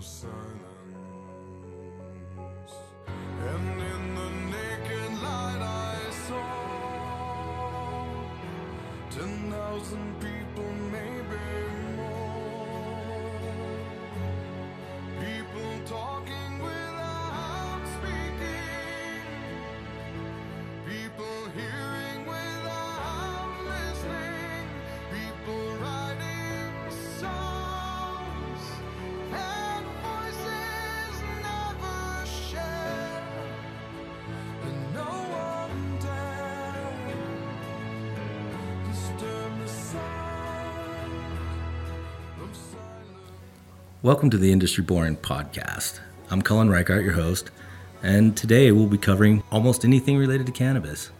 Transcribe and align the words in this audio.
silence. 0.00 0.34
And 3.40 3.80
in 3.80 4.14
the 4.14 4.30
naked 4.50 5.12
light 5.22 5.62
I 5.62 6.10
saw 6.26 6.44
ten 9.10 9.50
thousand 9.50 10.20
people, 10.20 10.72
Welcome 44.02 44.30
to 44.30 44.38
the 44.38 44.50
Industry 44.50 44.82
Born 44.82 45.16
podcast. 45.16 46.00
I'm 46.30 46.40
Cullen 46.40 46.70
Reichart, 46.70 47.04
your 47.04 47.12
host, 47.12 47.50
and 48.02 48.34
today 48.34 48.72
we'll 48.72 48.86
be 48.86 48.96
covering 48.96 49.42
almost 49.52 49.84
anything 49.84 50.16
related 50.16 50.46
to 50.46 50.52
cannabis. 50.52 51.10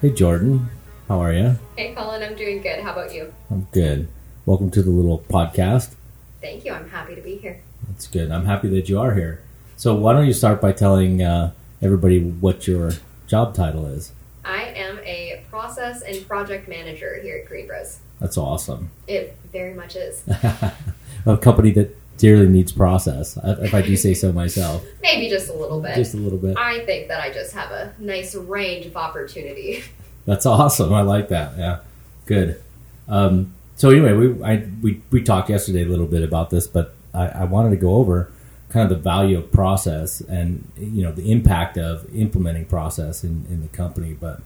Hey 0.00 0.10
Jordan, 0.10 0.68
how 1.06 1.20
are 1.20 1.32
you? 1.32 1.60
Hey 1.76 1.94
Colin, 1.94 2.24
I'm 2.24 2.34
doing 2.34 2.60
good. 2.60 2.80
How 2.80 2.90
about 2.90 3.14
you? 3.14 3.32
I'm 3.52 3.68
good. 3.70 4.08
Welcome 4.46 4.72
to 4.72 4.82
the 4.82 4.90
little 4.90 5.20
podcast. 5.30 5.94
Thank 6.40 6.64
you. 6.64 6.72
I'm 6.72 6.90
happy 6.90 7.14
to 7.14 7.20
be 7.20 7.36
here. 7.36 7.60
That's 7.86 8.08
good. 8.08 8.32
I'm 8.32 8.46
happy 8.46 8.66
that 8.70 8.88
you 8.88 8.98
are 8.98 9.14
here. 9.14 9.40
So 9.76 9.94
why 9.94 10.12
don't 10.12 10.26
you 10.26 10.32
start 10.32 10.60
by 10.60 10.72
telling 10.72 11.22
uh, 11.22 11.52
everybody 11.80 12.20
what 12.20 12.66
your 12.66 12.94
job 13.28 13.54
title 13.54 13.86
is? 13.86 14.10
I 14.44 14.64
am 14.74 14.98
a 15.04 15.44
process 15.50 16.02
and 16.02 16.26
project 16.26 16.68
manager 16.68 17.20
here 17.22 17.36
at 17.36 17.48
Green 17.48 17.68
GreenBroz. 17.68 17.98
That's 18.18 18.36
awesome. 18.36 18.90
It 19.06 19.36
very 19.52 19.74
much 19.74 19.94
is. 19.94 20.24
A 21.26 21.36
company 21.36 21.70
that 21.72 21.96
dearly 22.16 22.48
needs 22.48 22.72
process, 22.72 23.36
if 23.42 23.74
I 23.74 23.82
do 23.82 23.96
say 23.96 24.14
so 24.14 24.32
myself. 24.42 24.84
Maybe 25.02 25.28
just 25.28 25.48
a 25.48 25.52
little 25.52 25.80
bit. 25.80 25.94
Just 25.94 26.14
a 26.14 26.18
little 26.18 26.38
bit. 26.38 26.56
I 26.56 26.84
think 26.84 27.08
that 27.08 27.20
I 27.20 27.32
just 27.32 27.52
have 27.54 27.70
a 27.70 27.94
nice 27.98 28.34
range 28.34 28.86
of 28.86 28.96
opportunity. 28.96 29.82
That's 30.26 30.46
awesome. 30.46 30.92
I 30.92 31.02
like 31.02 31.28
that. 31.28 31.58
Yeah, 31.58 31.80
good. 32.26 32.62
Um, 33.08 33.54
so 33.76 33.90
anyway, 33.90 34.12
we 34.12 34.42
I, 34.44 34.68
we 34.80 35.00
we 35.10 35.22
talked 35.22 35.50
yesterday 35.50 35.82
a 35.82 35.88
little 35.88 36.06
bit 36.06 36.22
about 36.22 36.50
this, 36.50 36.66
but 36.66 36.94
I, 37.12 37.26
I 37.28 37.44
wanted 37.44 37.70
to 37.70 37.76
go 37.76 37.96
over 37.96 38.30
kind 38.68 38.90
of 38.90 38.96
the 38.96 39.02
value 39.02 39.36
of 39.36 39.52
process 39.52 40.20
and 40.22 40.70
you 40.76 41.02
know 41.02 41.12
the 41.12 41.30
impact 41.30 41.76
of 41.76 42.06
implementing 42.14 42.64
process 42.64 43.24
in, 43.24 43.44
in 43.50 43.62
the 43.62 43.68
company. 43.68 44.14
But 44.18 44.40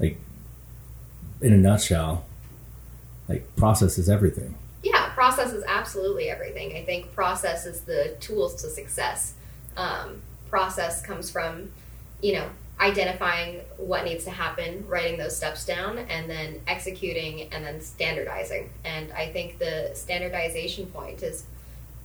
like 0.00 0.18
in 1.40 1.52
a 1.52 1.56
nutshell, 1.56 2.26
like 3.28 3.54
process 3.56 3.98
is 3.98 4.08
everything. 4.08 4.56
Process 5.18 5.52
is 5.52 5.64
absolutely 5.66 6.30
everything. 6.30 6.76
I 6.76 6.84
think 6.84 7.12
process 7.12 7.66
is 7.66 7.80
the 7.80 8.14
tools 8.20 8.62
to 8.62 8.68
success. 8.68 9.34
Um, 9.76 10.22
process 10.48 11.02
comes 11.02 11.28
from, 11.28 11.72
you 12.22 12.34
know, 12.34 12.48
identifying 12.78 13.62
what 13.78 14.04
needs 14.04 14.22
to 14.26 14.30
happen, 14.30 14.84
writing 14.86 15.18
those 15.18 15.36
steps 15.36 15.66
down, 15.66 15.98
and 15.98 16.30
then 16.30 16.60
executing 16.68 17.52
and 17.52 17.64
then 17.64 17.80
standardizing. 17.80 18.70
And 18.84 19.10
I 19.10 19.26
think 19.32 19.58
the 19.58 19.90
standardization 19.94 20.86
point 20.86 21.24
is 21.24 21.46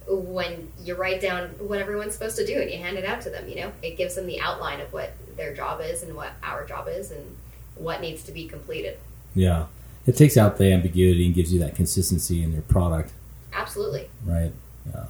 when 0.08 0.72
you 0.82 0.96
write 0.96 1.22
down 1.22 1.50
what 1.60 1.78
everyone's 1.78 2.14
supposed 2.14 2.38
to 2.38 2.46
do 2.48 2.60
and 2.60 2.72
you 2.72 2.80
hand 2.80 2.98
it 2.98 3.06
out 3.06 3.22
to 3.22 3.30
them, 3.30 3.48
you 3.48 3.58
know, 3.58 3.72
it 3.84 3.96
gives 3.96 4.16
them 4.16 4.26
the 4.26 4.42
outline 4.42 4.82
of 4.82 4.92
what 4.92 5.14
their 5.38 5.54
job 5.54 5.82
is 5.82 6.02
and 6.02 6.16
what 6.16 6.32
our 6.42 6.66
job 6.66 6.88
is 6.88 7.12
and 7.12 7.38
what 7.76 8.02
needs 8.02 8.24
to 8.24 8.32
be 8.32 8.48
completed. 8.48 8.98
Yeah, 9.36 9.68
it 10.06 10.18
takes 10.18 10.38
out 10.38 10.58
the 10.58 10.72
ambiguity 10.72 11.26
and 11.26 11.34
gives 11.34 11.54
you 11.54 11.60
that 11.60 11.76
consistency 11.76 12.44
in 12.44 12.52
your 12.54 12.62
product. 12.64 13.12
Absolutely. 13.54 14.10
right? 14.26 14.52
Yeah. 14.94 15.06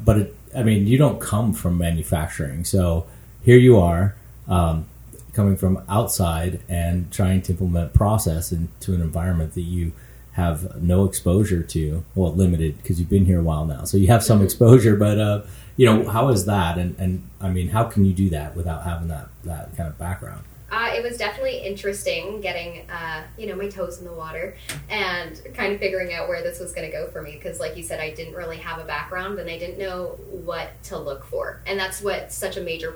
But 0.00 0.18
it, 0.18 0.36
I 0.54 0.62
mean, 0.62 0.86
you 0.86 0.98
don't 0.98 1.20
come 1.20 1.52
from 1.52 1.76
manufacturing, 1.78 2.64
so 2.64 3.06
here 3.42 3.58
you 3.58 3.78
are, 3.78 4.14
um, 4.48 4.86
coming 5.32 5.56
from 5.56 5.82
outside 5.88 6.60
and 6.68 7.12
trying 7.12 7.42
to 7.42 7.52
implement 7.52 7.92
process 7.92 8.52
into 8.52 8.94
an 8.94 9.02
environment 9.02 9.54
that 9.54 9.62
you 9.62 9.92
have 10.32 10.82
no 10.82 11.04
exposure 11.04 11.62
to. 11.62 12.04
Well, 12.14 12.32
limited 12.32 12.76
because 12.78 12.98
you've 12.98 13.10
been 13.10 13.26
here 13.26 13.40
a 13.40 13.42
while 13.42 13.64
now, 13.64 13.84
so 13.84 13.96
you 13.96 14.06
have 14.08 14.22
some 14.22 14.42
exposure. 14.42 14.96
But 14.96 15.18
uh, 15.18 15.42
you 15.76 15.86
know, 15.86 16.08
how 16.08 16.28
is 16.28 16.46
that? 16.46 16.78
And 16.78 16.94
and 16.98 17.28
I 17.40 17.50
mean, 17.50 17.68
how 17.68 17.84
can 17.84 18.04
you 18.04 18.12
do 18.12 18.30
that 18.30 18.56
without 18.56 18.84
having 18.84 19.08
that 19.08 19.28
that 19.44 19.76
kind 19.76 19.88
of 19.88 19.98
background? 19.98 20.44
Uh, 20.70 20.90
it 20.94 21.02
was 21.02 21.16
definitely 21.16 21.58
interesting 21.58 22.40
getting, 22.40 22.90
uh, 22.90 23.22
you 23.38 23.46
know, 23.46 23.54
my 23.54 23.68
toes 23.68 23.98
in 24.00 24.04
the 24.04 24.12
water 24.12 24.56
and 24.90 25.40
kind 25.54 25.72
of 25.72 25.78
figuring 25.78 26.12
out 26.12 26.28
where 26.28 26.42
this 26.42 26.58
was 26.58 26.72
going 26.72 26.90
to 26.90 26.92
go 26.92 27.06
for 27.08 27.22
me. 27.22 27.32
Because, 27.32 27.60
like 27.60 27.76
you 27.76 27.84
said, 27.84 28.00
I 28.00 28.10
didn't 28.10 28.34
really 28.34 28.56
have 28.56 28.80
a 28.80 28.84
background 28.84 29.38
and 29.38 29.48
I 29.48 29.58
didn't 29.58 29.78
know 29.78 30.18
what 30.28 30.70
to 30.84 30.98
look 30.98 31.24
for. 31.24 31.60
And 31.66 31.78
that's 31.78 32.02
what 32.02 32.32
such 32.32 32.56
a 32.56 32.60
major 32.60 32.92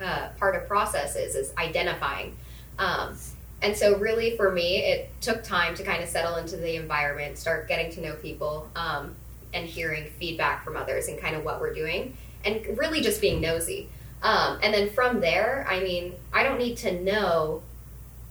uh, 0.00 0.28
part 0.36 0.56
of 0.56 0.66
process 0.66 1.14
is, 1.14 1.36
is 1.36 1.52
identifying. 1.58 2.36
Um, 2.78 3.16
and 3.62 3.76
so, 3.76 3.96
really, 3.98 4.36
for 4.36 4.50
me, 4.50 4.78
it 4.78 5.08
took 5.20 5.44
time 5.44 5.76
to 5.76 5.84
kind 5.84 6.02
of 6.02 6.08
settle 6.08 6.34
into 6.36 6.56
the 6.56 6.74
environment, 6.74 7.38
start 7.38 7.68
getting 7.68 7.92
to 7.92 8.00
know 8.00 8.14
people, 8.16 8.68
um, 8.74 9.14
and 9.54 9.64
hearing 9.64 10.10
feedback 10.18 10.64
from 10.64 10.76
others 10.76 11.06
and 11.06 11.20
kind 11.20 11.36
of 11.36 11.44
what 11.44 11.60
we're 11.60 11.74
doing, 11.74 12.16
and 12.44 12.76
really 12.76 13.00
just 13.00 13.20
being 13.20 13.40
nosy. 13.40 13.88
Um, 14.22 14.58
and 14.62 14.72
then 14.72 14.90
from 14.90 15.20
there, 15.20 15.66
I 15.68 15.80
mean, 15.80 16.14
I 16.32 16.44
don't 16.44 16.58
need 16.58 16.76
to 16.78 17.02
know 17.02 17.62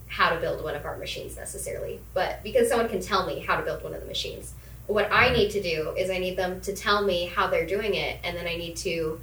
how 0.07 0.29
to 0.29 0.39
build 0.39 0.63
one 0.63 0.75
of 0.75 0.85
our 0.85 0.97
machines 0.97 1.37
necessarily, 1.37 1.99
but 2.13 2.41
because 2.43 2.69
someone 2.69 2.89
can 2.89 3.01
tell 3.01 3.25
me 3.25 3.39
how 3.39 3.57
to 3.57 3.63
build 3.63 3.83
one 3.83 3.93
of 3.93 4.01
the 4.01 4.07
machines. 4.07 4.53
What 4.87 5.09
I 5.11 5.31
need 5.31 5.51
to 5.51 5.61
do 5.61 5.93
is 5.97 6.09
I 6.09 6.17
need 6.17 6.37
them 6.37 6.59
to 6.61 6.75
tell 6.75 7.03
me 7.03 7.27
how 7.27 7.47
they're 7.47 7.67
doing 7.67 7.95
it, 7.95 8.19
and 8.23 8.35
then 8.35 8.47
I 8.47 8.55
need 8.55 8.75
to 8.77 9.21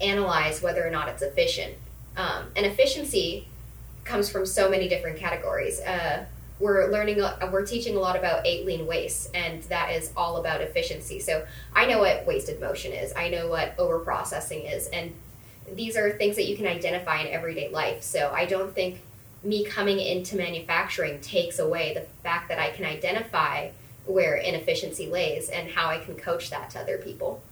analyze 0.00 0.62
whether 0.62 0.86
or 0.86 0.90
not 0.90 1.08
it's 1.08 1.22
efficient. 1.22 1.74
Um, 2.16 2.46
and 2.56 2.66
efficiency 2.66 3.46
comes 4.04 4.28
from 4.28 4.46
so 4.46 4.68
many 4.68 4.88
different 4.88 5.18
categories. 5.18 5.80
Uh, 5.80 6.24
we're 6.58 6.90
learning, 6.90 7.20
uh, 7.20 7.48
we're 7.52 7.66
teaching 7.66 7.96
a 7.96 8.00
lot 8.00 8.16
about 8.16 8.46
eight 8.46 8.64
lean 8.64 8.86
waste, 8.86 9.30
and 9.34 9.62
that 9.64 9.92
is 9.92 10.10
all 10.16 10.38
about 10.38 10.62
efficiency. 10.62 11.20
So 11.20 11.46
I 11.74 11.86
know 11.86 11.98
what 11.98 12.26
wasted 12.26 12.60
motion 12.60 12.92
is, 12.92 13.12
I 13.14 13.28
know 13.28 13.48
what 13.48 13.74
over 13.78 13.98
processing 13.98 14.62
is, 14.62 14.86
and 14.88 15.12
these 15.72 15.96
are 15.96 16.10
things 16.10 16.36
that 16.36 16.46
you 16.46 16.56
can 16.56 16.66
identify 16.66 17.20
in 17.20 17.28
everyday 17.28 17.68
life. 17.68 18.02
So 18.02 18.32
I 18.34 18.46
don't 18.46 18.74
think 18.74 19.00
me 19.42 19.64
coming 19.64 20.00
into 20.00 20.36
manufacturing 20.36 21.20
takes 21.20 21.58
away 21.58 21.94
the 21.94 22.02
fact 22.22 22.48
that 22.48 22.58
I 22.58 22.70
can 22.70 22.84
identify 22.84 23.70
where 24.04 24.36
inefficiency 24.36 25.08
lays 25.08 25.48
and 25.48 25.70
how 25.70 25.88
I 25.88 25.98
can 25.98 26.16
coach 26.16 26.50
that 26.50 26.70
to 26.70 26.80
other 26.80 26.98
people. 26.98 27.42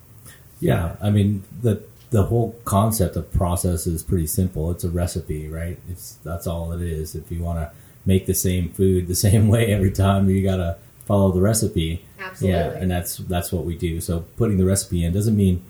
Yeah, 0.61 0.97
I 1.03 1.11
mean 1.11 1.43
the 1.63 1.83
the 2.11 2.25
whole 2.25 2.57
concept 2.65 3.17
of 3.17 3.33
process 3.33 3.87
is 3.87 4.03
pretty 4.03 4.27
simple. 4.27 4.71
It's 4.71 4.85
a 4.85 4.89
recipe, 4.89 5.49
right? 5.49 5.79
It's 5.91 6.19
that's 6.25 6.47
all 6.47 6.73
it 6.73 6.81
is. 6.81 7.15
If 7.15 7.31
you 7.31 7.43
want 7.43 7.59
to 7.59 7.71
make 8.07 8.27
the 8.27 8.35
same 8.35 8.71
food 8.71 9.09
the 9.09 9.15
same 9.27 9.49
way 9.49 9.73
every 9.73 9.91
time, 9.91 10.29
you 10.31 10.43
got 10.43 10.57
to 10.57 10.77
follow 11.07 11.33
the 11.33 11.41
recipe. 11.41 12.05
Absolutely. 12.19 12.59
Yeah, 12.59 12.71
and 12.71 12.91
that's 12.91 13.19
that's 13.19 13.53
what 13.53 13.65
we 13.65 13.77
do. 13.77 14.01
So 14.01 14.25
putting 14.37 14.57
the 14.57 14.65
recipe 14.65 15.05
in 15.05 15.13
doesn't 15.13 15.37
mean 15.37 15.63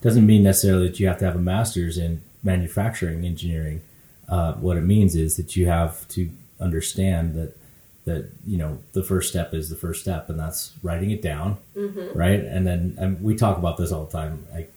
doesn't 0.00 0.26
mean 0.26 0.42
necessarily 0.42 0.88
that 0.88 0.98
you 1.00 1.06
have 1.08 1.18
to 1.18 1.24
have 1.24 1.36
a 1.36 1.40
master's 1.40 1.98
in 1.98 2.22
manufacturing 2.42 3.24
engineering. 3.24 3.82
Uh, 4.28 4.54
what 4.54 4.76
it 4.76 4.82
means 4.82 5.14
is 5.16 5.36
that 5.36 5.56
you 5.56 5.66
have 5.66 6.06
to 6.08 6.30
understand 6.60 7.34
that 7.34 7.56
that 8.06 8.30
you 8.46 8.56
know 8.56 8.78
the 8.92 9.02
first 9.02 9.28
step 9.28 9.52
is 9.52 9.68
the 9.68 9.76
first 9.76 10.00
step, 10.00 10.28
and 10.30 10.38
that's 10.38 10.72
writing 10.82 11.10
it 11.10 11.20
down, 11.22 11.58
Mm-hmm. 11.76 12.18
right? 12.18 12.40
And 12.40 12.66
then 12.66 12.94
and 12.98 13.22
we 13.22 13.34
talk 13.36 13.58
about 13.58 13.76
this 13.76 13.92
all 13.92 14.04
the 14.06 14.12
time. 14.12 14.46
Like 14.52 14.72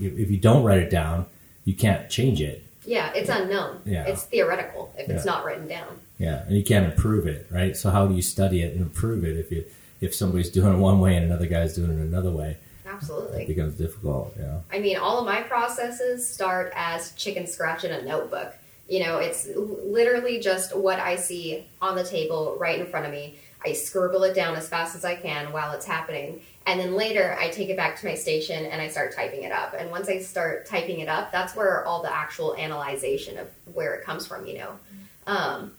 if 0.00 0.16
if 0.18 0.30
you 0.30 0.36
don't 0.36 0.62
write 0.62 0.78
it 0.78 0.90
down, 0.90 1.26
you 1.64 1.74
can't 1.74 2.08
change 2.08 2.40
it. 2.40 2.64
Yeah, 2.86 3.12
it's 3.14 3.28
unknown. 3.28 3.80
Yeah. 3.84 4.04
It's 4.06 4.22
theoretical 4.24 4.94
if 4.96 5.10
it's 5.10 5.24
not 5.26 5.44
written 5.44 5.68
down. 5.68 5.98
Yeah, 6.18 6.42
and 6.46 6.56
you 6.56 6.64
can't 6.64 6.86
improve 6.90 7.26
it, 7.26 7.46
right? 7.50 7.76
So 7.76 7.90
how 7.90 8.06
do 8.06 8.14
you 8.14 8.22
study 8.22 8.62
it 8.62 8.72
and 8.72 8.80
improve 8.80 9.24
it 9.24 9.36
if 9.36 9.50
you 9.50 9.64
if 10.00 10.14
somebody's 10.14 10.48
doing 10.50 10.74
it 10.74 10.78
one 10.78 11.00
way 11.00 11.16
and 11.16 11.26
another 11.26 11.46
guy's 11.46 11.74
doing 11.74 11.90
it 11.90 12.00
another 12.00 12.30
way? 12.30 12.56
It 12.88 12.94
Absolutely. 12.94 13.44
becomes 13.44 13.74
difficult. 13.74 14.34
Yeah. 14.38 14.60
I 14.72 14.78
mean, 14.78 14.96
all 14.96 15.18
of 15.18 15.26
my 15.26 15.42
processes 15.42 16.26
start 16.26 16.72
as 16.74 17.12
chicken 17.12 17.46
scratch 17.46 17.84
in 17.84 17.92
a 17.92 18.02
notebook. 18.02 18.54
You 18.88 19.00
know, 19.00 19.18
it's 19.18 19.46
literally 19.54 20.40
just 20.40 20.74
what 20.74 20.98
I 20.98 21.16
see 21.16 21.66
on 21.82 21.94
the 21.94 22.04
table 22.04 22.56
right 22.58 22.80
in 22.80 22.86
front 22.86 23.04
of 23.04 23.12
me. 23.12 23.38
I 23.64 23.72
scribble 23.72 24.22
it 24.22 24.34
down 24.34 24.56
as 24.56 24.68
fast 24.68 24.96
as 24.96 25.04
I 25.04 25.16
can 25.16 25.52
while 25.52 25.72
it's 25.72 25.84
happening. 25.84 26.40
And 26.66 26.80
then 26.80 26.94
later 26.94 27.36
I 27.38 27.50
take 27.50 27.68
it 27.68 27.76
back 27.76 27.98
to 28.00 28.06
my 28.06 28.14
station 28.14 28.64
and 28.64 28.80
I 28.80 28.88
start 28.88 29.14
typing 29.14 29.42
it 29.42 29.52
up. 29.52 29.74
And 29.76 29.90
once 29.90 30.08
I 30.08 30.20
start 30.20 30.64
typing 30.64 31.00
it 31.00 31.08
up, 31.08 31.30
that's 31.30 31.54
where 31.54 31.84
all 31.84 32.02
the 32.02 32.14
actual 32.14 32.54
analyzation 32.56 33.38
of 33.38 33.48
where 33.74 33.94
it 33.94 34.04
comes 34.04 34.26
from, 34.26 34.46
you 34.46 34.58
know. 34.58 34.78
Um, 35.26 35.72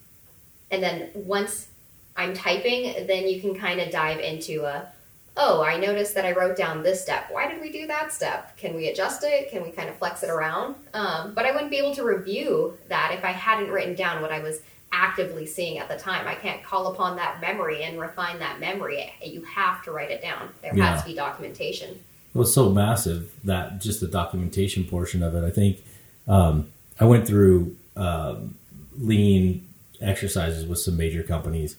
and 0.70 0.84
then 0.84 1.10
once 1.16 1.68
I'm 2.16 2.36
typing, 2.36 3.08
then 3.08 3.28
you 3.28 3.42
can 3.42 3.56
kind 3.56 3.80
of 3.80 3.90
dive 3.90 4.20
into 4.20 4.66
a 4.66 4.92
oh, 5.38 5.64
I 5.64 5.78
noticed 5.78 6.16
that 6.16 6.26
I 6.26 6.32
wrote 6.34 6.58
down 6.58 6.84
this 6.84 7.02
step. 7.02 7.26
Why 7.30 7.48
did 7.50 7.62
we 7.62 7.72
do 7.72 7.88
that 7.88 8.12
step? 8.12 8.58
Can 8.58 8.76
we 8.76 8.88
adjust 8.90 9.24
it? 9.24 9.50
Can 9.52 9.64
we 9.64 9.72
kind 9.72 9.88
of 9.90 9.98
flex 9.98 10.22
it 10.24 10.30
around? 10.30 10.76
Um, 10.94 11.34
but 11.34 11.46
I 11.46 11.52
wouldn't 11.52 11.72
be 11.72 11.78
able 11.78 11.96
to 11.96 12.04
review 12.04 12.78
that 12.90 13.14
if 13.18 13.24
I 13.24 13.32
hadn't 13.32 13.70
written 13.72 13.96
down 13.96 14.22
what 14.22 14.32
I 14.32 14.40
was 14.40 14.62
actively 14.92 15.46
seeing 15.46 15.78
at 15.78 15.88
the 15.88 15.96
time. 15.98 16.28
I 16.28 16.34
can't 16.36 16.64
call 16.64 16.88
upon 16.88 17.16
that 17.18 17.40
memory 17.40 17.84
and 17.84 18.00
refine 18.00 18.40
that 18.40 18.60
memory. 18.60 19.14
You 19.24 19.44
have 19.44 19.84
to 19.84 19.92
write 19.92 20.10
it 20.12 20.22
down. 20.22 20.50
There 20.62 20.76
Yeah. 20.76 20.94
has 20.94 21.04
to 21.04 21.08
be 21.10 21.14
documentation. 21.16 21.92
it 21.92 22.38
was 22.38 22.54
so 22.54 22.70
massive 22.70 23.32
that 23.44 23.80
just 23.82 24.02
the 24.02 24.08
documentation 24.08 24.84
portion 24.84 25.24
of 25.24 25.36
it. 25.36 25.44
I 25.44 25.50
think 25.52 25.84
um, 26.28 26.68
I 27.00 27.06
went 27.06 27.26
through 27.28 27.76
um, 27.96 28.56
lean 28.98 29.66
exercises 30.02 30.66
with 30.66 30.80
some 30.80 30.96
major 30.98 31.24
companies, 31.24 31.76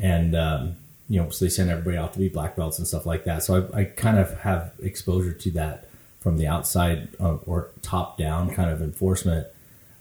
and 0.00 0.34
um, 0.36 0.76
you 1.08 1.20
know, 1.20 1.30
so 1.30 1.44
they 1.44 1.48
send 1.48 1.70
everybody 1.70 1.96
off 1.96 2.12
to 2.12 2.18
be 2.18 2.28
black 2.28 2.54
belts 2.54 2.78
and 2.78 2.86
stuff 2.86 3.06
like 3.06 3.24
that. 3.24 3.42
So 3.42 3.68
I, 3.72 3.80
I 3.80 3.84
kind 3.84 4.18
of 4.18 4.40
have 4.40 4.72
exposure 4.82 5.32
to 5.32 5.50
that 5.52 5.88
from 6.20 6.36
the 6.36 6.46
outside 6.46 7.08
uh, 7.20 7.36
or 7.46 7.70
top 7.82 8.18
down 8.18 8.50
kind 8.50 8.70
of 8.70 8.82
enforcement. 8.82 9.46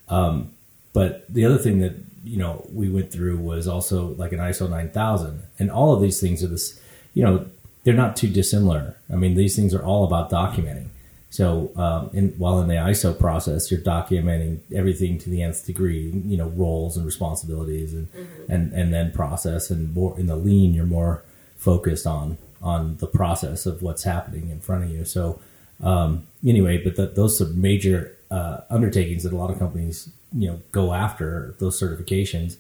Um, 0.10 0.54
but 0.94 1.26
the 1.34 1.46
other 1.46 1.58
thing 1.58 1.80
that 1.80 1.96
you 2.24 2.38
know 2.38 2.66
we 2.74 2.90
went 2.90 3.12
through 3.12 3.38
was 3.38 3.68
also 3.68 4.08
like 4.16 4.32
an 4.34 4.40
ISO 4.40 4.70
9000, 4.70 5.44
and 5.60 5.72
all 5.72 5.94
of 5.94 6.02
these 6.02 6.20
things 6.20 6.44
are 6.44 6.48
this, 6.48 6.80
you 7.14 7.24
know, 7.24 7.46
they're 7.84 7.94
not 7.94 8.16
too 8.16 8.28
dissimilar. 8.28 8.98
I 9.12 9.16
mean, 9.16 9.36
these 9.36 9.56
things 9.56 9.74
are 9.74 9.84
all 9.84 10.04
about 10.04 10.30
documenting. 10.30 10.90
So, 11.30 11.72
um, 11.76 12.10
in, 12.14 12.30
while 12.38 12.62
in 12.62 12.68
the 12.68 12.76
ISO 12.76 13.18
process, 13.18 13.70
you're 13.70 13.82
documenting 13.82 14.60
everything 14.74 15.18
to 15.20 15.30
the 15.30 15.42
nth 15.42 15.66
degree. 15.66 16.10
You 16.26 16.38
know, 16.38 16.48
roles 16.48 16.96
and 16.96 17.06
responsibilities, 17.06 17.94
and 17.94 18.08
and 18.48 18.72
and 18.74 18.94
then 18.94 19.12
process. 19.12 19.70
And 19.70 19.94
more 19.94 20.18
in 20.18 20.28
the 20.28 20.38
lean, 20.38 20.74
you're 20.74 20.86
more 20.86 21.24
focused 21.58 22.08
on 22.08 22.38
on 22.62 22.98
the 22.98 23.08
process 23.08 23.66
of 23.66 23.82
what's 23.82 24.04
happening 24.04 24.50
in 24.50 24.60
front 24.60 24.86
of 24.86 24.90
you. 24.90 25.06
So, 25.06 25.40
um, 25.84 26.26
anyway, 26.46 26.78
but 26.78 26.96
the, 26.96 27.08
those 27.08 27.42
are 27.42 27.46
major 27.46 28.16
uh, 28.32 28.62
undertakings 28.70 29.24
that 29.24 29.34
a 29.34 29.38
lot 29.38 29.52
of 29.52 29.60
companies 29.60 30.10
you 30.34 30.50
know 30.50 30.62
go 30.72 30.94
after 30.94 31.56
those 31.60 31.80
certifications, 31.80 32.58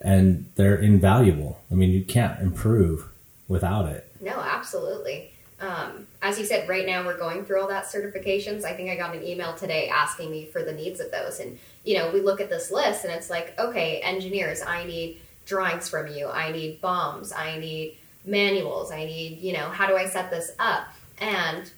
and 0.00 0.46
they're 0.54 0.76
invaluable. 0.76 1.60
I 1.70 1.74
mean, 1.74 1.90
you 1.90 2.04
can't 2.04 2.40
improve 2.40 3.08
without 3.48 3.86
it. 3.86 4.10
No, 4.20 4.38
absolutely. 4.38 5.32
Um, 5.60 6.06
as 6.20 6.38
you 6.38 6.44
said, 6.44 6.68
right 6.68 6.86
now 6.86 7.04
we're 7.04 7.18
going 7.18 7.44
through 7.44 7.60
all 7.60 7.68
that 7.68 7.84
certifications. 7.84 8.64
I 8.64 8.72
think 8.72 8.90
I 8.90 8.96
got 8.96 9.14
an 9.14 9.22
email 9.22 9.54
today 9.54 9.88
asking 9.88 10.30
me 10.30 10.46
for 10.46 10.62
the 10.62 10.72
needs 10.72 11.00
of 11.00 11.10
those. 11.10 11.40
And, 11.40 11.58
you 11.84 11.96
know, 11.96 12.10
we 12.10 12.20
look 12.20 12.40
at 12.40 12.48
this 12.48 12.70
list 12.70 13.04
and 13.04 13.12
it's 13.12 13.30
like, 13.30 13.58
okay, 13.58 14.00
engineers, 14.00 14.60
I 14.60 14.84
need 14.84 15.20
drawings 15.46 15.88
from 15.88 16.08
you. 16.08 16.28
I 16.28 16.50
need 16.50 16.82
BOMs. 16.82 17.32
I 17.36 17.58
need 17.58 17.98
manuals. 18.24 18.90
I 18.90 19.04
need, 19.04 19.38
you 19.38 19.52
know, 19.52 19.70
how 19.70 19.86
do 19.86 19.96
I 19.96 20.06
set 20.06 20.30
this 20.30 20.50
up? 20.58 20.88
And 21.20 21.70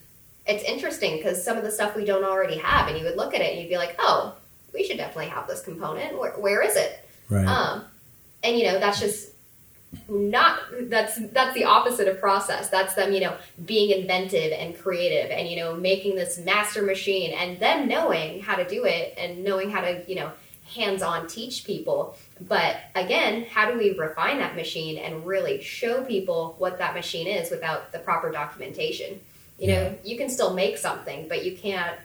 it's 0.46 0.64
interesting 0.64 1.16
because 1.16 1.44
some 1.44 1.58
of 1.58 1.64
the 1.64 1.70
stuff 1.70 1.94
we 1.94 2.04
don't 2.04 2.24
already 2.24 2.56
have. 2.58 2.88
And 2.88 2.98
you 2.98 3.04
would 3.04 3.16
look 3.16 3.34
at 3.34 3.42
it 3.42 3.52
and 3.52 3.60
you'd 3.60 3.68
be 3.68 3.76
like, 3.76 3.96
oh, 3.98 4.34
we 4.72 4.84
should 4.84 4.96
definitely 4.96 5.28
have 5.28 5.46
this 5.46 5.60
component. 5.62 6.18
Where, 6.18 6.32
where 6.32 6.62
is 6.62 6.76
it? 6.76 7.06
Right. 7.28 7.46
Um, 7.46 7.84
and 8.42 8.56
you 8.56 8.64
know 8.64 8.78
that's 8.78 9.00
just 9.00 9.30
not 10.08 10.60
that's 10.82 11.16
that's 11.32 11.54
the 11.54 11.64
opposite 11.64 12.06
of 12.08 12.20
process. 12.20 12.68
That's 12.68 12.94
them, 12.94 13.12
you 13.12 13.20
know, 13.20 13.36
being 13.66 13.90
inventive 13.90 14.52
and 14.52 14.78
creative, 14.78 15.30
and 15.30 15.48
you 15.48 15.56
know, 15.56 15.74
making 15.74 16.14
this 16.16 16.38
master 16.38 16.82
machine, 16.82 17.32
and 17.32 17.58
then 17.58 17.88
knowing 17.88 18.40
how 18.40 18.56
to 18.56 18.68
do 18.68 18.84
it, 18.84 19.14
and 19.18 19.42
knowing 19.44 19.70
how 19.70 19.80
to, 19.80 20.02
you 20.08 20.14
know, 20.14 20.30
hands-on 20.74 21.26
teach 21.26 21.64
people. 21.64 22.16
But 22.40 22.76
again, 22.94 23.46
how 23.50 23.70
do 23.70 23.76
we 23.76 23.98
refine 23.98 24.38
that 24.38 24.54
machine 24.54 24.96
and 24.98 25.26
really 25.26 25.60
show 25.62 26.02
people 26.04 26.54
what 26.58 26.78
that 26.78 26.94
machine 26.94 27.26
is 27.26 27.50
without 27.50 27.90
the 27.90 27.98
proper 27.98 28.30
documentation? 28.30 29.20
You 29.58 29.66
know, 29.68 29.94
you 30.04 30.16
can 30.16 30.30
still 30.30 30.54
make 30.54 30.78
something, 30.78 31.28
but 31.28 31.44
you 31.44 31.54
can't. 31.54 31.98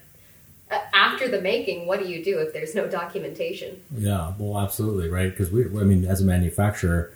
uh, 0.69 0.79
After 0.93 1.29
the 1.29 1.39
making, 1.39 1.87
what 1.87 2.01
do 2.01 2.09
you 2.09 2.21
do 2.21 2.39
if 2.39 2.51
there's 2.51 2.75
no 2.75 2.85
documentation? 2.87 3.81
Yeah, 3.95 4.33
well, 4.37 4.59
absolutely, 4.59 5.07
right? 5.07 5.29
Because 5.29 5.51
we, 5.51 5.63
I 5.63 5.83
mean, 5.83 6.03
as 6.05 6.19
a 6.19 6.25
manufacturer, 6.25 7.13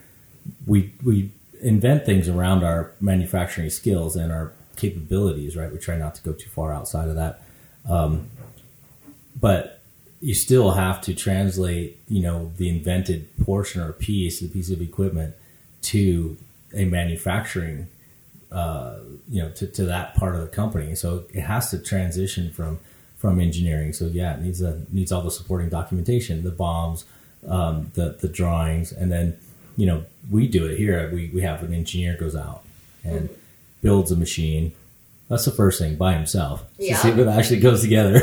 we 0.66 0.94
we 1.04 1.32
invent 1.62 2.06
things 2.06 2.30
around 2.30 2.64
our 2.64 2.92
manufacturing 3.02 3.70
skills 3.70 4.16
and 4.16 4.32
our 4.32 4.54
capabilities, 4.76 5.58
right? 5.58 5.72
We 5.72 5.78
try 5.78 5.98
not 5.98 6.16
to 6.16 6.24
go 6.24 6.32
too 6.32 6.50
far 6.50 6.74
outside 6.74 7.10
of 7.10 7.16
that, 7.16 7.42
um, 7.88 8.30
but 9.40 9.82
you 10.22 10.34
still 10.34 10.72
have 10.72 11.02
to 11.02 11.14
translate, 11.14 11.98
you 12.08 12.22
know, 12.22 12.52
the 12.58 12.70
invented 12.70 13.28
portion 13.44 13.82
or 13.82 13.94
piece, 13.94 14.40
the 14.40 14.48
piece 14.48 14.70
of 14.70 14.82
equipment, 14.82 15.36
to 15.82 16.38
a 16.74 16.86
manufacturing, 16.86 17.88
uh, 18.52 18.98
you 19.30 19.42
know, 19.42 19.50
to, 19.52 19.68
to 19.68 19.86
that 19.86 20.16
part 20.16 20.36
of 20.36 20.42
the 20.42 20.48
company. 20.48 20.96
So 20.96 21.26
it 21.34 21.42
has 21.42 21.72
to 21.72 21.80
transition 21.80 22.52
from 22.52 22.80
from 23.18 23.42
engineering. 23.42 23.92
So 23.92 24.06
yeah, 24.06 24.36
it 24.36 24.42
needs 24.42 24.62
a 24.62 24.82
needs 24.92 25.12
all 25.12 25.22
the 25.22 25.32
supporting 25.32 25.70
documentation, 25.70 26.44
the 26.44 26.52
BOMs, 26.52 27.04
um, 27.48 27.92
the 27.94 28.18
the 28.20 28.28
drawings, 28.30 28.92
and 28.92 29.12
then 29.12 29.38
you 29.80 29.86
know 29.86 30.04
we 30.30 30.48
do 30.48 30.66
it 30.68 30.78
here. 30.78 31.10
We 31.14 31.32
we 31.34 31.42
have 31.42 31.64
an 31.64 31.74
engineer 31.74 32.18
goes 32.20 32.36
out 32.36 32.64
and 33.04 33.30
builds 33.82 34.12
a 34.12 34.16
machine. 34.16 34.74
That's 35.30 35.46
the 35.46 35.52
first 35.52 35.80
thing 35.80 35.96
by 35.96 36.14
himself 36.16 36.66
Yeah. 36.78 36.96
to 36.96 37.02
see 37.02 37.10
if 37.10 37.18
it 37.18 37.28
actually 37.28 37.60
goes 37.62 37.82
together. 37.82 38.20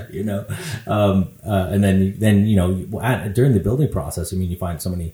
you 0.10 0.24
know, 0.24 0.46
um, 0.86 1.28
uh, 1.44 1.68
and 1.72 1.82
then 1.84 2.14
then 2.18 2.46
you 2.46 2.56
know 2.56 3.00
at, 3.00 3.34
during 3.34 3.52
the 3.52 3.60
building 3.60 3.90
process, 3.90 4.32
I 4.32 4.36
mean, 4.36 4.50
you 4.50 4.56
find 4.56 4.80
so 4.80 4.90
many 4.90 5.12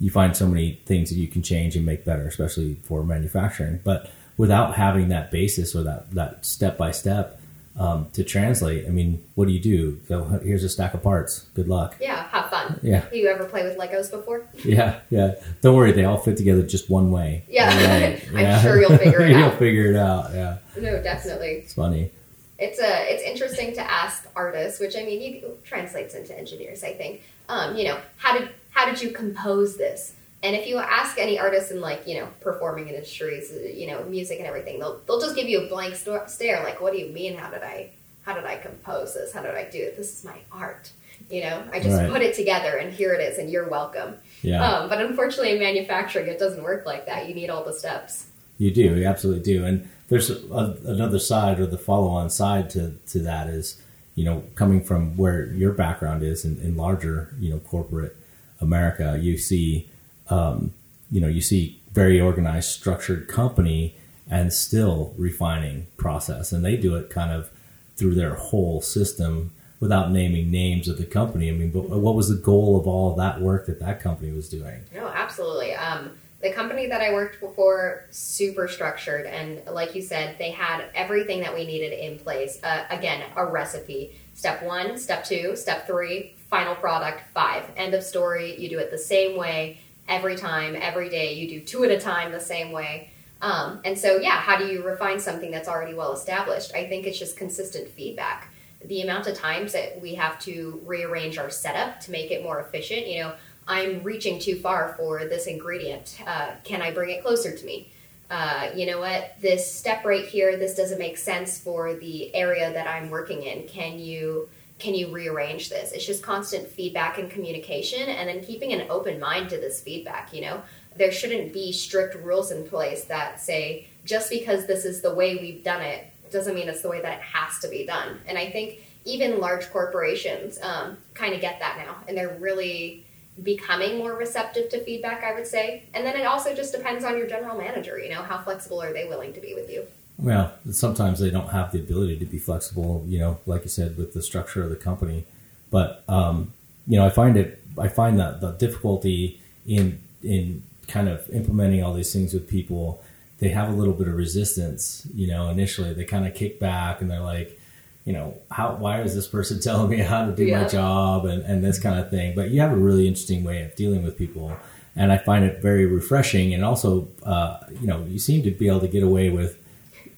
you 0.00 0.10
find 0.10 0.36
so 0.36 0.46
many 0.46 0.80
things 0.86 1.10
that 1.10 1.16
you 1.16 1.26
can 1.26 1.42
change 1.42 1.74
and 1.76 1.84
make 1.84 2.04
better, 2.04 2.26
especially 2.26 2.74
for 2.84 3.02
manufacturing. 3.04 3.80
But 3.82 4.10
without 4.36 4.76
having 4.76 5.08
that 5.08 5.30
basis 5.32 5.74
or 5.74 5.82
that 5.82 6.10
that 6.12 6.44
step 6.46 6.78
by 6.78 6.92
step 6.92 7.40
um, 7.78 8.08
to 8.14 8.24
translate, 8.24 8.86
I 8.86 8.90
mean, 8.90 9.22
what 9.36 9.46
do 9.46 9.52
you 9.52 9.60
do? 9.60 9.92
Go, 10.08 10.24
here's 10.42 10.64
a 10.64 10.68
stack 10.68 10.94
of 10.94 11.02
parts. 11.02 11.46
Good 11.54 11.68
luck. 11.68 11.96
Yeah, 12.00 12.26
have 12.28 12.50
fun. 12.50 12.80
Yeah. 12.82 13.04
You 13.12 13.28
ever 13.28 13.44
play 13.44 13.62
with 13.62 13.78
Legos 13.78 14.10
before? 14.10 14.46
Yeah, 14.64 15.00
yeah. 15.10 15.34
Don't 15.62 15.76
worry, 15.76 15.92
they 15.92 16.04
all 16.04 16.18
fit 16.18 16.36
together 16.36 16.62
just 16.62 16.90
one 16.90 17.10
way. 17.12 17.44
Yeah. 17.48 17.68
Way. 17.76 18.22
I'm 18.34 18.60
sure 18.62 18.80
you'll 18.80 18.98
figure 18.98 19.20
it 19.22 19.32
out. 19.34 19.38
you'll 19.38 19.58
figure 19.58 19.90
it 19.92 19.96
out. 19.96 20.32
Yeah, 20.34 20.58
No, 20.76 21.02
definitely. 21.02 21.62
it's 21.62 21.74
funny. 21.74 22.10
It's 22.58 22.80
uh, 22.80 22.84
it's 23.06 23.22
interesting 23.22 23.72
to 23.74 23.80
ask 23.88 24.26
artists, 24.34 24.80
which 24.80 24.96
I 24.96 25.04
mean, 25.04 25.20
you 25.22 25.58
translates 25.62 26.14
into 26.16 26.36
engineers. 26.36 26.82
I 26.82 26.92
think. 26.94 27.22
Um, 27.48 27.76
you 27.76 27.84
know, 27.84 27.98
how 28.16 28.36
did 28.36 28.48
how 28.70 28.84
did 28.86 29.00
you 29.00 29.10
compose 29.12 29.76
this? 29.76 30.14
And 30.42 30.54
if 30.54 30.68
you 30.68 30.78
ask 30.78 31.18
any 31.18 31.38
artist 31.38 31.70
in 31.72 31.80
like 31.80 32.06
you 32.06 32.14
know 32.20 32.28
performing 32.40 32.88
industries, 32.88 33.52
you 33.74 33.86
know, 33.88 34.04
music 34.04 34.38
and 34.38 34.46
everything, 34.46 34.78
they'll 34.78 35.00
they'll 35.06 35.20
just 35.20 35.34
give 35.36 35.48
you 35.48 35.62
a 35.62 35.68
blank 35.68 35.96
stare. 35.96 36.62
Like, 36.62 36.80
what 36.80 36.92
do 36.92 36.98
you 36.98 37.12
mean? 37.12 37.36
How 37.36 37.50
did 37.50 37.62
I 37.62 37.90
how 38.22 38.34
did 38.34 38.44
I 38.44 38.56
compose 38.56 39.14
this? 39.14 39.32
How 39.32 39.42
did 39.42 39.54
I 39.54 39.64
do 39.64 39.78
it? 39.78 39.96
This 39.96 40.16
is 40.18 40.24
my 40.24 40.38
art. 40.52 40.90
You 41.30 41.42
know, 41.42 41.64
I 41.72 41.80
just 41.80 41.96
Right. 41.96 42.10
put 42.10 42.22
it 42.22 42.34
together, 42.36 42.76
and 42.76 42.92
here 42.92 43.12
it 43.12 43.20
is, 43.20 43.38
and 43.38 43.50
you're 43.50 43.68
welcome. 43.68 44.14
Yeah, 44.42 44.62
Um, 44.64 44.88
but 44.88 45.00
unfortunately, 45.00 45.50
in 45.52 45.58
manufacturing, 45.58 46.28
it 46.28 46.38
doesn't 46.38 46.62
work 46.62 46.86
like 46.86 47.06
that. 47.06 47.28
You 47.28 47.34
need 47.34 47.50
all 47.50 47.64
the 47.64 47.72
steps. 47.72 48.26
you 48.58 48.70
do. 48.72 48.94
You 48.96 49.04
absolutely 49.06 49.42
do. 49.42 49.64
And 49.64 49.88
there's 50.08 50.30
a, 50.30 50.76
another 50.84 51.18
side 51.18 51.58
or 51.60 51.66
the 51.66 51.78
follow-on 51.78 52.30
side 52.30 52.70
to 52.70 52.92
to 53.08 53.18
that 53.20 53.48
is, 53.48 53.80
you 54.14 54.24
know, 54.24 54.42
coming 54.54 54.82
from 54.84 55.16
where 55.16 55.46
your 55.46 55.72
background 55.72 56.22
is 56.22 56.44
in, 56.44 56.58
in 56.60 56.76
larger, 56.76 57.34
you 57.40 57.50
know, 57.50 57.58
corporate 57.58 58.16
America, 58.60 59.18
you 59.20 59.36
see, 59.36 59.88
um, 60.30 60.72
you 61.10 61.20
know, 61.20 61.28
you 61.28 61.40
see 61.40 61.80
very 61.92 62.20
organized, 62.20 62.70
structured 62.70 63.28
company 63.28 63.94
and 64.30 64.52
still 64.52 65.14
refining 65.16 65.86
process, 65.96 66.52
and 66.52 66.64
they 66.64 66.76
do 66.76 66.94
it 66.96 67.10
kind 67.10 67.32
of 67.32 67.50
through 67.96 68.14
their 68.14 68.34
whole 68.34 68.80
system 68.80 69.50
without 69.80 70.10
naming 70.10 70.50
names 70.50 70.88
of 70.88 70.98
the 70.98 71.04
company. 71.04 71.48
I 71.48 71.52
mean, 71.52 71.70
but 71.70 71.88
what 71.88 72.14
was 72.14 72.28
the 72.28 72.36
goal 72.36 72.78
of 72.78 72.86
all 72.86 73.10
of 73.10 73.16
that 73.18 73.40
work 73.40 73.66
that 73.66 73.80
that 73.80 74.00
company 74.00 74.32
was 74.32 74.48
doing? 74.48 74.84
No, 74.94 75.08
absolutely. 75.08 75.74
Um, 75.74 76.10
the 76.40 76.52
company 76.52 76.86
that 76.86 77.00
I 77.00 77.12
worked 77.12 77.40
before, 77.40 78.04
super 78.10 78.68
structured, 78.68 79.26
and 79.26 79.62
like 79.72 79.94
you 79.94 80.02
said, 80.02 80.36
they 80.38 80.50
had 80.50 80.84
everything 80.94 81.40
that 81.40 81.52
we 81.52 81.66
needed 81.66 81.92
in 81.92 82.18
place. 82.18 82.60
Uh, 82.62 82.84
again, 82.90 83.24
a 83.36 83.44
recipe. 83.44 84.16
Step 84.34 84.62
one, 84.62 84.96
step 84.98 85.24
two, 85.24 85.56
step 85.56 85.86
three, 85.86 86.36
final 86.48 86.76
product, 86.76 87.22
five. 87.34 87.64
End 87.76 87.92
of 87.94 88.04
story. 88.04 88.60
You 88.60 88.68
do 88.68 88.78
it 88.78 88.92
the 88.92 88.98
same 88.98 89.36
way 89.36 89.80
every 90.08 90.36
time, 90.36 90.76
every 90.80 91.08
day. 91.08 91.34
You 91.34 91.48
do 91.48 91.60
two 91.60 91.84
at 91.84 91.90
a 91.90 92.00
time 92.00 92.32
the 92.32 92.40
same 92.40 92.72
way. 92.72 93.10
Um, 93.40 93.80
and 93.84 93.96
so, 93.96 94.16
yeah, 94.16 94.38
how 94.38 94.56
do 94.56 94.66
you 94.66 94.82
refine 94.82 95.20
something 95.20 95.50
that's 95.50 95.68
already 95.68 95.94
well 95.94 96.12
established? 96.12 96.74
I 96.74 96.88
think 96.88 97.06
it's 97.06 97.18
just 97.18 97.36
consistent 97.36 97.88
feedback. 97.88 98.52
The 98.84 99.02
amount 99.02 99.26
of 99.26 99.36
times 99.36 99.72
that 99.72 100.00
we 100.00 100.14
have 100.14 100.38
to 100.40 100.80
rearrange 100.84 101.38
our 101.38 101.50
setup 101.50 102.00
to 102.00 102.10
make 102.10 102.30
it 102.30 102.42
more 102.42 102.60
efficient, 102.60 103.06
you 103.06 103.22
know, 103.22 103.34
I'm 103.66 104.02
reaching 104.02 104.38
too 104.38 104.56
far 104.56 104.94
for 104.96 105.26
this 105.26 105.46
ingredient. 105.46 106.18
Uh, 106.26 106.52
can 106.64 106.80
I 106.80 106.90
bring 106.90 107.10
it 107.10 107.22
closer 107.22 107.54
to 107.54 107.66
me? 107.66 107.92
Uh, 108.30 108.70
you 108.74 108.86
know 108.86 108.98
what? 108.98 109.34
This 109.40 109.70
step 109.70 110.04
right 110.04 110.24
here, 110.24 110.56
this 110.56 110.74
doesn't 110.74 110.98
make 110.98 111.16
sense 111.16 111.58
for 111.58 111.94
the 111.94 112.34
area 112.34 112.72
that 112.72 112.86
I'm 112.86 113.10
working 113.10 113.42
in. 113.42 113.66
Can 113.68 113.98
you 113.98 114.48
can 114.78 114.94
you 114.94 115.12
rearrange 115.12 115.68
this? 115.68 115.92
It's 115.92 116.06
just 116.06 116.22
constant 116.22 116.68
feedback 116.68 117.18
and 117.18 117.30
communication, 117.30 118.08
and 118.08 118.28
then 118.28 118.44
keeping 118.44 118.72
an 118.72 118.88
open 118.90 119.18
mind 119.18 119.50
to 119.50 119.56
this 119.56 119.80
feedback. 119.80 120.32
You 120.32 120.42
know, 120.42 120.62
there 120.96 121.12
shouldn't 121.12 121.52
be 121.52 121.72
strict 121.72 122.14
rules 122.16 122.50
in 122.50 122.68
place 122.68 123.04
that 123.04 123.40
say 123.40 123.86
just 124.04 124.30
because 124.30 124.66
this 124.66 124.84
is 124.84 125.00
the 125.00 125.14
way 125.14 125.36
we've 125.36 125.62
done 125.62 125.82
it 125.82 126.06
doesn't 126.30 126.54
mean 126.54 126.68
it's 126.68 126.82
the 126.82 126.88
way 126.88 127.00
that 127.00 127.18
it 127.18 127.22
has 127.22 127.58
to 127.60 127.68
be 127.68 127.86
done. 127.86 128.18
And 128.26 128.36
I 128.38 128.50
think 128.50 128.80
even 129.04 129.40
large 129.40 129.70
corporations 129.70 130.58
um, 130.62 130.98
kind 131.14 131.34
of 131.34 131.40
get 131.40 131.58
that 131.60 131.78
now, 131.78 131.96
and 132.06 132.16
they're 132.16 132.36
really 132.38 133.04
becoming 133.42 133.98
more 133.98 134.14
receptive 134.14 134.68
to 134.70 134.84
feedback. 134.84 135.24
I 135.24 135.34
would 135.34 135.46
say, 135.46 135.84
and 135.94 136.06
then 136.06 136.16
it 136.16 136.24
also 136.24 136.54
just 136.54 136.72
depends 136.72 137.04
on 137.04 137.16
your 137.16 137.26
general 137.26 137.56
manager. 137.56 137.98
You 137.98 138.10
know, 138.10 138.22
how 138.22 138.38
flexible 138.38 138.82
are 138.82 138.92
they 138.92 139.06
willing 139.06 139.32
to 139.32 139.40
be 139.40 139.54
with 139.54 139.70
you? 139.70 139.86
Well, 140.18 140.52
sometimes 140.72 141.20
they 141.20 141.30
don't 141.30 141.50
have 141.50 141.70
the 141.72 141.78
ability 141.78 142.16
to 142.18 142.26
be 142.26 142.38
flexible, 142.38 143.04
you 143.06 143.18
know, 143.20 143.38
like 143.46 143.62
you 143.62 143.68
said, 143.68 143.96
with 143.96 144.14
the 144.14 144.22
structure 144.22 144.62
of 144.64 144.70
the 144.70 144.76
company. 144.76 145.24
But 145.70 146.02
um, 146.08 146.52
you 146.86 146.96
know, 146.98 147.06
I 147.06 147.10
find 147.10 147.36
it, 147.36 147.62
I 147.78 147.88
find 147.88 148.18
that 148.18 148.40
the 148.40 148.52
difficulty 148.52 149.40
in 149.66 150.00
in 150.22 150.62
kind 150.88 151.08
of 151.08 151.28
implementing 151.30 151.84
all 151.84 151.94
these 151.94 152.12
things 152.12 152.32
with 152.34 152.48
people, 152.48 153.00
they 153.38 153.50
have 153.50 153.68
a 153.68 153.72
little 153.72 153.94
bit 153.94 154.08
of 154.08 154.14
resistance. 154.16 155.06
You 155.14 155.28
know, 155.28 155.48
initially 155.50 155.92
they 155.94 156.04
kind 156.04 156.26
of 156.26 156.34
kick 156.34 156.58
back 156.58 157.00
and 157.00 157.08
they're 157.10 157.20
like, 157.20 157.60
you 158.04 158.12
know, 158.12 158.34
how 158.50 158.74
why 158.74 159.02
is 159.02 159.14
this 159.14 159.28
person 159.28 159.60
telling 159.68 159.88
me 159.90 159.98
how 159.98 160.26
to 160.26 160.32
do 160.32 160.44
Yeah. 160.44 160.62
my 160.62 160.68
job 160.68 161.26
and 161.26 161.42
and 161.44 161.62
this 161.62 161.78
kind 161.78 162.00
of 162.00 162.10
thing. 162.10 162.34
But 162.34 162.50
you 162.50 162.60
have 162.60 162.72
a 162.72 162.76
really 162.76 163.06
interesting 163.06 163.44
way 163.44 163.62
of 163.62 163.76
dealing 163.76 164.02
with 164.02 164.18
people. 164.18 164.56
And 164.96 165.12
I 165.12 165.18
find 165.18 165.44
it 165.44 165.62
very 165.62 165.86
refreshing, 165.86 166.52
and 166.52 166.64
also, 166.64 167.06
uh, 167.22 167.58
you 167.80 167.86
know, 167.86 168.04
you 168.08 168.18
seem 168.18 168.42
to 168.42 168.50
be 168.50 168.66
able 168.66 168.80
to 168.80 168.88
get 168.88 169.04
away 169.04 169.30
with 169.30 169.56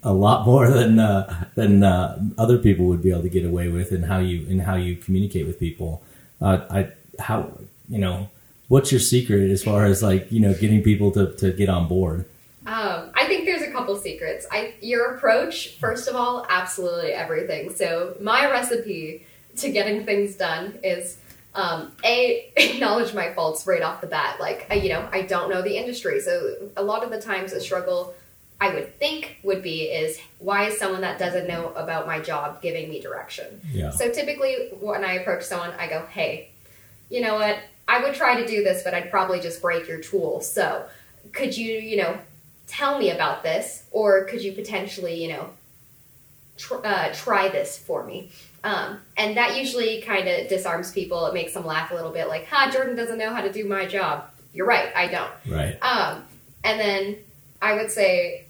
a 0.02 0.12
lot 0.12 0.46
more 0.46 0.70
than 0.70 0.98
uh, 0.98 1.46
than 1.54 1.82
uh, 1.82 2.22
other 2.38 2.58
people 2.58 2.86
would 2.86 3.02
be 3.02 3.10
able 3.10 3.22
to 3.22 3.28
get 3.28 3.44
away 3.44 3.68
with 3.68 3.92
in 3.92 4.04
how 4.04 4.18
you 4.18 4.46
in 4.46 4.60
how 4.60 4.76
you 4.76 4.96
communicate 4.96 5.46
with 5.46 5.58
people. 5.58 6.02
Uh, 6.40 6.60
I 6.70 6.88
how 7.18 7.52
you 7.88 7.98
know 7.98 8.30
what's 8.68 8.92
your 8.92 9.00
secret 9.00 9.50
as 9.50 9.62
far 9.62 9.84
as 9.84 10.02
like 10.02 10.30
you 10.32 10.40
know 10.40 10.54
getting 10.54 10.82
people 10.82 11.10
to, 11.12 11.32
to 11.36 11.52
get 11.52 11.68
on 11.68 11.88
board? 11.88 12.24
Um, 12.66 13.10
I 13.14 13.26
think 13.26 13.46
there's 13.46 13.62
a 13.62 13.70
couple 13.70 13.96
secrets. 13.96 14.46
I 14.50 14.74
your 14.80 15.14
approach, 15.14 15.76
first 15.76 16.08
of 16.08 16.16
all, 16.16 16.46
absolutely 16.48 17.12
everything. 17.12 17.74
So 17.74 18.16
my 18.20 18.50
recipe 18.50 19.26
to 19.56 19.70
getting 19.70 20.06
things 20.06 20.36
done 20.36 20.78
is 20.82 21.18
um, 21.54 21.92
a 22.04 22.52
acknowledge 22.56 23.12
my 23.12 23.32
faults 23.32 23.66
right 23.66 23.82
off 23.82 24.00
the 24.00 24.06
bat. 24.06 24.38
Like 24.40 24.66
I, 24.70 24.74
you 24.74 24.88
know, 24.88 25.06
I 25.12 25.22
don't 25.22 25.50
know 25.50 25.62
the 25.62 25.76
industry, 25.76 26.20
so 26.20 26.70
a 26.76 26.82
lot 26.82 27.02
of 27.02 27.10
the 27.10 27.20
times 27.20 27.52
a 27.52 27.60
struggle 27.60 28.14
I 28.60 28.74
would 28.74 28.98
think 28.98 29.38
would 29.42 29.62
be 29.62 29.84
is 29.84 30.20
why 30.38 30.66
is 30.66 30.78
someone 30.78 31.00
that 31.00 31.18
doesn't 31.18 31.48
know 31.48 31.72
about 31.74 32.06
my 32.06 32.20
job 32.20 32.60
giving 32.60 32.90
me 32.90 33.00
direction? 33.00 33.60
Yeah, 33.72 33.90
So 33.90 34.10
typically, 34.10 34.68
when 34.80 35.02
I 35.04 35.14
approach 35.14 35.44
someone, 35.44 35.70
I 35.78 35.88
go, 35.88 36.04
"Hey, 36.10 36.50
you 37.08 37.20
know 37.22 37.34
what? 37.36 37.58
I 37.88 38.02
would 38.02 38.14
try 38.14 38.40
to 38.40 38.46
do 38.46 38.62
this, 38.62 38.82
but 38.82 38.92
I'd 38.94 39.10
probably 39.10 39.40
just 39.40 39.62
break 39.62 39.88
your 39.88 39.98
tool. 40.00 40.40
So, 40.42 40.84
could 41.32 41.56
you, 41.56 41.72
you 41.72 41.96
know, 41.96 42.18
tell 42.66 42.98
me 42.98 43.10
about 43.10 43.42
this, 43.42 43.84
or 43.90 44.24
could 44.24 44.42
you 44.42 44.52
potentially, 44.52 45.20
you 45.22 45.28
know, 45.32 45.50
tr- 46.58 46.84
uh, 46.84 47.12
try 47.14 47.48
this 47.48 47.78
for 47.78 48.04
me?" 48.04 48.30
Um, 48.62 49.00
and 49.16 49.38
that 49.38 49.56
usually 49.56 50.02
kind 50.02 50.28
of 50.28 50.48
disarms 50.48 50.92
people. 50.92 51.24
It 51.26 51.32
makes 51.34 51.54
them 51.54 51.64
laugh 51.64 51.90
a 51.90 51.94
little 51.94 52.12
bit, 52.12 52.28
like, 52.28 52.46
"Ha, 52.48 52.70
Jordan 52.70 52.94
doesn't 52.94 53.16
know 53.18 53.32
how 53.32 53.40
to 53.40 53.50
do 53.50 53.64
my 53.64 53.86
job." 53.86 54.28
You're 54.52 54.66
right, 54.66 54.90
I 54.94 55.06
don't. 55.06 55.32
right. 55.48 55.78
Um, 55.82 56.24
and 56.62 56.78
then 56.78 57.16
I 57.62 57.74
would 57.74 57.90
say, 57.90 58.44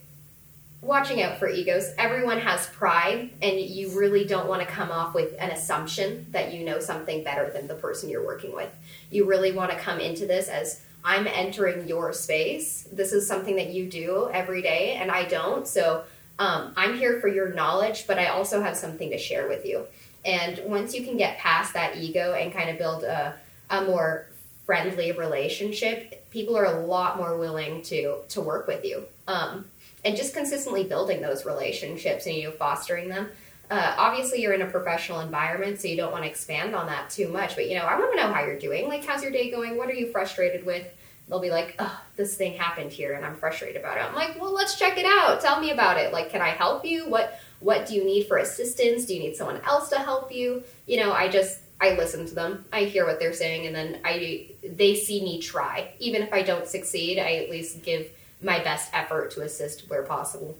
watching 0.82 1.22
out 1.22 1.38
for 1.38 1.48
egos. 1.48 1.92
Everyone 1.98 2.38
has 2.38 2.66
pride, 2.68 3.30
and 3.42 3.60
you 3.60 3.98
really 3.98 4.24
don't 4.24 4.48
want 4.48 4.62
to 4.62 4.66
come 4.66 4.90
off 4.90 5.14
with 5.14 5.34
an 5.38 5.50
assumption 5.50 6.26
that 6.30 6.54
you 6.54 6.64
know 6.64 6.80
something 6.80 7.22
better 7.22 7.50
than 7.50 7.66
the 7.66 7.74
person 7.74 8.08
you're 8.08 8.24
working 8.24 8.54
with. 8.54 8.72
You 9.10 9.26
really 9.26 9.52
want 9.52 9.70
to 9.70 9.78
come 9.78 10.00
into 10.00 10.26
this 10.26 10.48
as 10.48 10.82
I'm 11.04 11.26
entering 11.26 11.86
your 11.86 12.12
space. 12.12 12.88
This 12.92 13.12
is 13.12 13.26
something 13.26 13.56
that 13.56 13.70
you 13.70 13.88
do 13.88 14.30
every 14.32 14.62
day, 14.62 14.94
and 14.94 15.10
I 15.10 15.24
don't. 15.24 15.66
So 15.66 16.04
um, 16.38 16.72
I'm 16.76 16.96
here 16.96 17.20
for 17.20 17.28
your 17.28 17.52
knowledge, 17.52 18.06
but 18.06 18.18
I 18.18 18.26
also 18.26 18.62
have 18.62 18.76
something 18.76 19.10
to 19.10 19.18
share 19.18 19.48
with 19.48 19.66
you. 19.66 19.86
And 20.24 20.60
once 20.64 20.94
you 20.94 21.04
can 21.04 21.16
get 21.16 21.38
past 21.38 21.74
that 21.74 21.96
ego 21.96 22.34
and 22.34 22.52
kind 22.52 22.70
of 22.70 22.78
build 22.78 23.04
a, 23.04 23.34
a 23.70 23.84
more 23.84 24.26
friendly 24.66 25.12
relationship, 25.12 26.28
people 26.30 26.56
are 26.56 26.64
a 26.64 26.86
lot 26.86 27.16
more 27.16 27.36
willing 27.36 27.82
to 27.82 28.18
to 28.28 28.40
work 28.40 28.66
with 28.66 28.84
you. 28.84 29.04
Um, 29.26 29.64
and 30.04 30.16
just 30.16 30.34
consistently 30.34 30.84
building 30.84 31.20
those 31.20 31.44
relationships 31.44 32.26
and 32.26 32.34
you 32.34 32.44
know 32.44 32.50
fostering 32.52 33.08
them. 33.08 33.28
Uh, 33.70 33.94
obviously, 33.96 34.42
you're 34.42 34.52
in 34.52 34.62
a 34.62 34.66
professional 34.66 35.20
environment, 35.20 35.80
so 35.80 35.86
you 35.86 35.96
don't 35.96 36.10
want 36.10 36.24
to 36.24 36.30
expand 36.30 36.74
on 36.74 36.86
that 36.86 37.08
too 37.08 37.28
much. 37.28 37.54
But 37.54 37.68
you 37.68 37.76
know, 37.76 37.84
I 37.84 37.98
want 37.98 38.12
to 38.12 38.16
know 38.16 38.32
how 38.32 38.44
you're 38.44 38.58
doing. 38.58 38.88
Like, 38.88 39.04
how's 39.04 39.22
your 39.22 39.30
day 39.30 39.50
going? 39.50 39.76
What 39.76 39.88
are 39.88 39.94
you 39.94 40.10
frustrated 40.10 40.66
with? 40.66 40.86
They'll 41.28 41.38
be 41.38 41.50
like, 41.50 41.76
"Oh, 41.78 42.00
this 42.16 42.36
thing 42.36 42.54
happened 42.54 42.90
here, 42.90 43.12
and 43.12 43.24
I'm 43.24 43.36
frustrated 43.36 43.80
about 43.80 43.96
it." 43.96 44.00
I'm 44.00 44.14
like, 44.14 44.40
"Well, 44.40 44.52
let's 44.52 44.76
check 44.76 44.98
it 44.98 45.06
out. 45.06 45.40
Tell 45.40 45.60
me 45.60 45.70
about 45.70 45.98
it. 45.98 46.12
Like, 46.12 46.30
can 46.30 46.40
I 46.40 46.48
help 46.48 46.84
you? 46.84 47.08
What 47.08 47.38
What 47.60 47.86
do 47.86 47.94
you 47.94 48.04
need 48.04 48.26
for 48.26 48.38
assistance? 48.38 49.04
Do 49.04 49.14
you 49.14 49.20
need 49.20 49.36
someone 49.36 49.60
else 49.64 49.88
to 49.90 49.98
help 49.98 50.32
you? 50.32 50.64
You 50.86 50.96
know, 50.96 51.12
I 51.12 51.28
just 51.28 51.60
I 51.80 51.94
listen 51.94 52.26
to 52.26 52.34
them. 52.34 52.64
I 52.72 52.84
hear 52.84 53.06
what 53.06 53.20
they're 53.20 53.32
saying, 53.32 53.66
and 53.66 53.74
then 53.74 54.00
I 54.04 54.50
they 54.64 54.96
see 54.96 55.22
me 55.22 55.40
try. 55.40 55.92
Even 56.00 56.22
if 56.22 56.32
I 56.32 56.42
don't 56.42 56.66
succeed, 56.66 57.18
I 57.20 57.36
at 57.36 57.50
least 57.50 57.82
give 57.82 58.10
my 58.42 58.58
best 58.60 58.90
effort 58.92 59.30
to 59.32 59.42
assist 59.42 59.88
where 59.88 60.02
possible. 60.02 60.56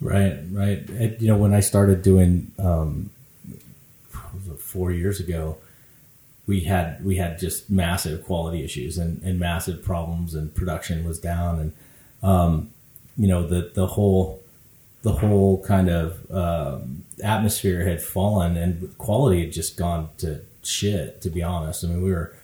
Right, 0.00 0.38
right. 0.50 0.88
And, 0.88 1.20
you 1.20 1.28
know, 1.28 1.36
when 1.36 1.54
I 1.54 1.60
started 1.60 2.02
doing, 2.02 2.50
um, 2.58 3.10
four 4.58 4.90
years 4.90 5.20
ago, 5.20 5.56
we 6.46 6.60
had 6.60 7.02
we 7.04 7.16
had 7.16 7.38
just 7.38 7.70
massive 7.70 8.24
quality 8.24 8.64
issues 8.64 8.98
and, 8.98 9.22
and 9.22 9.38
massive 9.38 9.82
problems, 9.82 10.34
and 10.34 10.54
production 10.54 11.06
was 11.06 11.18
down, 11.18 11.58
and 11.60 11.72
um, 12.22 12.70
you 13.16 13.28
know 13.28 13.46
the 13.46 13.70
the 13.74 13.86
whole 13.86 14.42
the 15.02 15.12
whole 15.12 15.62
kind 15.62 15.88
of 15.88 16.30
um, 16.30 17.04
atmosphere 17.22 17.84
had 17.88 18.02
fallen, 18.02 18.56
and 18.56 18.96
quality 18.98 19.40
had 19.40 19.52
just 19.52 19.76
gone 19.76 20.08
to 20.18 20.40
shit. 20.62 21.22
To 21.22 21.30
be 21.30 21.42
honest, 21.42 21.84
I 21.84 21.88
mean, 21.88 22.02
we 22.02 22.10
were 22.10 22.34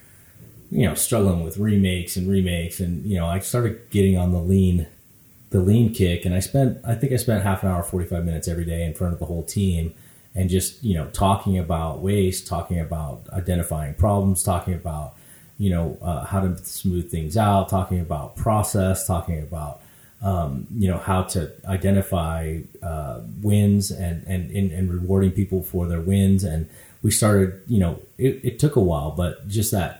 you 0.71 0.87
know 0.87 0.95
struggling 0.95 1.45
with 1.45 1.59
remakes 1.59 2.17
and 2.17 2.29
remakes, 2.29 2.81
and 2.81 3.05
you 3.05 3.17
know 3.17 3.27
I 3.27 3.39
started 3.41 3.91
getting 3.91 4.17
on 4.17 4.33
the 4.33 4.41
lean 4.41 4.87
the 5.51 5.61
lean 5.61 5.93
kick. 5.93 6.25
And 6.25 6.35
I 6.35 6.41
spent 6.41 6.79
I 6.85 6.95
think 6.95 7.13
I 7.13 7.17
spent 7.17 7.43
half 7.43 7.63
an 7.63 7.69
hour 7.69 7.83
45 7.83 8.25
minutes 8.25 8.49
every 8.49 8.65
day 8.65 8.85
in 8.85 8.95
front 8.95 9.13
of 9.13 9.19
the 9.19 9.27
whole 9.27 9.43
team 9.43 9.95
and 10.35 10.49
just 10.49 10.83
you 10.83 10.95
know 10.95 11.09
talking 11.09 11.59
about 11.59 12.01
waste 12.01 12.47
talking 12.47 12.79
about 12.79 13.23
identifying 13.33 13.95
problems 13.95 14.45
talking 14.45 14.75
about 14.75 15.15
you 15.59 15.71
know 15.71 15.99
uh, 16.03 16.25
how 16.25 16.41
to 16.41 16.57
smooth 16.59 17.11
things 17.11 17.37
out 17.37 17.69
talking 17.69 18.01
about 18.01 18.37
process 18.37 19.07
talking 19.07 19.41
about 19.41 19.81
um, 20.23 20.67
you 20.77 20.89
know 20.89 20.99
how 20.99 21.23
to 21.23 21.51
identify 21.67 22.59
uh, 22.83 23.21
wins 23.43 23.91
and, 23.91 24.25
and 24.27 24.51
and 24.51 24.71
and 24.71 24.93
rewarding 24.93 25.31
people 25.31 25.63
for 25.63 25.87
their 25.87 26.01
wins. 26.01 26.45
And 26.45 26.69
we 27.03 27.11
started 27.11 27.63
you 27.67 27.79
know 27.79 28.01
it, 28.19 28.41
it 28.45 28.59
took 28.59 28.77
a 28.77 28.81
while 28.81 29.11
but 29.13 29.49
just 29.49 29.73
that 29.73 30.00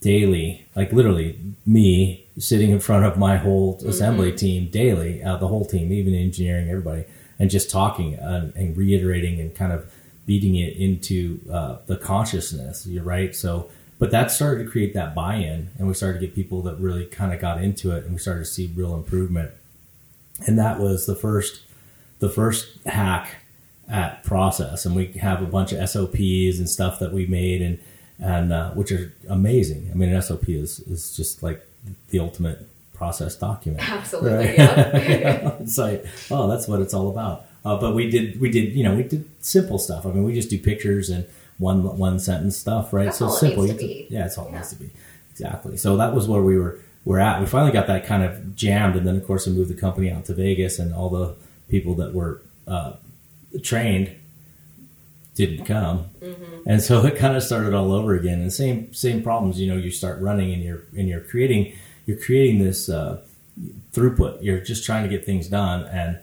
daily, 0.00 0.66
like 0.74 0.92
literally 0.92 1.38
me 1.66 2.26
sitting 2.38 2.70
in 2.70 2.80
front 2.80 3.04
of 3.04 3.18
my 3.18 3.36
whole 3.36 3.80
assembly 3.86 4.32
team 4.32 4.68
daily, 4.70 5.22
uh, 5.22 5.36
the 5.36 5.48
whole 5.48 5.64
team, 5.64 5.92
even 5.92 6.14
engineering, 6.14 6.68
everybody, 6.68 7.04
and 7.38 7.50
just 7.50 7.70
talking 7.70 8.14
and, 8.14 8.54
and 8.56 8.76
reiterating 8.76 9.40
and 9.40 9.54
kind 9.54 9.72
of 9.72 9.92
beating 10.26 10.54
it 10.54 10.76
into 10.76 11.40
uh, 11.52 11.76
the 11.86 11.96
consciousness. 11.96 12.86
You're 12.86 13.04
right. 13.04 13.34
So, 13.34 13.68
but 13.98 14.10
that 14.12 14.30
started 14.30 14.64
to 14.64 14.70
create 14.70 14.94
that 14.94 15.14
buy-in, 15.14 15.70
and 15.76 15.86
we 15.86 15.92
started 15.92 16.20
to 16.20 16.26
get 16.26 16.34
people 16.34 16.62
that 16.62 16.76
really 16.78 17.04
kind 17.04 17.34
of 17.34 17.40
got 17.40 17.62
into 17.62 17.90
it, 17.94 18.04
and 18.04 18.12
we 18.12 18.18
started 18.18 18.40
to 18.40 18.46
see 18.46 18.72
real 18.74 18.94
improvement. 18.94 19.50
And 20.46 20.58
that 20.58 20.78
was 20.78 21.04
the 21.04 21.14
first, 21.14 21.60
the 22.18 22.30
first 22.30 22.78
hack 22.86 23.36
at 23.88 24.24
process, 24.24 24.86
and 24.86 24.96
we 24.96 25.08
have 25.14 25.42
a 25.42 25.46
bunch 25.46 25.72
of 25.72 25.86
SOPs 25.86 26.58
and 26.58 26.70
stuff 26.70 26.98
that 27.00 27.12
we 27.12 27.26
made, 27.26 27.60
and 27.60 27.78
and 28.20 28.52
uh, 28.52 28.70
which 28.72 28.92
are 28.92 29.12
amazing. 29.28 29.88
I 29.92 29.94
mean, 29.96 30.10
an 30.10 30.20
SOP 30.22 30.48
is 30.48 30.80
is 30.80 31.16
just 31.16 31.42
like 31.42 31.66
the 32.10 32.18
ultimate 32.18 32.66
process 32.94 33.34
document. 33.36 33.88
Absolutely, 33.90 34.30
Right. 34.46 34.58
yeah. 34.58 35.56
it's 35.60 35.78
like, 35.78 36.04
oh, 36.30 36.48
that's 36.48 36.68
what 36.68 36.80
it's 36.80 36.92
all 36.94 37.08
about. 37.10 37.46
Uh, 37.64 37.78
but 37.78 37.94
we 37.94 38.10
did, 38.10 38.40
we 38.40 38.50
did, 38.50 38.72
you 38.74 38.82
know, 38.84 38.94
we 38.94 39.02
did 39.02 39.28
simple 39.44 39.78
stuff. 39.78 40.04
I 40.06 40.10
mean, 40.10 40.24
we 40.24 40.34
just 40.34 40.50
do 40.50 40.58
pictures 40.58 41.08
and 41.10 41.24
one 41.58 41.82
one 41.98 42.18
sentence 42.18 42.56
stuff, 42.56 42.92
right? 42.92 43.06
That's 43.06 43.18
so 43.18 43.26
all 43.26 43.34
it 43.34 43.38
simple. 43.38 43.62
needs 43.64 43.74
to 43.76 43.78
be. 43.86 44.06
yeah, 44.10 44.26
it's 44.26 44.36
all 44.38 44.46
it 44.48 44.52
Yeah. 44.52 44.56
needs 44.58 44.70
to 44.70 44.76
be. 44.76 44.90
Exactly. 45.32 45.76
So 45.76 45.96
that 45.96 46.14
was 46.14 46.26
where 46.28 46.42
we 46.42 46.58
were 46.58 46.78
we're 47.04 47.18
at. 47.18 47.40
We 47.40 47.46
finally 47.46 47.72
got 47.72 47.86
that 47.86 48.04
kind 48.06 48.22
of 48.22 48.54
jammed, 48.56 48.96
and 48.96 49.06
then 49.06 49.16
of 49.16 49.26
course 49.26 49.46
we 49.46 49.52
moved 49.54 49.70
the 49.70 49.74
company 49.80 50.10
out 50.10 50.26
to 50.26 50.34
Vegas, 50.34 50.78
and 50.78 50.92
all 50.94 51.08
the 51.08 51.34
people 51.68 51.94
that 51.96 52.12
were 52.14 52.42
uh, 52.66 52.92
trained 53.62 54.10
didn't 55.34 55.64
come, 55.64 56.06
and 56.66 56.82
so 56.82 57.04
it 57.06 57.16
kind 57.16 57.36
of 57.36 57.42
started 57.42 57.74
all 57.74 57.92
over 57.92 58.14
again. 58.14 58.40
And 58.40 58.52
same 58.52 58.92
same 58.92 59.22
problems. 59.22 59.60
You 59.60 59.72
know, 59.72 59.76
you 59.78 59.90
start 59.90 60.20
running, 60.20 60.52
and 60.52 60.62
you're 60.62 60.82
and 60.96 61.08
you're 61.08 61.20
creating 61.20 61.74
you're 62.06 62.18
creating 62.18 62.62
this 62.62 62.88
uh, 62.88 63.22
throughput. 63.92 64.42
You're 64.42 64.60
just 64.60 64.84
trying 64.84 65.02
to 65.04 65.08
get 65.08 65.24
things 65.24 65.48
done, 65.48 65.84
and 65.86 66.18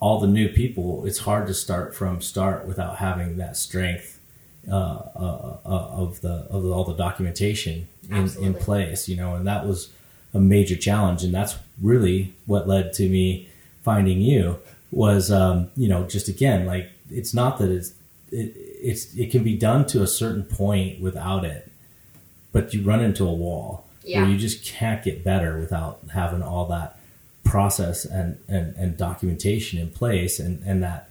all 0.00 0.18
the 0.18 0.26
new 0.26 0.48
people. 0.48 1.06
It's 1.06 1.20
hard 1.20 1.46
to 1.46 1.54
start 1.54 1.94
from 1.94 2.20
start 2.20 2.66
without 2.66 2.96
having 2.96 3.36
that 3.36 3.56
strength 3.56 4.18
uh, 4.68 4.74
uh, 4.74 5.56
uh, 5.64 5.68
of 5.68 6.20
the 6.22 6.46
of 6.50 6.64
all 6.66 6.84
the 6.84 6.94
documentation 6.94 7.88
in, 8.10 8.30
in 8.40 8.54
place. 8.54 9.08
You 9.08 9.16
know, 9.16 9.34
and 9.34 9.46
that 9.46 9.66
was 9.66 9.90
a 10.34 10.40
major 10.40 10.76
challenge, 10.76 11.22
and 11.22 11.34
that's 11.34 11.56
really 11.80 12.34
what 12.46 12.66
led 12.66 12.92
to 12.94 13.08
me 13.08 13.48
finding 13.82 14.20
you. 14.20 14.58
Was 14.90 15.30
um, 15.30 15.70
you 15.76 15.88
know 15.88 16.04
just 16.04 16.28
again 16.28 16.66
like 16.66 16.90
it's 17.10 17.32
not 17.32 17.58
that 17.58 17.70
it's 17.70 17.94
it, 18.32 18.52
it's 18.56 19.14
it 19.14 19.30
can 19.30 19.42
be 19.44 19.56
done 19.56 19.86
to 19.88 20.02
a 20.02 20.06
certain 20.06 20.44
point 20.44 21.00
without 21.00 21.44
it, 21.44 21.70
but 22.52 22.72
you 22.74 22.82
run 22.82 23.00
into 23.02 23.26
a 23.26 23.32
wall 23.32 23.84
Yeah. 24.04 24.22
where 24.22 24.30
you 24.30 24.38
just 24.38 24.64
can't 24.64 25.02
get 25.02 25.22
better 25.24 25.58
without 25.58 26.00
having 26.12 26.42
all 26.42 26.66
that 26.66 26.98
process 27.44 28.04
and, 28.04 28.38
and, 28.48 28.74
and 28.76 28.96
documentation 28.96 29.78
in 29.80 29.90
place 29.90 30.38
and, 30.38 30.62
and 30.64 30.82
that 30.82 31.08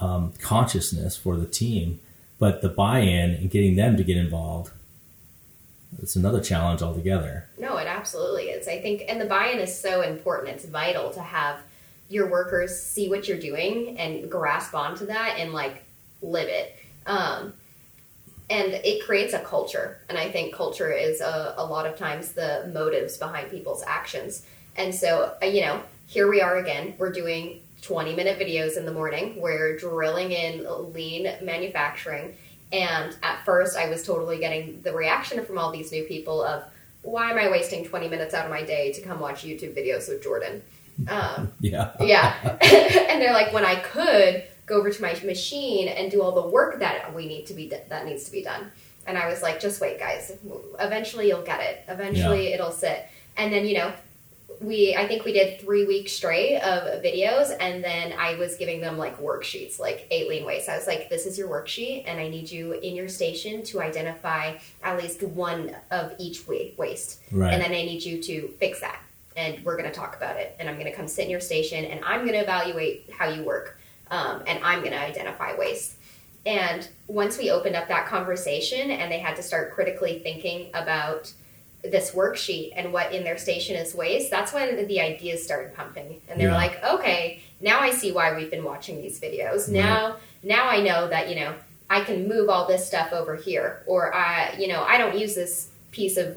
um, 0.00 0.32
consciousness 0.40 1.16
for 1.16 1.36
the 1.36 1.46
team. 1.46 2.00
But 2.38 2.62
the 2.62 2.68
buy-in 2.68 3.30
and 3.34 3.50
getting 3.50 3.74
them 3.76 3.96
to 3.96 4.04
get 4.04 4.16
involved, 4.16 4.70
it's 6.00 6.14
another 6.14 6.40
challenge 6.40 6.82
altogether. 6.82 7.48
No, 7.58 7.78
it 7.78 7.86
absolutely 7.86 8.44
is. 8.44 8.68
I 8.68 8.80
think, 8.80 9.02
and 9.08 9.20
the 9.20 9.24
buy-in 9.24 9.58
is 9.58 9.76
so 9.76 10.02
important. 10.02 10.50
It's 10.50 10.64
vital 10.66 11.10
to 11.10 11.20
have 11.22 11.58
your 12.08 12.28
workers 12.30 12.78
see 12.78 13.08
what 13.08 13.26
you're 13.28 13.38
doing 13.40 13.98
and 13.98 14.30
grasp 14.30 14.74
onto 14.74 15.06
that 15.06 15.36
and 15.38 15.52
like 15.52 15.84
live 16.22 16.48
it. 16.48 16.76
Um, 17.06 17.54
and 18.50 18.72
it 18.72 19.04
creates 19.04 19.34
a 19.34 19.40
culture. 19.40 19.98
And 20.08 20.16
I 20.16 20.30
think 20.30 20.54
culture 20.54 20.90
is 20.90 21.20
a, 21.20 21.54
a 21.58 21.64
lot 21.64 21.86
of 21.86 21.96
times 21.96 22.32
the 22.32 22.70
motives 22.72 23.16
behind 23.18 23.50
people's 23.50 23.82
actions. 23.86 24.44
And 24.76 24.94
so, 24.94 25.34
uh, 25.42 25.46
you 25.46 25.60
know, 25.60 25.82
here 26.06 26.30
we 26.30 26.40
are 26.40 26.56
again. 26.56 26.94
We're 26.98 27.12
doing 27.12 27.60
20 27.82 28.14
minute 28.14 28.38
videos 28.38 28.76
in 28.76 28.86
the 28.86 28.92
morning. 28.92 29.40
We're 29.40 29.76
drilling 29.76 30.32
in 30.32 30.66
lean 30.92 31.30
manufacturing. 31.42 32.36
And 32.72 33.16
at 33.22 33.44
first, 33.44 33.76
I 33.76 33.88
was 33.88 34.02
totally 34.04 34.38
getting 34.38 34.80
the 34.82 34.92
reaction 34.92 35.44
from 35.44 35.58
all 35.58 35.70
these 35.70 35.92
new 35.92 36.04
people 36.04 36.42
of, 36.42 36.64
why 37.02 37.30
am 37.30 37.38
I 37.38 37.50
wasting 37.50 37.84
20 37.84 38.08
minutes 38.08 38.34
out 38.34 38.44
of 38.44 38.50
my 38.50 38.62
day 38.62 38.92
to 38.92 39.00
come 39.00 39.20
watch 39.20 39.42
YouTube 39.44 39.76
videos 39.76 40.08
with 40.08 40.22
Jordan? 40.22 40.62
Um, 41.08 41.52
Yeah. 41.60 41.92
yeah. 42.00 42.34
and 43.08 43.22
they're 43.22 43.32
like, 43.32 43.52
when 43.52 43.64
I 43.64 43.76
could 43.76 44.42
go 44.68 44.76
over 44.76 44.90
to 44.90 45.02
my 45.02 45.12
machine 45.24 45.88
and 45.88 46.10
do 46.10 46.22
all 46.22 46.32
the 46.32 46.48
work 46.48 46.78
that 46.80 47.14
we 47.14 47.26
need 47.26 47.46
to 47.46 47.54
be 47.54 47.68
that 47.68 48.04
needs 48.06 48.24
to 48.24 48.32
be 48.32 48.42
done. 48.42 48.70
And 49.06 49.16
I 49.16 49.26
was 49.28 49.42
like, 49.42 49.58
just 49.60 49.80
wait, 49.80 49.98
guys. 49.98 50.36
Eventually, 50.78 51.28
you'll 51.28 51.42
get 51.42 51.60
it. 51.60 51.84
Eventually, 51.88 52.52
it'll 52.52 52.72
sit. 52.72 53.06
And 53.38 53.52
then, 53.52 53.66
you 53.66 53.74
know, 53.78 53.92
we 54.60 54.96
I 54.96 55.06
think 55.06 55.24
we 55.24 55.32
did 55.32 55.60
three 55.60 55.84
weeks 55.86 56.12
straight 56.12 56.56
of 56.58 57.00
videos, 57.02 57.56
and 57.60 57.82
then 57.82 58.12
I 58.18 58.34
was 58.34 58.56
giving 58.56 58.80
them 58.80 58.98
like 58.98 59.18
worksheets, 59.20 59.78
like 59.78 60.06
eight 60.10 60.28
lean 60.28 60.44
waste. 60.44 60.68
I 60.68 60.76
was 60.76 60.86
like, 60.86 61.08
this 61.08 61.26
is 61.26 61.38
your 61.38 61.48
worksheet, 61.48 62.04
and 62.06 62.18
I 62.18 62.28
need 62.28 62.50
you 62.50 62.72
in 62.72 62.96
your 62.96 63.08
station 63.08 63.62
to 63.64 63.80
identify 63.80 64.56
at 64.82 64.98
least 65.00 65.22
one 65.22 65.74
of 65.92 66.12
each 66.18 66.46
wa- 66.48 66.56
waste, 66.76 67.20
Right. 67.30 67.54
and 67.54 67.62
then 67.62 67.70
I 67.70 67.82
need 67.84 68.02
you 68.02 68.20
to 68.24 68.48
fix 68.58 68.80
that. 68.80 69.00
And 69.36 69.64
we're 69.64 69.76
going 69.76 69.88
to 69.88 69.94
talk 69.94 70.16
about 70.16 70.36
it, 70.36 70.56
and 70.58 70.68
I'm 70.68 70.74
going 70.74 70.90
to 70.90 70.92
come 70.92 71.06
sit 71.06 71.26
in 71.26 71.30
your 71.30 71.40
station, 71.40 71.84
and 71.84 72.04
I'm 72.04 72.22
going 72.22 72.32
to 72.32 72.40
evaluate 72.42 73.08
how 73.16 73.28
you 73.28 73.44
work, 73.44 73.77
um, 74.10 74.42
and 74.46 74.62
I'm 74.64 74.80
going 74.80 74.92
to 74.92 75.00
identify 75.00 75.56
waste. 75.56 75.94
And 76.46 76.88
once 77.08 77.36
we 77.36 77.50
opened 77.50 77.76
up 77.76 77.88
that 77.88 78.06
conversation, 78.06 78.90
and 78.90 79.10
they 79.12 79.18
had 79.18 79.36
to 79.36 79.42
start 79.42 79.72
critically 79.74 80.20
thinking 80.20 80.70
about 80.74 81.32
this 81.84 82.12
worksheet 82.12 82.72
and 82.74 82.92
what 82.92 83.12
in 83.12 83.22
their 83.22 83.38
station 83.38 83.76
is 83.76 83.94
waste, 83.94 84.30
that's 84.30 84.52
when 84.52 84.86
the 84.88 85.00
ideas 85.00 85.44
started 85.44 85.74
pumping. 85.74 86.20
And 86.28 86.40
they're 86.40 86.48
Yeah. 86.48 86.56
like, 86.56 86.82
okay, 86.84 87.40
now 87.60 87.80
I 87.80 87.90
see 87.90 88.12
why 88.12 88.34
we've 88.34 88.50
been 88.50 88.64
watching 88.64 89.00
these 89.00 89.20
videos. 89.20 89.66
Right. 89.66 89.74
Now, 89.84 90.16
now 90.42 90.68
I 90.68 90.80
know 90.80 91.08
that, 91.08 91.28
you 91.28 91.36
know, 91.36 91.54
I 91.90 92.00
can 92.00 92.28
move 92.28 92.48
all 92.48 92.66
this 92.66 92.86
stuff 92.86 93.12
over 93.12 93.36
here. 93.36 93.82
Or 93.86 94.14
I, 94.14 94.54
you 94.58 94.68
know, 94.68 94.82
I 94.82 94.98
don't 94.98 95.16
use 95.18 95.34
this 95.34 95.68
piece 95.92 96.16
of, 96.16 96.36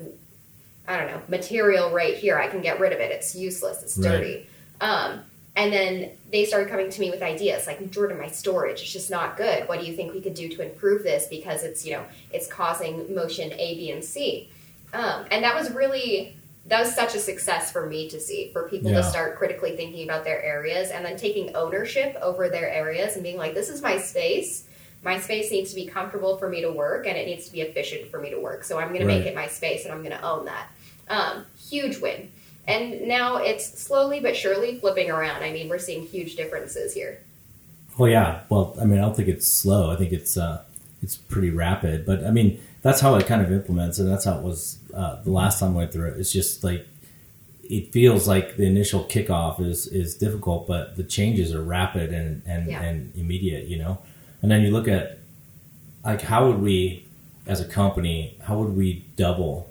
I 0.87 0.97
don't 0.97 1.07
know, 1.07 1.21
material 1.27 1.89
right 1.91 2.15
here. 2.15 2.37
I 2.37 2.47
can 2.47 2.61
get 2.61 2.79
rid 2.79 2.91
of 2.93 2.99
it. 2.99 3.11
It's 3.11 3.35
useless. 3.35 3.81
It's 3.81 3.97
Right. 3.97 4.11
dirty. 4.11 4.47
Um, 4.79 5.23
and 5.55 5.71
then 5.73 6.11
they 6.31 6.45
started 6.45 6.69
coming 6.69 6.89
to 6.89 7.01
me 7.01 7.09
with 7.09 7.21
ideas 7.21 7.67
like 7.67 7.91
Jordan, 7.91 8.17
my 8.17 8.27
storage 8.27 8.81
is 8.81 8.91
just 8.91 9.09
not 9.09 9.35
good. 9.37 9.67
What 9.67 9.79
do 9.79 9.85
you 9.85 9.95
think 9.95 10.13
we 10.13 10.21
could 10.21 10.33
do 10.33 10.47
to 10.49 10.61
improve 10.61 11.03
this? 11.03 11.27
Because 11.27 11.63
it's 11.63 11.85
you 11.85 11.93
know 11.93 12.05
it's 12.31 12.47
causing 12.47 13.13
motion 13.13 13.51
A, 13.53 13.75
B, 13.75 13.91
and 13.91 14.03
C. 14.03 14.49
Um, 14.93 15.25
and 15.31 15.43
that 15.43 15.55
was 15.55 15.71
really 15.71 16.35
that 16.67 16.79
was 16.79 16.93
such 16.93 17.15
a 17.15 17.19
success 17.19 17.71
for 17.71 17.87
me 17.87 18.07
to 18.09 18.19
see 18.19 18.49
for 18.53 18.69
people 18.69 18.91
Yeah. 18.91 18.97
to 18.97 19.03
start 19.03 19.37
critically 19.37 19.75
thinking 19.75 20.07
about 20.07 20.23
their 20.23 20.41
areas 20.43 20.91
and 20.91 21.03
then 21.03 21.17
taking 21.17 21.55
ownership 21.55 22.15
over 22.21 22.49
their 22.49 22.69
areas 22.69 23.15
and 23.15 23.23
being 23.23 23.37
like, 23.37 23.53
this 23.53 23.67
is 23.67 23.81
my 23.81 23.97
space. 23.97 24.65
My 25.03 25.19
space 25.19 25.49
needs 25.49 25.71
to 25.71 25.75
be 25.75 25.87
comfortable 25.87 26.37
for 26.37 26.47
me 26.47 26.61
to 26.61 26.71
work 26.71 27.07
and 27.07 27.17
it 27.17 27.25
needs 27.25 27.47
to 27.47 27.51
be 27.51 27.61
efficient 27.61 28.09
for 28.11 28.19
me 28.21 28.29
to 28.29 28.39
work. 28.39 28.63
So 28.63 28.77
I'm 28.77 28.89
going 28.89 29.01
to 29.01 29.07
make 29.07 29.25
it 29.25 29.33
my 29.33 29.47
space 29.47 29.85
and 29.85 29.93
I'm 29.93 30.03
going 30.03 30.15
to 30.15 30.21
own 30.23 30.45
that. 30.45 30.67
Um, 31.09 31.45
huge 31.67 31.97
win. 31.97 32.31
And 32.67 33.07
now 33.07 33.37
it's 33.37 33.79
slowly 33.79 34.19
but 34.19 34.35
surely 34.35 34.79
flipping 34.79 35.09
around. 35.09 35.43
I 35.43 35.51
mean, 35.51 35.67
we're 35.67 35.79
seeing 35.79 36.05
huge 36.05 36.35
differences 36.35 36.93
here. 36.93 37.19
Well, 37.97 38.09
yeah. 38.09 38.41
Well, 38.49 38.75
I 38.79 38.85
mean, 38.85 38.99
I 38.99 39.01
don't 39.01 39.15
think 39.15 39.27
it's 39.27 39.47
slow. 39.47 39.91
I 39.91 39.95
think 39.95 40.11
it's 40.11 40.37
uh, 40.37 40.63
it's 41.01 41.17
pretty 41.17 41.49
rapid. 41.49 42.05
But 42.05 42.23
I 42.23 42.31
mean, 42.31 42.59
that's 42.81 43.01
how 43.01 43.15
it 43.15 43.25
kind 43.27 43.41
of 43.41 43.51
implements, 43.51 43.99
and 43.99 44.09
that's 44.09 44.25
how 44.25 44.37
it 44.37 44.43
was 44.43 44.77
uh, 44.95 45.21
the 45.23 45.31
last 45.31 45.59
time 45.59 45.73
I 45.73 45.77
went 45.77 45.91
through 45.93 46.09
it. 46.11 46.17
It's 46.19 46.31
just 46.31 46.63
like 46.63 46.87
it 47.63 47.91
feels 47.91 48.27
like 48.27 48.57
the 48.57 48.65
initial 48.65 49.03
kickoff 49.05 49.59
is 49.59 49.87
is 49.87 50.15
difficult, 50.15 50.67
but 50.67 50.95
the 50.95 51.03
changes 51.03 51.53
are 51.53 51.63
rapid 51.63 52.13
and 52.13 52.41
and, 52.45 52.69
Yeah. 52.69 52.81
and 52.81 53.11
immediate. 53.15 53.65
You 53.67 53.79
know, 53.79 53.97
and 54.41 54.49
then 54.51 54.61
you 54.61 54.71
look 54.71 54.87
at 54.87 55.19
like 56.05 56.21
how 56.21 56.47
would 56.47 56.59
we, 56.61 57.05
as 57.47 57.59
a 57.59 57.65
company, 57.65 58.37
how 58.43 58.57
would 58.59 58.75
we 58.77 59.03
double 59.17 59.69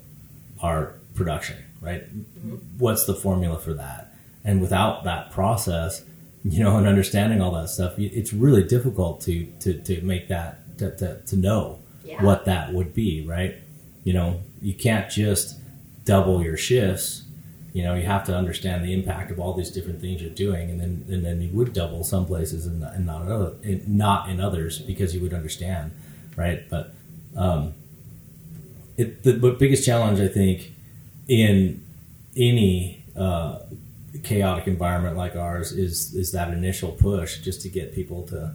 our 0.61 0.95
production? 1.15 1.57
Right? 1.81 2.05
What's 2.79 3.05
the 3.05 3.15
formula 3.15 3.59
for 3.59 3.73
that? 3.75 4.13
And 4.45 4.61
without 4.61 5.05
that 5.05 5.31
process, 5.31 6.03
you 6.45 6.63
know, 6.63 6.77
and 6.77 6.87
understanding 6.87 7.41
all 7.41 7.53
that 7.53 7.69
stuff, 7.69 7.99
it's 7.99 8.33
really 8.33 8.63
difficult 8.65 9.21
to 9.23 9.47
to, 9.61 9.75
to 9.83 10.01
make 10.03 10.29
that 10.29 10.79
to, 10.79 10.95
to, 10.97 11.21
to 11.27 11.37
know 11.37 11.79
Yeah. 12.05 12.23
what 12.25 12.45
that 12.47 12.73
would 12.73 12.95
be, 12.95 13.27
right? 13.27 13.57
You 14.05 14.13
know, 14.15 14.41
you 14.63 14.75
can't 14.75 15.11
just 15.11 15.59
double 16.05 16.43
your 16.43 16.57
shifts. 16.57 17.25
You 17.73 17.83
know, 17.85 17.95
you 17.95 18.05
have 18.07 18.25
to 18.27 18.35
understand 18.37 18.85
the 18.85 18.93
impact 18.93 19.31
of 19.31 19.39
all 19.39 19.55
these 19.55 19.71
different 19.71 20.01
things 20.01 20.21
you're 20.21 20.31
doing, 20.31 20.71
and 20.71 20.81
then 20.81 21.05
and 21.09 21.25
then 21.25 21.41
you 21.41 21.51
would 21.57 21.73
double 21.73 22.03
some 22.05 22.27
places 22.27 22.67
and, 22.67 22.83
and 22.83 23.07
not 23.07 23.23
in 23.23 23.31
other, 23.31 23.53
in, 23.63 23.85
not 23.87 24.29
in 24.29 24.41
others 24.41 24.79
because 24.81 25.15
you 25.15 25.21
would 25.21 25.33
understand, 25.35 25.93
right? 26.37 26.69
But 26.69 26.93
um, 27.37 27.75
it 28.97 29.23
the, 29.23 29.33
the 29.33 29.53
biggest 29.53 29.85
challenge 29.87 30.19
I 30.21 30.29
think 30.29 30.73
in 31.31 31.81
any 32.37 33.05
uh, 33.17 33.61
chaotic 34.25 34.67
environment 34.67 35.17
like 35.17 35.37
ours 35.37 35.71
is 35.71 36.13
is 36.15 36.33
that 36.33 36.53
initial 36.53 36.91
push 36.91 37.39
just 37.39 37.63
to 37.63 37.69
get 37.69 37.95
people 37.95 38.25
to 38.27 38.53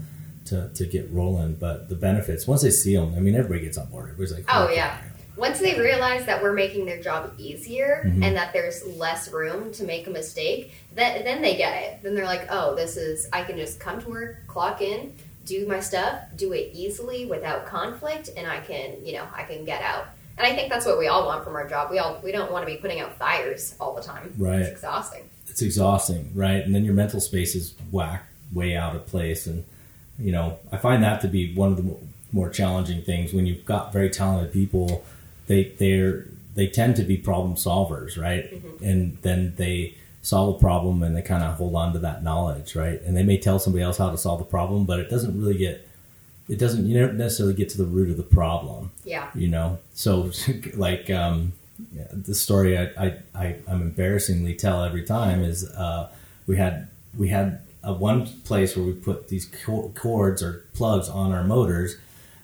to, 0.48 0.70
to 0.76 0.86
get 0.86 1.10
rolling. 1.12 1.56
But 1.56 1.88
the 1.90 1.96
benefits 1.96 2.46
once 2.46 2.62
they 2.62 2.70
see 2.72 2.96
them, 2.96 3.14
I 3.16 3.20
mean, 3.22 3.34
everybody 3.34 3.62
gets 3.62 3.78
on 3.78 3.88
board. 3.88 4.10
Everybody's 4.10 4.34
like, 4.34 4.46
Oh, 4.54 4.70
yeah. 4.70 5.02
Once 5.38 5.60
they 5.60 5.78
realize 5.80 6.26
that 6.28 6.42
we're 6.44 6.54
making 6.54 6.86
their 6.86 7.02
job 7.02 7.34
easier 7.38 8.04
Mhm. 8.06 8.24
and 8.24 8.36
that 8.38 8.54
there's 8.54 8.86
less 8.86 9.32
room 9.32 9.72
to 9.74 9.84
make 9.84 10.06
a 10.08 10.10
mistake, 10.10 10.74
then, 10.94 11.24
then 11.26 11.42
they 11.42 11.56
get 11.58 11.82
it. 11.84 12.00
Then 12.04 12.14
they're 12.16 12.24
like, 12.26 12.48
oh, 12.50 12.74
this 12.76 12.96
is, 12.96 13.28
I 13.34 13.44
can 13.44 13.58
just 13.58 13.78
come 13.80 14.00
to 14.02 14.10
work, 14.10 14.48
clock 14.48 14.82
in, 14.82 15.14
do 15.46 15.68
my 15.68 15.80
stuff, 15.82 16.20
do 16.38 16.54
it 16.54 16.70
easily 16.74 17.26
without 17.26 17.66
conflict, 17.66 18.30
and 18.38 18.48
I 18.48 18.60
can, 18.62 19.04
you 19.04 19.14
know, 19.14 19.26
I 19.36 19.44
can 19.44 19.66
get 19.66 19.82
out. 19.82 20.06
And 20.38 20.46
I 20.46 20.56
think 20.56 20.70
that's 20.70 20.86
what 20.86 21.00
we 21.00 21.08
all 21.08 21.26
want 21.26 21.44
from 21.44 21.56
our 21.56 21.68
job. 21.68 21.92
We 21.92 22.00
all 22.00 22.20
we 22.24 22.32
don't 22.32 22.52
want 22.52 22.68
to 22.68 22.74
be 22.74 22.78
putting 22.78 23.00
out 23.00 23.18
fires 23.18 23.76
all 23.80 23.96
the 23.96 24.02
time. 24.02 24.34
Right. 24.38 24.60
It's 24.60 24.72
exhausting. 24.72 25.30
it's 25.48 25.62
exhausting, 25.62 26.32
right? 26.36 26.64
And 26.64 26.76
then 26.76 26.84
your 26.84 26.94
mental 26.94 27.22
space 27.22 27.56
is 27.56 27.74
whacked 27.92 28.26
way 28.54 28.76
out 28.76 28.96
of 28.96 29.06
place. 29.08 29.48
And, 29.48 29.64
you 30.20 30.32
know, 30.32 30.60
I 30.72 30.78
find 30.78 31.04
that 31.04 31.22
to 31.22 31.28
be 31.28 31.54
one 31.54 31.72
of 31.72 31.78
the 31.78 31.96
more 32.32 32.50
challenging 32.50 33.02
things 33.02 33.34
when 33.34 33.46
you've 33.46 33.66
got 33.66 33.94
very 33.94 34.10
talented 34.10 34.52
people. 34.52 35.06
They 35.48 35.74
they're 35.80 36.26
they 36.56 36.68
tend 36.68 36.96
to 36.98 37.04
be 37.04 37.18
problem 37.18 37.56
solvers, 37.56 38.22
right? 38.22 38.52
Mm-hmm. 38.52 38.84
And 38.84 39.18
then 39.22 39.54
they 39.58 39.96
solve 40.22 40.56
a 40.56 40.60
problem 40.60 41.04
and 41.04 41.16
they 41.16 41.22
kind 41.22 41.44
of 41.44 41.56
hold 41.56 41.76
on 41.76 41.94
to 41.94 42.00
that 42.00 42.24
knowledge, 42.24 42.76
right? 42.76 43.02
And 43.02 43.16
they 43.16 43.24
may 43.24 43.38
tell 43.38 43.60
somebody 43.60 43.84
else 43.84 43.98
how 43.98 44.10
to 44.10 44.18
solve 44.18 44.40
the 44.40 44.46
problem, 44.46 44.86
but 44.86 45.00
it 45.00 45.10
doesn't 45.10 45.40
really 45.40 45.58
get 45.58 45.88
it 46.48 46.60
doesn't 46.60 46.86
you 46.86 47.00
don't 47.00 47.18
necessarily 47.18 47.54
get 47.56 47.70
to 47.70 47.78
the 47.78 47.86
root 47.86 48.10
of 48.10 48.18
the 48.18 48.24
problem 48.24 48.92
Yeah. 49.04 49.30
you 49.36 49.48
know 49.48 49.80
so 49.94 50.32
like 50.76 51.10
um 51.10 51.54
yeah, 51.94 52.08
the 52.12 52.36
story 52.36 52.78
I, 52.78 52.84
I, 53.06 53.14
I 53.36 53.56
i'm 53.68 53.82
embarrassingly 53.82 54.54
tell 54.56 54.84
every 54.84 55.04
time 55.04 55.44
is 55.44 55.68
uh 55.72 56.10
we 56.48 56.58
had 56.58 56.88
we 57.18 57.30
had 57.30 57.60
a 57.84 57.94
one 57.94 58.26
place 58.44 58.76
where 58.76 58.86
we 58.86 58.94
put 58.94 59.28
these 59.30 59.46
cords 59.96 60.42
or 60.42 60.66
plugs 60.74 61.08
on 61.10 61.32
our 61.32 61.44
motors 61.44 61.98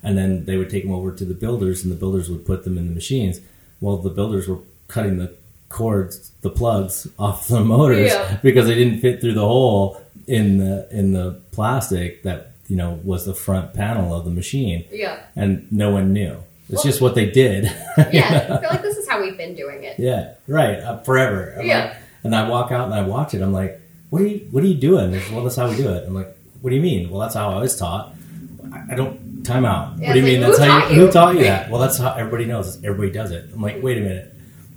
and 0.04 0.18
then 0.18 0.46
they 0.46 0.58
would 0.58 0.70
take 0.70 0.84
them 0.84 0.92
over 0.94 1.12
to 1.12 1.26
the 1.26 1.34
builders 1.34 1.84
and 1.84 1.92
the 1.92 1.96
builders 1.96 2.30
would 2.30 2.46
put 2.46 2.64
them 2.64 2.78
in 2.78 2.88
the 2.90 2.94
machines 2.96 3.40
well 3.80 3.98
the 3.98 4.10
builders 4.10 4.48
were 4.48 4.60
cutting 4.88 5.18
the 5.18 5.34
cords 5.70 6.32
the 6.42 6.50
plugs 6.50 7.08
off 7.18 7.48
the 7.48 7.64
motors 7.76 8.10
Yeah. 8.12 8.38
because 8.44 8.68
they 8.68 8.76
didn't 8.76 9.00
fit 9.00 9.22
through 9.22 9.34
the 9.36 9.48
hole 9.48 10.02
in 10.28 10.58
the 10.58 10.88
in 10.92 11.14
the 11.14 11.40
plastic 11.52 12.24
that 12.24 12.51
you 12.72 12.78
know, 12.78 13.00
was 13.04 13.26
the 13.26 13.34
front 13.34 13.74
panel 13.74 14.08
of 14.18 14.24
the 14.24 14.32
machine, 14.32 14.86
Yeah. 14.92 15.18
and 15.36 15.68
no 15.72 15.92
one 15.92 16.14
knew. 16.14 16.38
It's 16.70 16.76
Well- 16.78 16.84
just 16.84 17.02
what 17.02 17.16
they 17.16 17.28
did. 17.30 17.66
Yeah. 18.14 18.48
I 18.50 18.62
feel 18.62 18.70
like 18.70 18.82
this 18.82 18.96
is 18.98 19.08
how 19.10 19.22
we've 19.22 19.36
been 19.38 19.56
doing 19.56 19.84
it. 19.84 19.96
Yeah, 20.00 20.22
right. 20.48 20.80
Uh, 20.80 20.98
forever. 21.00 21.56
I'm 21.60 21.66
Yeah. 21.66 21.80
like- 21.86 21.94
and 22.24 22.34
I 22.34 22.48
walk 22.48 22.72
out 22.72 22.86
and 22.86 22.94
I 22.94 23.02
watch 23.02 23.34
it. 23.34 23.42
I'm 23.42 23.52
like, 23.52 23.82
what 24.10 24.22
are 24.22 24.28
you 24.28 24.40
What 24.52 24.64
are 24.64 24.68
you 24.68 24.76
doing? 24.90 25.08
Say, 25.14 25.34
well, 25.34 25.44
that's 25.44 25.58
how 25.58 25.70
we 25.70 25.76
do 25.76 25.90
it. 25.90 26.06
I'm 26.08 26.14
like, 26.16 26.34
what 26.62 26.70
do 26.70 26.76
you 26.78 26.82
mean? 26.82 27.10
Well, 27.10 27.20
that's 27.20 27.36
how 27.36 27.50
I 27.50 27.60
was 27.60 27.76
taught. 27.78 28.14
I, 28.90 28.96
don't 28.96 29.44
time 29.44 29.66
out. 29.66 29.98
Yeah, 30.00 30.08
what 30.08 30.14
do 30.14 30.20
you 30.20 30.26
mean? 30.26 30.42
like, 30.42 30.52
that's 30.56 30.64
how 30.64 30.88
you, 30.88 30.96
you? 30.96 31.02
Who 31.08 31.12
taught 31.12 31.34
you 31.36 31.44
that? 31.44 31.70
Well, 31.72 31.82
that's 31.82 31.98
how 31.98 32.14
everybody 32.14 32.46
knows. 32.46 32.82
Everybody 32.86 33.12
does 33.12 33.32
it. 33.32 33.50
I'm 33.54 33.62
like, 33.62 33.84
wait 33.84 33.98
a 33.98 34.02
minute. 34.02 34.34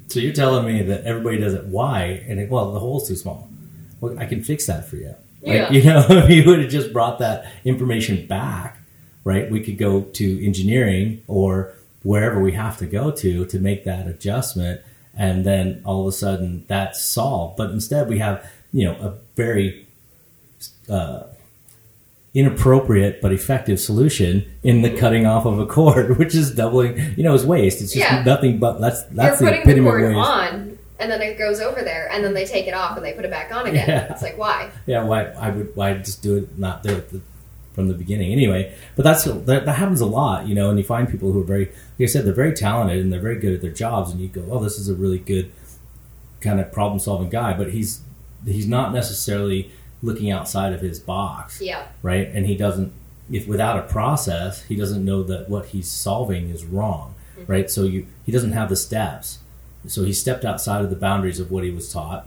So 0.08 0.18
you're 0.20 0.32
telling 0.32 0.66
me 0.66 0.82
that 0.82 1.04
everybody 1.04 1.38
does 1.38 1.54
it? 1.54 1.64
Why? 1.66 2.24
And 2.28 2.40
it, 2.40 2.50
well, 2.50 2.72
the 2.72 2.80
hole's 2.80 3.06
too 3.06 3.14
small. 3.16 3.48
Well, 4.00 4.18
I 4.18 4.26
can 4.26 4.42
fix 4.42 4.66
that 4.66 4.86
for 4.88 4.96
you. 4.96 5.14
Like, 5.44 5.54
Yeah. 5.56 5.70
you 5.72 5.82
know, 5.84 6.06
if 6.10 6.30
you 6.30 6.44
would 6.46 6.60
have 6.60 6.70
just 6.70 6.92
brought 6.92 7.18
that 7.18 7.50
information 7.64 8.26
back, 8.26 8.78
right? 9.24 9.50
We 9.50 9.60
could 9.60 9.78
go 9.78 10.02
to 10.02 10.44
engineering 10.46 11.22
or 11.28 11.72
wherever 12.02 12.40
we 12.40 12.52
have 12.52 12.76
to 12.78 12.86
go 12.86 13.10
to 13.10 13.44
to 13.46 13.58
make 13.58 13.84
that 13.84 14.06
adjustment, 14.06 14.80
and 15.16 15.44
then 15.44 15.80
all 15.84 16.02
of 16.02 16.06
a 16.08 16.12
sudden 16.16 16.64
that's 16.68 17.02
solved. 17.02 17.56
But 17.56 17.70
instead, 17.70 18.08
we 18.08 18.18
have 18.18 18.44
you 18.72 18.84
know 18.86 18.92
a 18.94 19.14
very 19.36 19.86
uh, 20.90 21.24
inappropriate 22.34 23.20
but 23.22 23.32
effective 23.32 23.78
solution 23.78 24.44
in 24.62 24.82
the 24.82 24.90
cutting 24.90 25.24
off 25.26 25.46
of 25.46 25.58
a 25.58 25.66
cord, 25.76 26.18
which 26.18 26.34
is 26.34 26.54
doubling. 26.54 26.98
You 27.16 27.22
know, 27.22 27.34
is 27.34 27.46
waste. 27.46 27.80
It's 27.80 27.92
just 27.92 28.04
Yeah. 28.10 28.22
nothing 28.24 28.58
but 28.58 28.80
that's 28.80 29.02
that's 29.04 29.40
You're 29.40 29.50
the 29.50 29.56
putting 29.62 29.84
the 29.84 29.90
epitome 29.90 30.04
of 30.06 30.14
cord 30.14 30.16
waste. 30.16 30.28
on, 30.54 30.73
and 30.98 31.10
then 31.10 31.20
it 31.22 31.38
goes 31.38 31.60
over 31.60 31.82
there, 31.82 32.08
and 32.10 32.24
then 32.24 32.34
they 32.34 32.44
take 32.44 32.66
it 32.66 32.74
off 32.74 32.96
and 32.96 33.04
they 33.04 33.12
put 33.12 33.24
it 33.24 33.30
back 33.30 33.54
on 33.54 33.66
again. 33.66 33.88
Yeah. 33.88 34.12
It's 34.12 34.22
like 34.22 34.38
why? 34.38 34.70
Yeah, 34.86 35.04
why 35.04 35.24
I 35.24 35.50
would 35.50 35.74
why 35.76 35.94
just 35.94 36.22
do 36.22 36.36
it 36.36 36.58
not 36.58 36.82
do 36.82 36.90
it 36.90 37.10
the, 37.10 37.20
from 37.72 37.88
the 37.88 37.94
beginning 37.94 38.32
anyway. 38.32 38.74
But 38.96 39.02
that's 39.02 39.24
that, 39.24 39.66
that 39.66 39.76
happens 39.76 40.00
a 40.00 40.06
lot, 40.06 40.46
you 40.46 40.54
know. 40.54 40.70
And 40.70 40.78
you 40.78 40.84
find 40.84 41.08
people 41.08 41.32
who 41.32 41.40
are 41.40 41.44
very, 41.44 41.66
like 41.66 42.02
I 42.02 42.06
said, 42.06 42.24
they're 42.24 42.32
very 42.32 42.52
talented 42.52 43.00
and 43.00 43.12
they're 43.12 43.20
very 43.20 43.38
good 43.38 43.54
at 43.54 43.60
their 43.60 43.72
jobs, 43.72 44.10
and 44.10 44.20
you 44.20 44.28
go, 44.28 44.46
oh, 44.50 44.62
this 44.62 44.78
is 44.78 44.88
a 44.88 44.94
really 44.94 45.18
good 45.18 45.50
kind 46.40 46.60
of 46.60 46.70
problem 46.70 46.98
solving 46.98 47.30
guy, 47.30 47.54
but 47.54 47.72
he's 47.72 48.00
he's 48.44 48.68
not 48.68 48.92
necessarily 48.92 49.72
looking 50.02 50.30
outside 50.30 50.72
of 50.74 50.82
his 50.82 51.00
box, 51.00 51.60
Yeah. 51.62 51.86
right? 52.02 52.28
And 52.28 52.46
he 52.46 52.56
doesn't 52.56 52.92
if 53.30 53.48
without 53.48 53.78
a 53.78 53.82
process, 53.82 54.62
he 54.64 54.76
doesn't 54.76 55.04
know 55.04 55.22
that 55.24 55.48
what 55.48 55.66
he's 55.66 55.90
solving 55.90 56.50
is 56.50 56.64
wrong, 56.64 57.14
mm-hmm. 57.38 57.50
right? 57.50 57.70
So 57.70 57.84
you 57.84 58.06
he 58.24 58.32
doesn't 58.32 58.52
have 58.52 58.68
the 58.68 58.76
steps. 58.76 59.38
So 59.86 60.04
he 60.04 60.12
stepped 60.12 60.44
outside 60.44 60.82
of 60.82 60.90
the 60.90 60.96
boundaries 60.96 61.40
of 61.40 61.50
what 61.50 61.64
he 61.64 61.70
was 61.70 61.92
taught. 61.92 62.26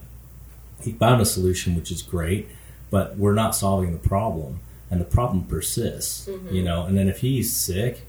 He 0.81 0.91
found 0.91 1.21
a 1.21 1.25
solution, 1.25 1.75
which 1.75 1.91
is 1.91 2.01
great, 2.01 2.47
but 2.91 3.17
we're 3.17 3.33
not 3.33 3.55
solving 3.55 3.91
the 3.93 3.97
problem, 3.97 4.59
and 4.91 5.01
the 5.01 5.05
problem 5.05 5.43
persists. 5.45 6.29
You 6.51 6.63
know, 6.63 6.83
and 6.85 6.97
then 6.97 7.07
if 7.07 7.19
he's 7.21 7.53
sick, 7.55 8.01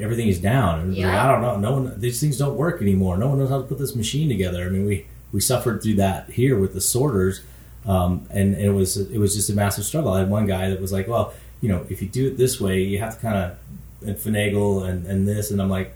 everything 0.00 0.28
is 0.28 0.38
down. 0.38 0.80
And 0.80 0.94
Yeah. 0.96 1.08
like, 1.08 1.16
I 1.24 1.32
don't 1.32 1.40
know. 1.42 1.56
No 1.58 1.72
one. 1.80 2.00
These 2.00 2.20
things 2.20 2.36
don't 2.38 2.56
work 2.56 2.80
anymore. 2.82 3.16
No 3.16 3.28
one 3.28 3.38
knows 3.38 3.48
how 3.50 3.58
to 3.58 3.64
put 3.66 3.78
this 3.78 3.94
machine 3.96 4.28
together. 4.28 4.66
I 4.66 4.68
mean, 4.68 4.86
we 4.86 5.06
we 5.32 5.40
suffered 5.40 5.82
through 5.82 5.94
that 5.94 6.30
here 6.30 6.58
with 6.58 6.74
the 6.74 6.80
sorters, 6.80 7.40
um, 7.86 8.26
and 8.30 8.54
it 8.54 8.70
was 8.70 8.96
it 8.98 9.18
was 9.18 9.34
just 9.34 9.48
a 9.50 9.54
massive 9.54 9.84
struggle. 9.84 10.12
I 10.12 10.18
had 10.20 10.30
one 10.30 10.46
guy 10.46 10.68
that 10.68 10.80
was 10.80 10.92
like, 10.92 11.08
well, 11.08 11.32
you 11.62 11.68
know, 11.70 11.86
if 11.88 12.02
you 12.02 12.08
do 12.08 12.26
it 12.28 12.36
this 12.36 12.60
way, 12.60 12.82
you 12.82 12.98
have 12.98 13.14
to 13.16 13.20
kind 13.22 13.36
of 13.36 13.56
and 14.06 14.16
finagle 14.16 14.84
and, 14.86 15.06
and 15.06 15.26
this, 15.28 15.50
and 15.52 15.62
I'm 15.62 15.70
like, 15.70 15.94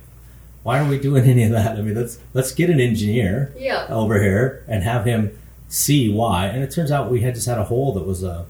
why 0.66 0.80
are 0.80 0.88
we 0.88 0.98
doing 0.98 1.24
any 1.24 1.44
of 1.44 1.52
that? 1.52 1.76
I 1.78 1.80
mean, 1.82 1.94
let's 1.94 2.18
let's 2.34 2.52
get 2.52 2.68
an 2.70 2.80
engineer 2.80 3.52
Yeah. 3.56 3.86
over 3.88 4.20
here 4.20 4.64
and 4.66 4.82
have 4.82 5.04
him 5.04 5.30
see 5.68 6.12
why. 6.12 6.46
And 6.46 6.62
it 6.64 6.70
turns 6.72 6.90
out 6.90 7.10
we 7.10 7.20
had 7.20 7.34
just 7.36 7.46
had 7.46 7.58
a 7.58 7.64
hole 7.64 7.92
that 7.94 8.04
was 8.04 8.24
uh, 8.24 8.44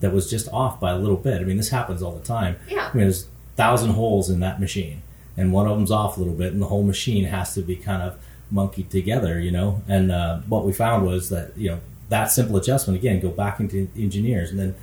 that 0.00 0.12
was 0.12 0.28
just 0.28 0.48
off 0.52 0.80
by 0.80 0.90
a 0.90 0.98
little 0.98 1.16
bit. 1.16 1.40
I 1.40 1.44
mean, 1.44 1.56
this 1.58 1.68
happens 1.70 2.02
all 2.02 2.12
the 2.12 2.24
time. 2.24 2.56
Yeah. 2.68 2.88
I 2.92 2.96
mean, 2.96 3.04
there's 3.04 3.24
a 3.24 3.26
thousand 3.56 3.90
holes 3.90 4.28
in 4.30 4.40
that 4.40 4.58
machine, 4.60 5.02
and 5.36 5.52
one 5.52 5.66
of 5.68 5.76
them's 5.76 5.90
off 5.92 6.16
a 6.16 6.20
little 6.20 6.34
bit, 6.34 6.52
and 6.52 6.60
the 6.60 6.66
whole 6.66 6.82
machine 6.82 7.24
has 7.26 7.54
to 7.54 7.62
be 7.62 7.76
kind 7.76 8.02
of 8.02 8.16
monkeyed 8.50 8.90
together, 8.90 9.38
you 9.38 9.52
know. 9.52 9.80
And 9.86 10.10
uh, 10.10 10.38
what 10.48 10.64
we 10.64 10.72
found 10.72 11.06
was 11.06 11.28
that 11.28 11.56
you 11.56 11.68
know 11.70 11.80
that 12.08 12.32
simple 12.32 12.56
adjustment 12.56 12.98
again 12.98 13.20
go 13.20 13.28
back 13.30 13.60
into 13.60 13.88
engineers, 13.96 14.50
and 14.50 14.58
then 14.58 14.74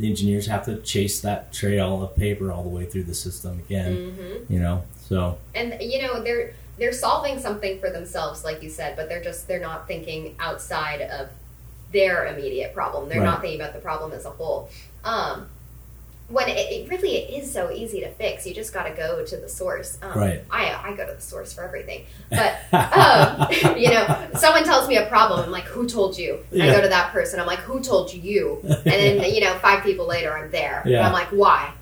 the 0.00 0.08
engineers 0.08 0.46
have 0.46 0.64
to 0.64 0.78
chase 0.80 1.20
that 1.20 1.52
trail 1.52 2.02
of 2.02 2.16
paper 2.16 2.50
all 2.50 2.62
the 2.62 2.68
way 2.68 2.86
through 2.86 3.04
the 3.04 3.14
system 3.14 3.58
again, 3.66 3.92
Mm-hmm. 3.96 4.52
you 4.52 4.58
know. 4.60 4.82
So 5.08 5.38
and 5.54 5.76
you 5.80 6.00
know 6.02 6.22
they're 6.22 6.54
they're 6.78 6.92
solving 6.92 7.38
something 7.38 7.78
for 7.80 7.90
themselves 7.90 8.42
like 8.44 8.62
you 8.62 8.70
said 8.70 8.96
but 8.96 9.08
they're 9.08 9.22
just 9.22 9.46
they're 9.48 9.60
not 9.60 9.86
thinking 9.86 10.34
outside 10.38 11.02
of 11.02 11.28
their 11.92 12.26
immediate 12.26 12.72
problem 12.72 13.08
they're 13.08 13.18
Right. 13.20 13.26
not 13.26 13.40
thinking 13.42 13.60
about 13.60 13.74
the 13.74 13.80
problem 13.80 14.12
as 14.12 14.24
a 14.24 14.30
whole 14.30 14.70
um, 15.04 15.48
when 16.30 16.48
it, 16.48 16.56
it 16.58 16.88
really 16.88 17.16
it 17.16 17.42
is 17.42 17.52
so 17.52 17.70
easy 17.70 18.00
to 18.00 18.08
fix 18.10 18.46
you 18.46 18.54
just 18.54 18.72
got 18.72 18.84
to 18.84 18.94
go 18.94 19.24
to 19.24 19.36
the 19.36 19.48
source. 19.48 19.98
Um, 20.02 20.18
Right. 20.18 20.44
I, 20.50 20.90
I 20.90 20.94
go 20.96 21.06
to 21.06 21.14
the 21.14 21.20
source 21.20 21.52
for 21.52 21.62
everything. 21.64 22.06
But 22.30 22.56
um, 22.72 23.48
you 23.78 23.90
know 23.90 24.28
someone 24.38 24.64
tells 24.64 24.88
me 24.88 24.96
a 24.96 25.06
problem 25.06 25.40
i'm 25.40 25.50
like 25.50 25.64
who 25.64 25.88
told 25.88 26.16
you? 26.16 26.38
I 26.54 26.66
go 26.70 26.80
to 26.80 26.88
that 26.88 27.12
person 27.12 27.40
i'm 27.40 27.46
like 27.46 27.60
who 27.60 27.80
told 27.80 28.12
you? 28.14 28.60
And 28.62 28.84
then 28.86 29.34
you 29.34 29.40
know 29.40 29.54
five 29.58 29.82
people 29.82 30.06
later 30.06 30.36
i'm 30.36 30.50
there. 30.50 30.80
And 30.82 30.90
Yeah. 30.92 31.06
i'm 31.06 31.12
like 31.12 31.28
why? 31.28 31.72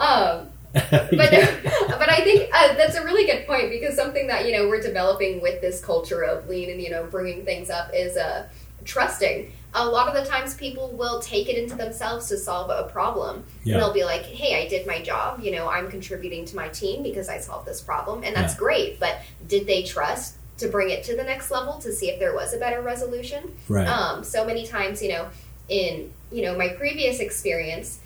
Um, 0.00 0.48
but 0.72 1.10
but 1.10 2.10
I 2.10 2.20
think 2.24 2.50
uh, 2.54 2.74
that's 2.74 2.94
a 2.96 3.04
really 3.04 3.26
good 3.26 3.46
point 3.46 3.70
because 3.70 3.96
something 3.96 4.26
that 4.26 4.44
you 4.46 4.52
know 4.52 4.68
we're 4.68 4.82
developing 4.82 5.40
with 5.40 5.60
this 5.62 5.80
culture 5.82 6.22
of 6.22 6.46
lean 6.48 6.68
and 6.70 6.80
you 6.80 6.90
know 6.90 7.04
bringing 7.06 7.44
things 7.44 7.70
up 7.70 7.90
is 7.94 8.16
uh, 8.16 8.46
trusting. 8.84 9.50
A 9.74 9.86
lot 9.86 10.08
of 10.08 10.14
the 10.14 10.28
times, 10.28 10.54
people 10.54 10.88
will 10.90 11.20
take 11.20 11.48
it 11.48 11.56
into 11.58 11.76
themselves 11.76 12.28
to 12.28 12.38
solve 12.38 12.70
a 12.70 12.88
problem. 12.90 13.44
Yeah. 13.64 13.74
And 13.74 13.82
they'll 13.82 13.92
be 13.92 14.04
like, 14.04 14.22
"Hey, 14.22 14.64
I 14.64 14.68
did 14.68 14.86
my 14.86 15.02
job. 15.02 15.40
You 15.40 15.52
know, 15.52 15.68
I'm 15.68 15.90
contributing 15.90 16.44
to 16.46 16.56
my 16.56 16.68
team 16.68 17.02
because 17.02 17.28
I 17.28 17.38
solved 17.38 17.66
this 17.66 17.80
problem, 17.80 18.22
and 18.24 18.34
that's 18.34 18.54
Yeah. 18.54 18.58
great." 18.60 18.98
But 18.98 19.18
did 19.46 19.66
they 19.66 19.82
trust 19.82 20.34
to 20.58 20.68
bring 20.68 20.90
it 20.90 21.04
to 21.04 21.14
the 21.16 21.22
next 21.22 21.50
level 21.50 21.74
to 21.80 21.92
see 21.92 22.08
if 22.10 22.18
there 22.18 22.34
was 22.34 22.52
a 22.54 22.58
better 22.58 22.80
resolution? 22.80 23.56
right. 23.68 23.86
Um, 23.86 24.24
so 24.24 24.44
many 24.44 24.66
times, 24.66 25.02
you 25.02 25.10
know, 25.10 25.26
in 25.68 26.12
you 26.32 26.42
know 26.42 26.56
my 26.56 26.68
previous 26.68 27.20
experience, 27.20 27.98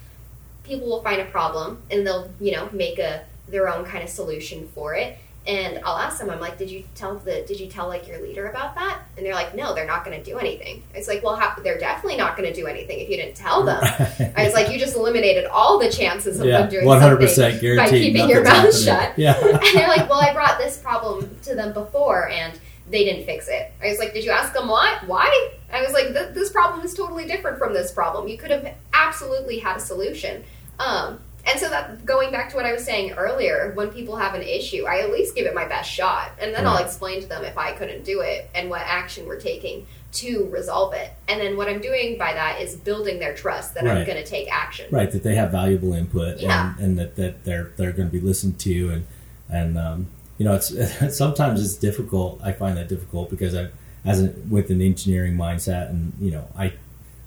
people 0.65 0.89
will 0.89 1.03
find 1.03 1.21
a 1.21 1.25
problem 1.27 1.81
and 1.91 2.05
they'll 2.07 2.29
you 2.41 2.53
know 2.53 2.69
make 2.73 2.99
a 2.99 3.23
their 3.49 3.69
own 3.69 3.85
kind 3.85 4.03
of 4.03 4.11
solution 4.11 4.69
for 4.75 4.95
it. 4.95 5.17
And 5.45 5.81
I'll 5.85 5.99
ask 5.99 6.21
them, 6.21 6.31
I'm 6.31 6.39
like, 6.39 6.57
did 6.57 6.71
you 6.71 6.85
tell 6.95 7.17
the 7.17 7.45
did 7.49 7.59
you 7.59 7.67
tell 7.67 7.89
like 7.89 8.07
your 8.07 8.23
leader 8.23 8.49
about 8.49 8.77
that? 8.77 9.03
And 9.17 9.27
they're 9.27 9.35
like, 9.35 9.57
no, 9.57 9.75
they're 9.75 9.87
not 9.87 10.05
going 10.05 10.17
to 10.17 10.25
do 10.25 10.39
anything. 10.39 10.85
It's 10.95 11.09
like, 11.09 11.25
well, 11.25 11.35
how, 11.35 11.57
they're 11.63 11.79
definitely 11.79 12.17
not 12.17 12.37
going 12.37 12.49
to 12.49 12.55
do 12.55 12.69
anything 12.69 13.01
if 13.01 13.09
you 13.09 13.17
didn't 13.17 13.35
tell 13.35 13.65
them. 13.65 13.83
I 14.37 14.45
was 14.45 14.55
like, 14.55 14.71
you 14.71 14.79
just 14.79 14.95
eliminated 14.95 15.47
all 15.47 15.81
the 15.81 15.91
chances 15.91 16.39
of 16.39 16.47
yeah, 16.47 16.61
them 16.61 16.71
doing 16.71 16.85
one 16.87 17.01
hundred 17.01 17.29
something 17.29 17.59
percent 17.59 17.61
guaranteed. 17.61 18.15
keeping 18.15 18.29
your 18.29 18.45
mouth 18.45 18.55
happening. 18.55 18.83
shut. 18.83 19.13
Yeah, 19.19 19.37
and 19.37 19.61
they're 19.75 19.89
like, 19.89 20.09
well, 20.09 20.21
I 20.21 20.33
brought 20.33 20.59
this 20.59 20.79
problem 20.79 21.29
to 21.43 21.55
them 21.55 21.73
before 21.73 22.29
and 22.29 22.59
they 22.89 23.05
didn't 23.05 23.25
fix 23.25 23.49
it. 23.49 23.73
I 23.83 23.89
was 23.89 23.99
like, 23.99 24.13
did 24.13 24.25
you 24.25 24.31
ask 24.31 24.53
them 24.53 24.69
why? 24.69 24.99
Why? 25.07 25.51
I 25.73 25.83
was 25.83 25.93
like, 25.93 26.13
this 26.35 26.51
problem 26.51 26.85
is 26.85 26.95
totally 26.95 27.27
different 27.27 27.59
from 27.59 27.73
this 27.73 27.91
problem. 27.91 28.29
You 28.29 28.37
could 28.39 28.51
have 28.51 28.75
absolutely 28.93 29.59
had 29.59 29.77
a 29.77 29.81
solution. 29.81 30.45
Um, 30.79 31.21
and 31.47 31.59
so 31.59 31.69
that 31.69 32.05
going 32.07 32.31
back 32.31 32.51
to 32.51 32.57
what 32.57 32.67
I 32.67 32.73
was 32.73 32.85
saying 32.85 33.13
earlier, 33.13 33.73
when 33.75 33.89
people 33.91 34.17
have 34.17 34.35
an 34.35 34.43
issue, 34.43 34.85
I 34.87 35.01
at 35.01 35.11
least 35.11 35.35
give 35.35 35.47
it 35.47 35.55
my 35.55 35.67
best 35.67 35.91
shot, 35.91 36.33
and 36.41 36.55
then 36.55 36.67
I'll 36.67 36.79
explain 36.83 37.21
to 37.21 37.27
them 37.29 37.45
if 37.45 37.59
I 37.59 37.73
couldn't 37.73 38.05
do 38.05 38.21
it 38.21 38.49
and 38.55 38.71
what 38.71 38.83
action 38.83 39.27
we're 39.27 39.41
taking 39.41 39.87
to 40.13 40.47
resolve 40.51 40.93
it. 40.93 41.11
And 41.27 41.41
then 41.41 41.57
what 41.57 41.69
I'm 41.69 41.81
doing 41.81 42.19
by 42.19 42.35
that 42.35 42.61
is 42.61 42.77
building 42.77 43.19
their 43.19 43.35
trust 43.35 43.75
that 43.75 43.87
I'm 43.89 44.05
going 44.05 44.19
to 44.23 44.27
take 44.27 44.53
action. 44.53 44.87
right. 44.91 45.11
That 45.11 45.23
they 45.23 45.35
have 45.35 45.51
valuable 45.51 45.95
input, 45.95 46.39
Yeah. 46.39 46.75
and, 46.77 46.85
and 46.85 46.99
that, 46.99 47.17
that 47.17 47.45
they're 47.45 47.71
they're 47.77 47.93
going 47.93 48.09
to 48.09 48.13
be 48.13 48.21
listened 48.21 48.59
to, 48.61 48.91
and 48.91 49.07
and 49.49 49.79
um, 49.79 50.07
you 50.39 50.45
know, 50.45 50.55
it's 50.55 50.73
sometimes 51.17 51.65
it's 51.65 51.75
difficult. 51.77 52.41
I 52.43 52.53
find 52.53 52.77
that 52.77 52.89
difficult 52.89 53.31
because 53.31 53.55
I, 53.55 53.69
as 54.05 54.21
an, 54.21 54.49
with 54.51 54.71
an 54.71 54.81
engineering 54.83 55.35
mindset, 55.37 55.89
and 55.91 56.13
you 56.21 56.31
know, 56.31 56.47
I 56.57 56.75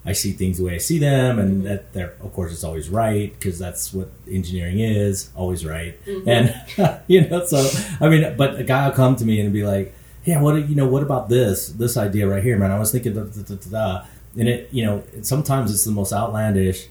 I 0.06 0.14
see 0.14 0.34
things 0.34 0.58
the 0.60 0.66
way 0.66 0.76
I 0.76 0.78
see 0.78 1.00
them, 1.00 1.40
and 1.40 1.66
that 1.66 1.92
they're 1.94 2.14
of 2.22 2.32
course 2.34 2.52
it's 2.52 2.64
always 2.64 2.90
right 2.90 3.34
because 3.34 3.58
that's 3.58 3.94
what 3.94 4.10
engineering 4.30 4.80
is, 4.80 5.30
always 5.36 5.66
right. 5.66 5.94
Mm-hmm. 6.06 6.30
And 6.30 7.02
you 7.08 7.28
know, 7.28 7.46
so 7.46 7.68
I 8.00 8.10
mean, 8.10 8.36
but 8.38 8.60
a 8.60 8.64
guy 8.64 8.88
will 8.88 8.96
come 8.96 9.16
to 9.16 9.26
me 9.26 9.40
and 9.42 9.52
be 9.52 9.64
like, 9.66 9.94
"Yeah, 10.24 10.42
what 10.42 10.70
you 10.70 10.76
know, 10.76 10.88
what 10.88 11.02
about 11.04 11.28
this 11.30 11.70
this 11.70 11.98
idea 11.98 12.28
right 12.28 12.44
here, 12.44 12.58
man? 12.58 12.72
I 12.72 12.78
was 12.80 12.92
thinking, 12.92 13.14
da, 13.14 13.24
da, 13.24 13.42
da, 13.42 13.56
da, 13.56 13.70
da." 13.72 14.06
and 14.38 14.50
it 14.50 14.70
you 14.72 14.84
know, 14.86 15.02
sometimes 15.22 15.72
it's 15.74 15.86
the 15.86 15.92
most 15.92 16.12
outlandish, 16.14 16.88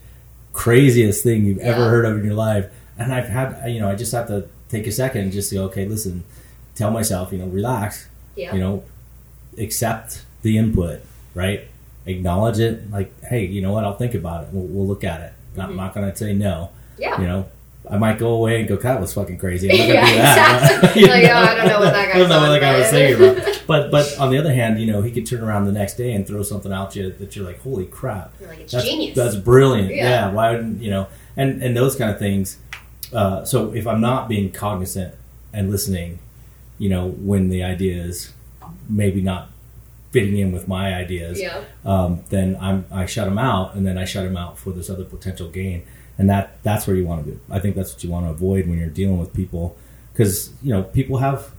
craziest 0.52 1.22
thing 1.22 1.44
you've 1.44 1.58
ever 1.58 1.88
heard 1.90 2.04
of 2.04 2.18
in 2.18 2.24
your 2.24 2.34
life. 2.34 2.66
And 2.96 3.12
I've 3.12 3.28
had, 3.28 3.68
you 3.70 3.80
know, 3.80 3.90
I 3.90 3.96
just 3.96 4.12
have 4.12 4.28
to 4.28 4.48
take 4.70 4.86
a 4.86 4.92
second 4.92 5.20
and 5.22 5.32
just 5.32 5.50
say, 5.50 5.58
okay, 5.58 5.86
listen, 5.86 6.24
tell 6.74 6.90
myself, 6.90 7.32
you 7.32 7.38
know, 7.38 7.46
relax, 7.46 8.08
Yeah. 8.36 8.54
you 8.54 8.60
know, 8.60 8.84
accept 9.58 10.24
the 10.42 10.56
input, 10.58 11.00
right? 11.34 11.66
Acknowledge 12.06 12.58
it. 12.58 12.90
Like, 12.90 13.12
hey, 13.24 13.44
you 13.46 13.62
know 13.62 13.72
what? 13.72 13.84
I'll 13.84 13.96
think 13.96 14.14
about 14.14 14.44
it. 14.44 14.50
We'll, 14.52 14.66
we'll 14.66 14.86
look 14.86 15.04
at 15.04 15.20
it. 15.20 15.32
I'm 15.60 15.76
not 15.76 15.94
going 15.94 16.10
to 16.10 16.16
say 16.16 16.32
no. 16.34 16.70
Yeah. 16.98 17.20
You 17.20 17.26
know, 17.26 17.48
I 17.90 17.96
might 17.98 18.18
go 18.18 18.28
away 18.34 18.60
and 18.60 18.68
go, 18.68 18.76
that 18.76 19.00
was 19.00 19.12
fucking 19.14 19.38
crazy. 19.38 19.70
I'm 19.70 19.76
not 19.78 19.86
going 19.86 20.04
to 20.06 20.12
Yeah, 20.12 20.12
do 20.12 20.16
that. 20.18 20.70
exactly. 20.82 21.02
You 21.02 21.08
Like, 21.14 21.24
oh, 21.24 21.34
I 21.34 21.54
don't 21.54 21.66
know 21.68 21.80
what 21.80 21.92
that 21.92 22.08
I 22.14 22.18
don't 22.18 22.28
know 22.28 22.40
what 22.40 22.48
that 22.48 22.60
guy 22.60 22.78
was 22.78 22.88
saying 22.88 23.14
about. 23.14 23.62
But, 23.66 23.90
but 23.90 24.18
on 24.18 24.30
the 24.30 24.38
other 24.38 24.52
hand, 24.52 24.80
you 24.80 24.86
know, 24.92 25.00
he 25.02 25.10
could 25.10 25.26
turn 25.26 25.42
around 25.42 25.64
the 25.66 25.72
next 25.72 25.94
day 25.94 26.12
and 26.12 26.26
throw 26.26 26.42
something 26.42 26.72
out 26.72 26.94
you 26.96 27.10
that 27.12 27.34
you're 27.36 27.44
like, 27.44 27.60
holy 27.62 27.86
crap. 27.86 28.32
You're 28.40 28.48
like, 28.50 28.60
it's 28.60 28.72
That's, 28.72 28.84
genius. 28.84 29.16
That's 29.16 29.36
brilliant. 29.36 29.88
Yeah. 29.94 30.04
Yeah. 30.08 30.32
Why 30.32 30.52
wouldn't 30.52 30.82
you 30.82 30.90
know? 30.90 31.06
and 31.36 31.62
and 31.62 31.76
those 31.76 31.96
kind 31.96 32.10
of 32.10 32.18
things. 32.18 32.58
Uh, 33.12 33.44
so 33.44 33.72
if 33.72 33.86
I'm 33.86 34.00
not 34.00 34.28
being 34.28 34.50
cognizant 34.50 35.14
and 35.52 35.70
listening, 35.70 36.18
you 36.78 36.88
know, 36.88 37.08
when 37.08 37.48
the 37.48 37.62
idea 37.62 38.02
is 38.02 38.32
maybe 38.88 39.20
not 39.22 39.50
fitting 40.14 40.36
in 40.38 40.52
with 40.52 40.66
my 40.68 40.94
ideas, 40.94 41.40
Yeah. 41.40 41.60
um, 41.84 42.10
then 42.30 42.56
I'm 42.60 42.84
I 43.00 43.04
shut 43.14 43.24
them 43.30 43.38
out, 43.50 43.74
and 43.74 43.82
then 43.86 43.96
I 43.98 44.04
shut 44.04 44.24
them 44.24 44.36
out 44.36 44.56
for 44.62 44.70
this 44.70 44.88
other 44.88 45.04
potential 45.04 45.48
gain, 45.48 45.82
and 46.18 46.30
that 46.30 46.44
that's 46.62 46.86
where 46.86 46.96
you 46.96 47.04
want 47.04 47.24
to 47.24 47.32
do. 47.32 47.40
I 47.50 47.58
think 47.58 47.74
that's 47.76 47.92
what 47.92 48.02
you 48.04 48.10
want 48.10 48.24
to 48.26 48.30
avoid 48.30 48.68
when 48.68 48.78
you're 48.78 48.88
dealing 49.02 49.18
with 49.18 49.32
people, 49.34 49.76
because 50.12 50.50
you 50.62 50.70
know 50.72 50.82
people 50.84 51.16
have 51.18 51.50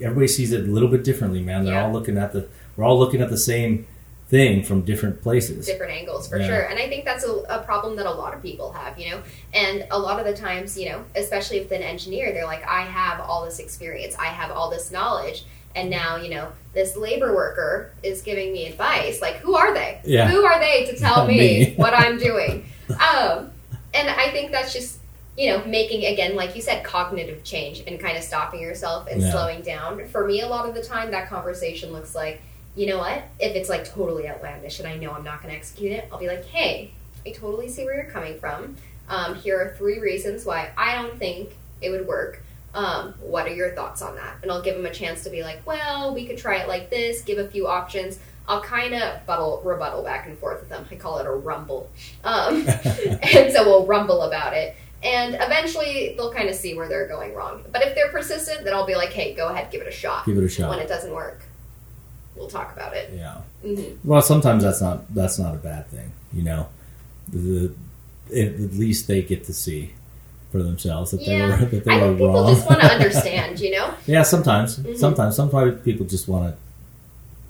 everybody 0.00 0.28
sees 0.28 0.52
it 0.52 0.60
a 0.68 0.72
little 0.76 0.88
bit 0.88 1.02
differently, 1.04 1.42
man. 1.42 1.64
They're 1.64 1.74
Yeah. 1.74 1.84
all 1.86 1.92
looking 1.92 2.16
at 2.18 2.32
the 2.32 2.46
we're 2.76 2.84
all 2.84 2.98
looking 2.98 3.20
at 3.22 3.30
the 3.30 3.38
same 3.38 3.86
thing 4.28 4.62
from 4.62 4.82
different 4.82 5.22
places. 5.22 5.66
different 5.66 5.92
angles 5.92 6.28
for 6.28 6.36
Yeah. 6.38 6.48
sure 6.48 6.62
and 6.70 6.80
i 6.80 6.88
think 6.88 7.04
that's 7.04 7.22
a, 7.24 7.30
a 7.48 7.60
problem 7.62 7.94
that 7.94 8.06
a 8.06 8.10
lot 8.22 8.34
of 8.34 8.42
people 8.42 8.72
have 8.72 8.98
you 8.98 9.08
know 9.10 9.20
and 9.54 9.86
a 9.92 9.98
lot 10.06 10.18
of 10.18 10.26
the 10.26 10.34
times 10.34 10.76
you 10.76 10.88
know 10.90 11.04
especially 11.14 11.60
with 11.60 11.70
an 11.70 11.80
engineer 11.80 12.32
they're 12.32 12.44
like 12.54 12.64
i 12.66 12.80
have 12.82 13.20
all 13.20 13.44
this 13.44 13.60
experience 13.60 14.16
i 14.18 14.26
have 14.26 14.50
all 14.50 14.68
this 14.68 14.90
knowledge 14.90 15.44
and 15.76 15.88
now 15.90 16.16
you 16.16 16.28
know 16.30 16.50
this 16.74 16.96
labor 16.96 17.34
worker 17.34 17.92
is 18.02 18.22
giving 18.22 18.52
me 18.52 18.66
advice 18.66 19.20
like 19.20 19.36
who 19.36 19.54
are 19.54 19.72
they 19.72 20.00
Yeah. 20.04 20.28
who 20.28 20.44
are 20.44 20.58
they 20.58 20.86
to 20.86 20.96
tell 20.98 21.26
me, 21.32 21.36
me. 21.38 21.74
what 21.76 21.94
i'm 21.94 22.18
doing 22.18 22.64
um, 22.90 23.50
and 23.94 24.08
i 24.10 24.30
think 24.30 24.50
that's 24.50 24.72
just 24.72 24.98
you 25.38 25.50
know 25.50 25.64
making 25.66 26.04
again 26.06 26.34
like 26.34 26.56
you 26.56 26.62
said 26.62 26.82
cognitive 26.82 27.44
change 27.44 27.84
and 27.86 28.00
kind 28.00 28.16
of 28.16 28.24
stopping 28.24 28.60
yourself 28.60 29.06
and 29.10 29.20
Yeah. 29.22 29.30
slowing 29.32 29.62
down 29.62 30.06
for 30.08 30.26
me 30.26 30.40
a 30.40 30.48
lot 30.48 30.68
of 30.68 30.74
the 30.74 30.82
time 30.82 31.10
that 31.12 31.28
conversation 31.28 31.92
looks 31.92 32.14
like 32.14 32.40
you 32.74 32.86
know 32.86 32.98
what? 32.98 33.22
If 33.40 33.56
it's 33.56 33.70
like 33.70 33.86
totally 33.88 34.28
outlandish 34.28 34.80
and 34.80 34.86
I 34.86 34.96
know 34.98 35.10
I'm 35.12 35.24
not 35.24 35.40
going 35.40 35.50
to 35.50 35.56
execute 35.58 35.92
it, 35.92 36.06
I'll 36.12 36.18
be 36.18 36.26
like, 36.28 36.44
hey, 36.44 36.90
I 37.24 37.30
totally 37.30 37.70
see 37.70 37.86
where 37.86 37.94
you're 37.94 38.10
coming 38.12 38.38
from. 38.38 38.76
Um, 39.08 39.34
here 39.36 39.58
are 39.58 39.74
three 39.78 39.98
reasons 39.98 40.44
why 40.44 40.72
I 40.76 40.94
don't 40.96 41.18
think 41.18 41.56
it 41.80 41.88
would 41.88 42.06
work. 42.06 42.42
Um, 42.76 43.14
what 43.20 43.46
are 43.46 43.54
your 43.54 43.74
thoughts 43.74 44.02
on 44.02 44.16
that? 44.16 44.36
And 44.42 44.52
I'll 44.52 44.60
give 44.60 44.76
them 44.76 44.84
a 44.84 44.92
chance 44.92 45.24
to 45.24 45.30
be 45.30 45.42
like, 45.42 45.66
well, 45.66 46.14
we 46.14 46.26
could 46.26 46.36
try 46.36 46.56
it 46.56 46.68
like 46.68 46.90
this, 46.90 47.22
give 47.22 47.38
a 47.38 47.48
few 47.48 47.66
options. 47.66 48.18
I'll 48.46 48.60
kind 48.62 48.94
of 48.94 49.24
buttle, 49.26 49.62
rebuttal 49.64 50.02
back 50.02 50.26
and 50.28 50.38
forth 50.38 50.60
with 50.60 50.68
them. 50.68 50.86
I 50.90 50.96
call 50.96 51.18
it 51.18 51.26
a 51.26 51.30
rumble. 51.30 51.90
Um, 52.22 52.56
and 52.68 53.50
so 53.52 53.64
we'll 53.64 53.86
rumble 53.86 54.22
about 54.22 54.52
it. 54.52 54.76
And 55.02 55.34
eventually 55.36 56.14
they'll 56.16 56.32
kind 56.32 56.48
of 56.50 56.54
see 56.54 56.74
where 56.74 56.86
they're 56.86 57.08
going 57.08 57.34
wrong. 57.34 57.64
But 57.72 57.82
if 57.82 57.94
they're 57.94 58.10
persistent, 58.10 58.64
then 58.64 58.74
I'll 58.74 58.86
be 58.86 58.94
like, 58.94 59.10
hey, 59.10 59.34
go 59.34 59.48
ahead, 59.48 59.70
give 59.70 59.80
it 59.80 59.88
a 59.88 59.92
shot. 59.92 60.26
Give 60.26 60.36
it 60.36 60.44
a 60.44 60.48
shot. 60.48 60.68
When 60.68 60.78
it 60.78 60.86
doesn't 60.88 61.12
work, 61.12 61.42
we'll 62.36 62.48
talk 62.48 62.72
about 62.74 62.94
it. 62.94 63.10
Yeah. 63.14 63.40
hmm 63.62 63.96
Well, 64.04 64.20
sometimes 64.22 64.62
that's 64.62 64.80
not 64.82 65.12
that's 65.14 65.38
not 65.38 65.54
a 65.54 65.58
bad 65.58 65.88
thing. 65.88 66.12
You 66.32 66.42
know, 66.42 66.68
the, 67.28 67.72
it, 68.30 68.54
at 68.54 68.72
least 68.74 69.06
they 69.08 69.22
get 69.22 69.44
to 69.44 69.54
see 69.54 69.94
for 70.52 70.62
themselves 70.62 71.10
that 71.10 71.20
Yeah, 71.22 71.56
they 71.56 71.64
were 71.64 71.70
that 71.70 71.84
they 71.84 71.92
I 71.92 71.96
were 71.96 72.06
think 72.08 72.18
people 72.18 72.34
wrong. 72.34 72.54
just 72.54 72.66
want 72.68 72.80
to 72.80 72.86
understand, 72.92 73.60
you 73.60 73.70
know? 73.72 73.94
yeah, 74.06 74.22
sometimes, 74.22 74.78
Mhm. 74.78 74.96
sometimes, 74.96 75.36
sometimes 75.36 75.82
people 75.82 76.06
just 76.06 76.28
want 76.28 76.52
to 76.54 76.56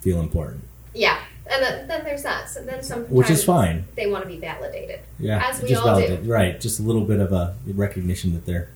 feel 0.02 0.20
important, 0.20 0.62
Yeah, 0.94 1.18
and 1.50 1.62
then, 1.62 1.88
then 1.88 2.04
there's 2.04 2.22
that. 2.22 2.48
So 2.48 2.62
then 2.62 2.82
sometimes 2.82 3.10
which 3.10 3.30
is 3.30 3.44
fine. 3.44 3.84
They 3.96 4.06
want 4.06 4.22
to 4.24 4.28
be 4.28 4.38
validated. 4.38 5.00
Yeah, 5.18 5.42
As 5.48 5.60
we 5.62 5.68
just 5.68 5.82
all 5.84 6.00
do. 6.06 6.16
right? 6.24 6.58
Just 6.60 6.78
a 6.80 6.82
little 6.82 7.04
bit 7.04 7.20
of 7.20 7.32
a 7.32 7.54
recognition 7.66 8.32
that 8.34 8.46
they're 8.46 8.68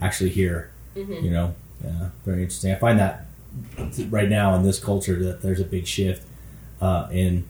actually 0.00 0.30
here. 0.30 0.70
hmm 0.94 1.12
You 1.12 1.30
know, 1.30 1.54
yeah, 1.84 2.08
very 2.26 2.42
interesting. 2.42 2.72
I 2.72 2.76
find 2.76 2.98
that 2.98 3.26
right 4.10 4.28
now 4.28 4.54
in 4.54 4.62
this 4.62 4.78
culture 4.78 5.22
that 5.24 5.42
there's 5.42 5.60
a 5.60 5.64
big 5.64 5.86
shift 5.86 6.22
uh, 6.80 7.08
in 7.12 7.44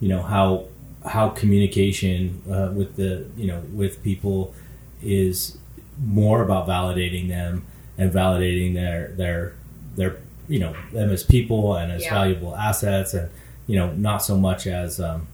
you 0.00 0.08
know 0.08 0.22
how 0.22 0.64
how 1.06 1.28
communication 1.30 2.40
uh, 2.50 2.70
with 2.74 2.96
the 2.96 3.24
you 3.36 3.46
know 3.46 3.60
with 3.74 4.02
people 4.02 4.54
is 5.02 5.56
more 6.04 6.42
about 6.42 6.66
validating 6.66 7.28
them 7.28 7.64
and 7.98 8.12
validating 8.12 8.74
their 8.74 9.08
their 9.16 9.54
their 9.96 10.16
you 10.48 10.58
know 10.58 10.74
them 10.92 11.10
as 11.10 11.22
people 11.22 11.74
and 11.76 11.92
as 11.92 12.02
Yeah. 12.02 12.14
valuable 12.14 12.56
assets 12.56 13.14
and 13.14 13.30
you 13.66 13.76
know 13.76 13.92
not 13.92 14.18
so 14.22 14.36
much 14.36 14.66
as 14.66 14.98
um, 15.00 15.26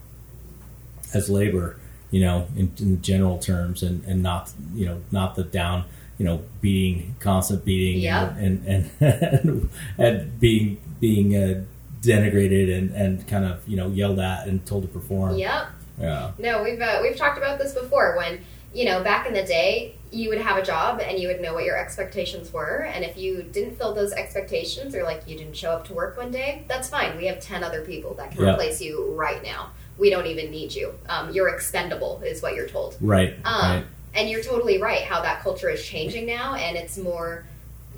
as 1.14 1.28
labor 1.30 1.78
you 2.10 2.20
know 2.20 2.46
in, 2.56 2.72
in 2.78 3.00
general 3.02 3.38
terms 3.38 3.82
and 3.82 4.04
and 4.04 4.22
not 4.22 4.52
you 4.74 4.86
know 4.86 5.00
not 5.10 5.34
the 5.36 5.44
down 5.44 5.84
you 6.18 6.24
know 6.24 6.40
beating 6.60 7.14
constant 7.20 7.64
beating 7.64 8.00
Yeah. 8.00 8.34
and 8.36 8.66
and 8.66 8.90
and, 9.00 9.70
and 9.98 10.40
being 10.40 10.78
being 11.00 11.36
uh, 11.36 11.62
denigrated 12.02 12.76
and 12.76 12.90
and 12.94 13.26
kind 13.28 13.44
of 13.44 13.66
you 13.68 13.76
know 13.76 13.88
yelled 13.88 14.18
at 14.18 14.46
and 14.48 14.64
told 14.66 14.82
to 14.82 14.88
perform 14.88 15.36
Yep. 15.36 15.66
yeah 16.00 16.30
No, 16.38 16.62
we've 16.62 16.80
uh, 16.80 16.98
we've 17.02 17.16
talked 17.16 17.38
about 17.38 17.58
this 17.58 17.72
before. 17.74 18.16
When 18.16 18.40
you 18.76 18.84
know, 18.84 19.02
back 19.02 19.26
in 19.26 19.32
the 19.32 19.42
day, 19.42 19.94
you 20.12 20.28
would 20.28 20.38
have 20.38 20.58
a 20.58 20.62
job 20.62 21.00
and 21.00 21.18
you 21.18 21.28
would 21.28 21.40
know 21.40 21.54
what 21.54 21.64
your 21.64 21.78
expectations 21.78 22.52
were, 22.52 22.84
and 22.94 23.02
if 23.04 23.16
you 23.16 23.42
didn't 23.42 23.76
fill 23.78 23.94
those 23.94 24.12
expectations 24.12 24.94
or 24.94 25.02
like 25.02 25.22
you 25.26 25.34
didn't 25.36 25.56
show 25.56 25.70
up 25.70 25.86
to 25.88 25.94
work 25.94 26.18
one 26.18 26.30
day, 26.30 26.62
that's 26.68 26.90
fine. 26.90 27.16
We 27.16 27.24
have 27.26 27.40
ten 27.40 27.64
other 27.64 27.80
people 27.80 28.12
that 28.14 28.32
can 28.32 28.44
Yeah. 28.44 28.52
replace 28.52 28.82
you 28.82 29.12
right 29.14 29.42
now. 29.42 29.70
We 29.96 30.10
don't 30.10 30.26
even 30.26 30.50
need 30.50 30.74
you. 30.74 30.92
Um, 31.08 31.30
you're 31.32 31.48
expendable, 31.48 32.20
is 32.22 32.42
what 32.42 32.54
you're 32.54 32.68
told. 32.68 32.96
right 33.00 33.34
Um, 33.46 33.60
right 33.70 33.84
And 34.14 34.28
you're 34.30 34.42
totally 34.42 34.76
right 34.80 35.02
how 35.02 35.20
that 35.22 35.42
culture 35.42 35.70
is 35.70 35.82
changing 35.82 36.26
now, 36.26 36.54
and 36.54 36.76
it's 36.76 36.96
more 36.98 37.44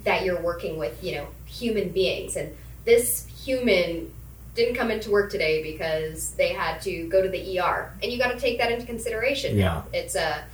that 0.05 0.25
you're 0.25 0.41
working 0.41 0.79
with, 0.79 1.03
you 1.03 1.13
know, 1.17 1.27
human 1.47 1.89
beings. 1.89 2.37
And 2.37 2.57
this 2.85 3.27
human 3.45 4.13
didn't 4.55 4.75
come 4.77 4.91
into 4.93 5.11
work 5.11 5.31
today 5.31 5.63
because 5.63 6.31
they 6.33 6.49
had 6.49 6.81
to 6.83 7.09
go 7.09 7.21
to 7.23 7.29
the 7.29 7.59
ER, 7.61 7.93
and 8.03 8.11
you 8.13 8.19
got 8.19 8.33
to 8.33 8.39
take 8.41 8.59
that 8.59 8.71
into 8.73 8.87
consideration. 8.87 9.57
now. 9.59 9.85
It's 9.93 10.15
a, 10.17 10.45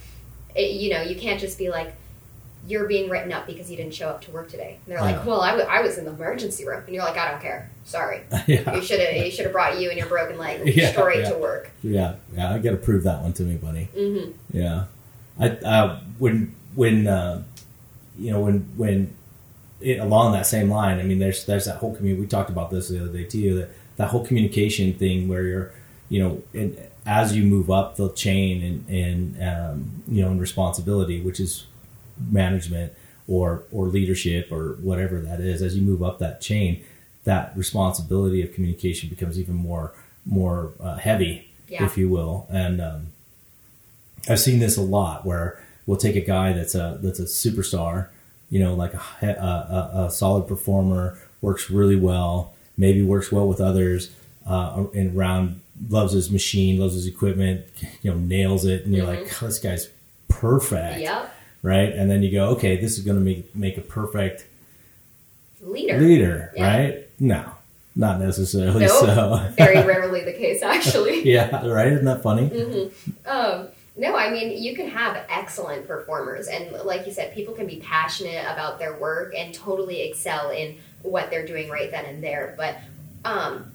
it, 0.54 0.72
you 0.80 0.90
know, 0.90 1.02
you 1.02 1.16
can't 1.16 1.40
just 1.40 1.58
be 1.58 1.70
like. 1.70 1.94
You're 2.66 2.86
being 2.88 3.10
written 3.10 3.30
up 3.30 3.46
because 3.46 3.70
you 3.70 3.76
didn't 3.76 3.92
show 3.92 4.08
up 4.08 4.22
to 4.22 4.30
work 4.30 4.48
today. 4.48 4.78
And 4.86 4.94
they're 4.94 5.02
like, 5.02 5.16
Yeah. 5.16 5.24
"Well, 5.26 5.42
I, 5.42 5.50
w- 5.50 5.68
I 5.68 5.82
was 5.82 5.98
in 5.98 6.06
the 6.06 6.12
emergency 6.12 6.66
room," 6.66 6.82
and 6.86 6.94
you're 6.94 7.04
like, 7.04 7.18
"I 7.18 7.30
don't 7.30 7.42
care. 7.42 7.68
Sorry, 7.84 8.22
yeah 8.46 8.74
you 8.74 8.80
should 8.80 9.00
have 9.00 9.14
you 9.22 9.30
should 9.30 9.44
have 9.44 9.52
brought 9.52 9.78
you 9.78 9.90
and 9.90 9.98
your 9.98 10.06
broken 10.08 10.38
leg 10.38 10.62
Yeah, 10.74 10.92
straight 10.92 11.24
yeah. 11.24 11.28
to 11.32 11.36
work." 11.36 11.70
yeah 11.82 12.14
yeah 12.34 12.54
I 12.54 12.58
got 12.60 12.70
to 12.70 12.78
prove 12.78 13.02
that 13.02 13.20
one 13.20 13.34
to 13.34 13.42
me 13.42 13.56
buddy 13.56 13.84
hmm 13.94 14.30
Yeah, 14.50 14.84
I 15.38 15.50
uh, 15.50 16.00
when 16.18 16.54
when 16.74 17.06
uh, 17.06 17.42
you 18.18 18.30
know 18.30 18.40
when 18.40 18.60
when 18.78 19.14
it, 19.82 19.98
along 19.98 20.32
that 20.32 20.46
same 20.46 20.70
line. 20.70 21.00
I 21.00 21.02
mean, 21.02 21.18
there's 21.18 21.44
there's 21.44 21.66
that 21.66 21.76
whole 21.76 21.94
community. 21.94 22.22
We 22.22 22.26
talked 22.28 22.48
about 22.48 22.70
this 22.70 22.88
the 22.88 23.02
other 23.02 23.12
day 23.12 23.24
too. 23.24 23.56
That 23.58 23.70
that 23.98 24.08
whole 24.08 24.24
communication 24.24 24.94
thing 24.94 25.28
where 25.28 25.42
you're 25.42 25.70
you 26.08 26.22
know 26.22 26.42
in, 26.54 26.78
as 27.06 27.36
you 27.36 27.44
move 27.44 27.70
up 27.70 27.96
the 27.96 28.10
chain 28.12 28.62
and 28.62 28.88
and 28.88 29.42
um, 29.42 30.02
you 30.08 30.22
know 30.22 30.30
in 30.30 30.38
responsibility, 30.38 31.20
which 31.20 31.40
is 31.40 31.66
management 32.30 32.92
or 33.28 33.64
or 33.72 33.86
leadership 33.86 34.50
or 34.50 34.74
whatever 34.80 35.20
that 35.20 35.40
is. 35.40 35.62
As 35.62 35.76
you 35.76 35.82
move 35.82 36.02
up 36.02 36.18
that 36.18 36.40
chain, 36.40 36.82
that 37.24 37.56
responsibility 37.56 38.42
of 38.42 38.52
communication 38.54 39.08
becomes 39.08 39.38
even 39.38 39.54
more 39.54 39.92
more 40.26 40.72
uh, 40.80 40.96
heavy, 40.96 41.50
Yeah. 41.68 41.84
if 41.84 41.98
you 41.98 42.08
will, 42.08 42.46
and 42.50 42.80
um, 42.80 43.06
I've 44.28 44.40
seen 44.40 44.58
this 44.58 44.76
a 44.76 44.82
lot 44.82 45.26
where 45.26 45.62
we'll 45.86 45.98
take 45.98 46.16
a 46.16 46.20
guy 46.20 46.52
that's 46.52 46.74
a 46.74 46.98
that's 47.02 47.18
a 47.18 47.24
superstar, 47.24 48.08
you 48.50 48.58
know, 48.58 48.74
like 48.74 48.94
a, 48.94 49.26
a, 49.26 50.04
a, 50.06 50.10
solid 50.10 50.48
performer, 50.48 51.18
works 51.42 51.70
really 51.70 51.96
well, 51.96 52.54
maybe 52.78 53.02
works 53.02 53.30
well 53.30 53.46
with 53.46 53.60
others, 53.60 54.10
uh, 54.46 54.84
around 54.96 55.60
loves 55.88 56.12
his 56.12 56.30
machine, 56.30 56.78
loves 56.80 56.94
his 56.94 57.06
equipment, 57.06 57.64
you 58.02 58.10
know, 58.10 58.16
nails 58.16 58.64
it, 58.64 58.84
and 58.84 58.94
you're 58.94 59.06
like, 59.06 59.42
"Oh, 59.42 59.46
this 59.46 59.58
guy's 59.58 59.88
perfect, 60.28 61.00
Yep. 61.00 61.30
right? 61.62 61.92
And 61.92 62.10
then 62.10 62.22
you 62.22 62.30
go, 62.32 62.48
okay, 62.50 62.76
this 62.76 62.98
is 62.98 63.04
going 63.04 63.18
to 63.18 63.24
make 63.24 63.54
make 63.54 63.76
a 63.78 63.80
perfect 63.82 64.46
Leader. 65.62 65.98
leader, 65.98 66.52
Yeah. 66.56 66.76
right? 66.76 67.08
No, 67.18 67.44
not 67.96 68.20
necessarily 68.20 68.80
Nope. 68.86 68.90
so. 68.90 69.48
Very 69.56 69.86
rarely 69.86 70.22
the 70.24 70.32
case, 70.32 70.62
actually. 70.62 71.22
yeah, 71.30 71.66
right? 71.66 71.88
Isn't 71.92 72.04
that 72.04 72.22
funny? 72.22 72.50
Um, 73.26 73.68
no, 73.96 74.16
I 74.16 74.30
mean, 74.30 74.60
you 74.62 74.74
can 74.74 74.88
have 74.88 75.24
excellent 75.30 75.86
performers. 75.86 76.48
And 76.48 76.72
like 76.84 77.06
you 77.06 77.12
said, 77.12 77.32
people 77.34 77.54
can 77.54 77.66
be 77.66 77.76
passionate 77.76 78.44
about 78.52 78.78
their 78.78 78.94
work 78.96 79.32
and 79.36 79.54
totally 79.54 80.02
excel 80.02 80.50
in 80.50 80.76
what 81.02 81.30
they're 81.30 81.46
doing 81.46 81.70
right 81.70 81.90
then 81.90 82.04
and 82.04 82.22
there. 82.22 82.54
But 82.58 82.76
um, 83.24 83.70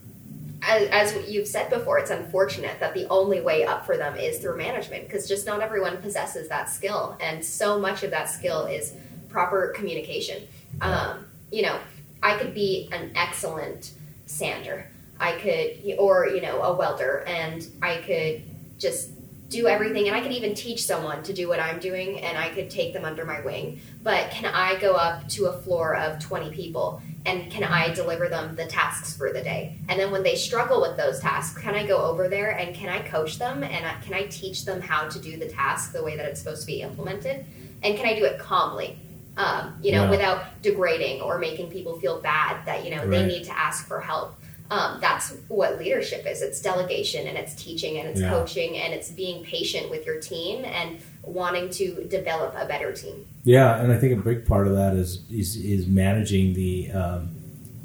as, 0.63 1.13
as 1.13 1.30
you've 1.30 1.48
said 1.48 1.69
before, 1.69 2.00
it's 2.00 2.12
unfortunate 2.12 2.80
that 2.80 2.93
the 2.93 3.08
only 3.10 3.41
way 3.41 3.65
up 3.65 3.86
for 3.86 3.98
them 3.98 4.15
is 4.15 4.39
through 4.39 4.58
management 4.58 5.08
because 5.08 5.28
just 5.28 5.45
not 5.45 5.62
everyone 5.62 5.98
possesses 5.98 6.50
that 6.50 6.69
skill. 6.69 7.17
And 7.22 7.43
so 7.43 7.80
much 7.80 8.04
of 8.04 8.12
that 8.12 8.30
skill 8.30 8.65
is 8.65 8.93
proper 9.30 9.69
communication. 9.76 10.48
Um, 10.82 11.26
you 11.52 11.62
know, 11.62 11.80
I 12.22 12.38
could 12.38 12.54
be 12.54 12.89
an 12.91 13.12
excellent 13.15 13.93
sander. 14.26 14.89
I 15.19 15.34
could, 15.34 15.98
or, 15.98 16.28
you 16.28 16.41
know, 16.41 16.62
a 16.62 16.76
welder, 16.76 17.24
and 17.28 17.65
I 17.82 17.98
could 17.98 18.43
just 18.78 19.12
do 19.50 19.67
everything 19.67 20.08
and 20.08 20.15
I 20.15 20.22
could 20.22 20.32
even 20.32 20.54
teach 20.54 20.86
someone 20.86 21.24
to 21.24 21.34
do 21.34 21.48
what 21.48 21.60
I'm 21.60 21.80
doing 21.80 22.19
and 22.22 22.38
I 22.38 22.50
could 22.50 22.69
take 22.69 22.93
them 22.93 23.04
under 23.04 23.26
my 23.26 23.41
wing. 23.41 23.82
But 24.04 24.30
can 24.30 24.45
I 24.45 24.80
go 24.80 24.93
up 24.93 25.28
to 25.30 25.48
a 25.48 25.54
floor 25.54 25.95
of 25.95 26.19
20 26.19 26.52
people 26.52 27.02
and 27.30 27.52
can 27.52 27.63
I 27.63 27.94
deliver 27.94 28.28
them 28.28 28.56
the 28.56 28.65
tasks 28.65 29.15
for 29.15 29.32
the 29.32 29.42
day? 29.42 29.78
And 29.88 30.00
then 30.00 30.12
when 30.12 30.24
they 30.24 30.36
struggle 30.36 30.82
with 30.82 30.98
those 30.98 31.20
tasks, 31.20 31.60
can 31.62 31.76
I 31.76 31.86
go 31.86 31.98
over 31.98 32.28
there 32.28 32.52
and 32.52 32.76
can 32.76 32.89
I 32.89 33.00
coach 33.08 33.38
them 33.38 33.63
and 33.63 33.86
can 34.04 34.13
I 34.13 34.24
teach 34.24 34.65
them 34.65 34.82
how 34.82 35.08
to 35.08 35.20
do 35.20 35.38
the 35.38 35.48
task 35.48 35.92
the 35.94 36.04
way 36.04 36.18
that 36.18 36.26
it's 36.26 36.39
supposed 36.42 36.62
to 36.62 36.68
be 36.68 36.82
implemented? 36.82 37.46
And 37.84 37.96
can 37.98 38.06
I 38.08 38.15
do 38.18 38.26
it 38.26 38.39
calmly? 38.39 38.98
Um, 39.38 39.78
you 39.82 39.92
know, 39.94 40.04
Yeah. 40.06 40.10
without 40.10 40.62
degrading 40.62 41.22
or 41.22 41.38
making 41.38 41.70
people 41.72 42.00
feel 42.00 42.20
bad 42.20 42.65
that 42.65 42.84
you 42.84 42.94
know 42.94 43.08
they 43.08 43.26
need 43.26 43.44
to 43.46 43.58
ask 43.58 43.88
for 43.88 44.02
help. 44.02 44.36
Um, 44.72 45.00
that's 45.02 45.34
what 45.48 45.80
leadership 45.80 46.28
is. 46.28 46.42
It's 46.42 46.62
delegation 46.62 47.26
and 47.28 47.38
it's 47.38 47.56
teaching 47.56 47.98
and 48.00 48.08
it's 48.10 48.22
Yeah. 48.22 48.30
coaching 48.30 48.78
and 48.78 48.94
it's 48.94 49.10
being 49.10 49.44
patient 49.44 49.89
with 49.89 50.06
your 50.06 50.20
team 50.20 50.63
and 50.65 51.00
wanting 51.30 51.70
to 51.72 52.06
develop 52.06 52.54
a 52.58 52.65
better 52.65 52.92
team. 52.94 53.26
Yeah, 53.44 53.80
and 53.80 53.92
I 53.92 53.98
think 53.98 54.13
a 54.13 54.22
big 54.22 54.46
part 54.46 54.68
of 54.68 54.76
that 54.76 54.94
is 54.94 55.22
is, 55.32 55.56
is 55.56 55.88
managing 55.88 56.54
the 56.54 56.92
um, 56.92 57.36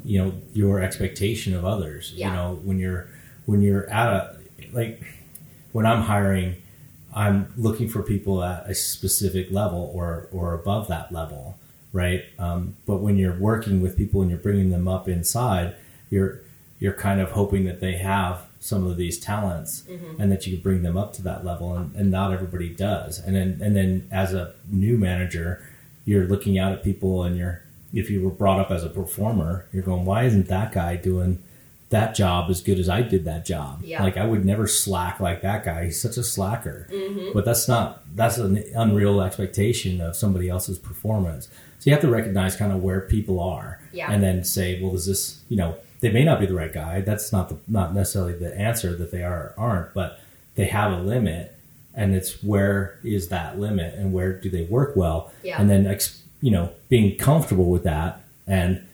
you 0.03 0.23
know 0.23 0.33
your 0.53 0.81
expectation 0.81 1.55
of 1.55 1.65
others. 1.65 2.13
Yeah. 2.15 2.29
You 2.29 2.35
know 2.35 2.59
when 2.63 2.79
you're 2.79 3.07
when 3.45 3.61
you're 3.61 3.89
at 3.89 4.07
a 4.07 4.35
like 4.73 5.03
when 5.71 5.85
I'm 5.85 6.01
hiring, 6.01 6.55
I'm 7.13 7.51
looking 7.57 7.87
for 7.87 8.01
people 8.01 8.43
at 8.43 8.69
a 8.69 8.75
specific 8.75 9.51
level 9.51 9.91
or 9.93 10.27
or 10.31 10.53
above 10.53 10.87
that 10.89 11.11
level, 11.11 11.57
right? 11.93 12.23
Um, 12.37 12.75
but 12.85 12.97
when 12.97 13.17
you're 13.17 13.37
working 13.37 13.81
with 13.81 13.97
people 13.97 14.21
and 14.21 14.29
you're 14.29 14.39
bringing 14.39 14.69
them 14.71 14.87
up 14.87 15.07
inside, 15.07 15.75
you're 16.09 16.41
you're 16.79 16.93
kind 16.93 17.21
of 17.21 17.31
hoping 17.31 17.65
that 17.65 17.79
they 17.79 17.93
have 17.93 18.44
some 18.65 18.87
of 18.87 18.97
these 18.97 19.19
talents 19.19 19.83
mm-hmm. 19.87 20.19
and 20.19 20.31
that 20.31 20.47
you 20.47 20.53
can 20.53 20.63
bring 20.63 20.81
them 20.81 20.97
up 20.97 21.13
to 21.13 21.21
that 21.21 21.45
level 21.45 21.75
and, 21.75 21.95
and 21.95 22.09
not 22.09 22.33
everybody 22.33 22.67
does. 22.67 23.19
And 23.19 23.35
then 23.35 23.59
and 23.61 23.75
then 23.75 24.07
as 24.11 24.33
a 24.33 24.55
new 24.71 24.97
manager 24.97 25.63
you're 26.03 26.25
looking 26.25 26.57
out 26.57 26.71
at 26.71 26.83
people 26.83 27.23
and 27.23 27.37
you're 27.37 27.61
if 27.93 28.09
you 28.09 28.23
were 28.23 28.31
brought 28.31 28.59
up 28.59 28.71
as 28.71 28.83
a 28.83 28.89
performer 28.89 29.67
you're 29.71 29.83
going 29.83 30.03
why 30.03 30.23
isn't 30.23 30.47
that 30.47 30.71
guy 30.71 30.95
doing 30.95 31.43
that 31.89 32.15
job 32.15 32.49
as 32.49 32.59
good 32.61 32.79
as 32.79 32.89
I 32.89 33.03
did 33.03 33.25
that 33.25 33.45
job? 33.45 33.81
Yeah. 33.83 34.01
like 34.01 34.17
I 34.17 34.25
would 34.25 34.43
never 34.43 34.65
slack 34.65 35.19
like 35.19 35.43
that 35.43 35.63
guy. 35.63 35.85
He's 35.85 36.01
such 36.01 36.17
a 36.17 36.23
slacker. 36.23 36.87
Mm-hmm. 36.91 37.33
But 37.33 37.45
that's 37.45 37.67
not 37.67 38.01
that's 38.15 38.39
an 38.39 38.63
unreal 38.75 39.21
expectation 39.21 40.01
of 40.01 40.15
somebody 40.15 40.49
else's 40.49 40.79
performance. 40.79 41.49
So 41.77 41.91
you 41.91 41.91
have 41.91 42.01
to 42.01 42.09
recognize 42.09 42.55
kind 42.55 42.71
of 42.71 42.81
where 42.81 43.01
people 43.01 43.39
are 43.39 43.79
Yeah. 43.93 44.11
and 44.11 44.23
then 44.23 44.43
say 44.43 44.81
well 44.81 44.95
is 44.95 45.05
this 45.05 45.41
you 45.49 45.57
know 45.57 45.77
they 46.05 46.11
may 46.11 46.23
not 46.23 46.39
be 46.39 46.45
the 46.45 46.53
right 46.53 46.71
guy 46.73 47.01
that's 47.01 47.31
not 47.31 47.49
the 47.49 47.57
not 47.67 47.93
necessarily 47.95 48.33
the 48.33 48.55
answer 48.59 48.95
that 48.95 49.09
they 49.11 49.23
are 49.23 49.53
or 49.57 49.63
aren't 49.69 49.93
but 49.93 50.19
they 50.55 50.65
have 50.65 50.91
a 50.91 50.97
limit 51.01 51.51
and 51.95 52.13
it's 52.13 52.43
where 52.43 52.99
is 53.03 53.29
that 53.29 53.57
limit 53.57 53.93
and 53.95 54.13
where 54.13 54.33
do 54.33 54.49
they 54.49 54.63
work 54.63 54.95
well 54.95 55.31
Yeah. 55.43 55.59
and 55.59 55.69
then 55.69 55.87
ex, 55.87 56.21
you 56.41 56.51
know 56.51 56.69
being 56.89 57.17
comfortable 57.17 57.69
with 57.71 57.83
that 57.83 58.21
and 58.45 58.85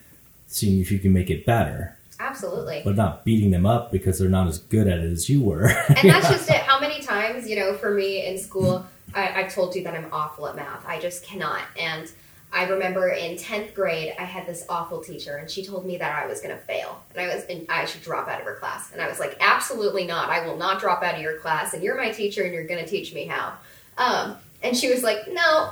seeing 0.48 0.80
if 0.80 0.92
you 0.92 1.00
can 1.00 1.12
make 1.14 1.30
it 1.30 1.46
better 1.46 1.98
Absolutely. 2.20 2.82
but 2.86 2.96
not 2.96 3.26
beating 3.26 3.52
them 3.52 3.66
up 3.66 3.92
because 3.92 4.20
they're 4.20 4.30
not 4.30 4.48
as 4.48 4.60
good 4.60 4.88
at 4.88 5.00
it 5.00 5.12
as 5.12 5.28
you 5.30 5.42
were 5.42 5.68
and 5.90 6.10
that's 6.10 6.30
just 6.36 6.50
it. 6.50 6.58
How 6.58 6.80
many 6.80 7.02
times, 7.02 7.50
you 7.50 7.56
know, 7.58 7.74
for 7.74 7.92
me 7.94 8.26
in 8.26 8.38
school, 8.38 8.86
I, 9.16 9.42
I've 9.42 9.54
told 9.54 9.76
you 9.76 9.84
that 9.84 9.94
I'm 9.96 10.08
awful 10.14 10.48
at 10.48 10.56
math. 10.56 10.86
I 10.86 11.00
just 11.00 11.24
cannot. 11.26 11.64
And 11.78 12.10
I 12.54 12.68
remember 12.68 13.08
in 13.10 13.38
10th 13.38 13.74
grade, 13.74 14.14
I 14.20 14.24
had 14.24 14.46
this 14.46 14.66
awful 14.68 15.02
teacher, 15.02 15.38
and 15.38 15.50
she 15.50 15.66
told 15.66 15.86
me 15.86 15.98
that 15.98 16.24
I 16.24 16.28
was 16.28 16.42
going 16.42 16.56
to 16.56 16.62
fail. 16.64 17.02
And 17.16 17.22
I 17.22 17.34
was, 17.34 17.46
and 17.46 17.66
I 17.70 17.86
should 17.86 18.02
drop 18.02 18.28
out 18.28 18.42
of 18.42 18.46
her 18.46 18.56
class. 18.56 18.92
And 18.92 19.02
I 19.02 19.08
was 19.08 19.20
like, 19.20 19.38
absolutely 19.40 20.06
not. 20.06 20.30
I 20.30 20.46
will 20.46 20.58
not 20.58 20.80
drop 20.80 21.02
out 21.02 21.16
of 21.16 21.22
your 21.22 21.38
class, 21.40 21.74
and 21.74 21.82
you're 21.82 21.96
my 21.96 22.12
teacher, 22.12 22.44
and 22.44 22.54
you're 22.54 22.68
going 22.68 22.84
to 22.84 22.90
teach 22.90 23.14
me 23.14 23.26
how. 23.26 23.54
Um, 23.98 24.36
and 24.64 24.76
she 24.76 24.90
was 24.90 25.02
like, 25.02 25.32
no, 25.32 25.72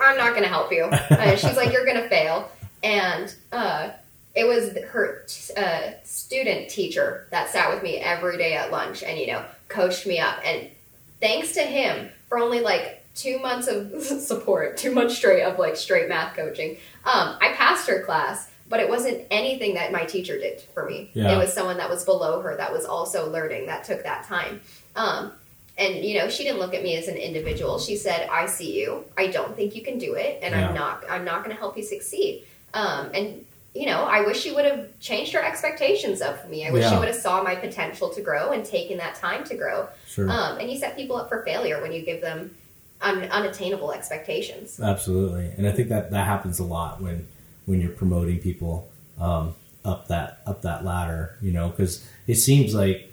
I'm 0.00 0.16
not 0.16 0.30
going 0.30 0.42
to 0.42 0.48
help 0.48 0.72
you. 0.72 0.88
Uh, 1.16 1.34
she's 1.34 1.56
like, 1.56 1.72
you're 1.72 1.86
going 1.86 2.00
to 2.00 2.08
fail. 2.08 2.50
And, 2.82 3.34
uh, 3.50 3.90
it 4.36 4.46
was 4.46 4.76
her 4.90 5.24
uh, 5.56 5.92
student 6.04 6.68
teacher 6.68 7.26
that 7.30 7.48
sat 7.48 7.72
with 7.72 7.82
me 7.82 7.96
every 7.96 8.36
day 8.36 8.52
at 8.52 8.70
lunch 8.70 9.02
and 9.02 9.18
you 9.18 9.26
know 9.28 9.42
coached 9.68 10.06
me 10.06 10.18
up 10.18 10.38
and 10.44 10.68
thanks 11.20 11.52
to 11.52 11.62
him 11.62 12.10
for 12.28 12.38
only 12.38 12.60
like 12.60 13.02
two 13.16 13.38
months 13.40 13.66
of 13.66 14.02
support 14.02 14.76
two 14.76 14.92
months 14.92 15.16
straight 15.16 15.42
of 15.42 15.58
like 15.58 15.74
straight 15.76 16.08
math 16.08 16.36
coaching 16.36 16.76
um, 17.04 17.36
i 17.40 17.52
passed 17.54 17.88
her 17.88 18.02
class 18.04 18.50
but 18.68 18.80
it 18.80 18.88
wasn't 18.88 19.24
anything 19.30 19.74
that 19.74 19.92
my 19.92 20.04
teacher 20.04 20.38
did 20.38 20.60
for 20.74 20.84
me 20.88 21.10
Yeah. 21.14 21.34
it 21.34 21.38
was 21.38 21.52
someone 21.52 21.78
that 21.78 21.88
was 21.90 22.04
below 22.04 22.40
her 22.42 22.56
that 22.56 22.72
was 22.72 22.84
also 22.84 23.30
learning 23.30 23.66
that 23.66 23.84
took 23.84 24.02
that 24.04 24.24
time 24.24 24.60
um, 24.96 25.32
and 25.78 26.04
you 26.04 26.18
know 26.18 26.28
she 26.28 26.44
didn't 26.44 26.58
look 26.58 26.74
at 26.74 26.82
me 26.82 26.96
as 26.96 27.08
an 27.08 27.16
individual 27.16 27.78
she 27.78 27.96
said 27.96 28.28
i 28.30 28.46
see 28.46 28.78
you 28.80 29.04
i 29.16 29.26
don't 29.28 29.56
think 29.56 29.74
you 29.74 29.82
can 29.82 29.98
do 29.98 30.14
it 30.14 30.38
and 30.42 30.54
Yeah. 30.54 30.68
i'm 30.68 30.74
not 30.74 31.04
i'm 31.10 31.24
not 31.24 31.42
going 31.44 31.54
to 31.54 31.60
help 31.60 31.76
you 31.76 31.82
succeed 31.84 32.44
um, 32.74 33.10
and 33.14 33.44
you 33.74 33.84
know, 33.84 34.04
I 34.04 34.22
wish 34.22 34.40
she 34.40 34.52
would 34.52 34.64
have 34.64 34.88
changed 35.00 35.34
her 35.34 35.44
expectations 35.44 36.22
of 36.22 36.48
me. 36.48 36.66
I 36.66 36.70
wish 36.70 36.88
she 36.88 36.96
would 36.96 37.08
have 37.08 37.16
saw 37.16 37.42
my 37.42 37.54
potential 37.54 38.08
to 38.08 38.22
grow 38.22 38.52
and 38.52 38.64
taken 38.64 38.96
that 38.96 39.16
time 39.16 39.44
to 39.44 39.54
grow. 39.54 39.86
sure 40.06 40.30
Um, 40.30 40.56
and 40.58 40.70
you 40.70 40.78
set 40.78 40.96
people 40.96 41.16
up 41.16 41.28
for 41.28 41.42
failure 41.44 41.82
when 41.82 41.92
you 41.92 42.00
give 42.00 42.22
them 42.22 42.54
un- 43.00 43.24
unattainable 43.24 43.92
expectations. 43.92 44.80
Absolutely, 44.80 45.52
and 45.56 45.66
I 45.66 45.72
think 45.72 45.88
that 45.88 46.10
that 46.10 46.26
happens 46.26 46.58
a 46.58 46.64
lot 46.64 47.00
when 47.00 47.26
when 47.64 47.80
you're 47.80 47.90
promoting 47.90 48.38
people 48.38 48.88
um, 49.20 49.54
up 49.84 50.08
that 50.08 50.40
up 50.46 50.62
that 50.62 50.84
ladder. 50.84 51.36
You 51.40 51.52
know, 51.52 51.68
because 51.68 52.06
it 52.26 52.36
seems 52.36 52.74
like 52.74 53.12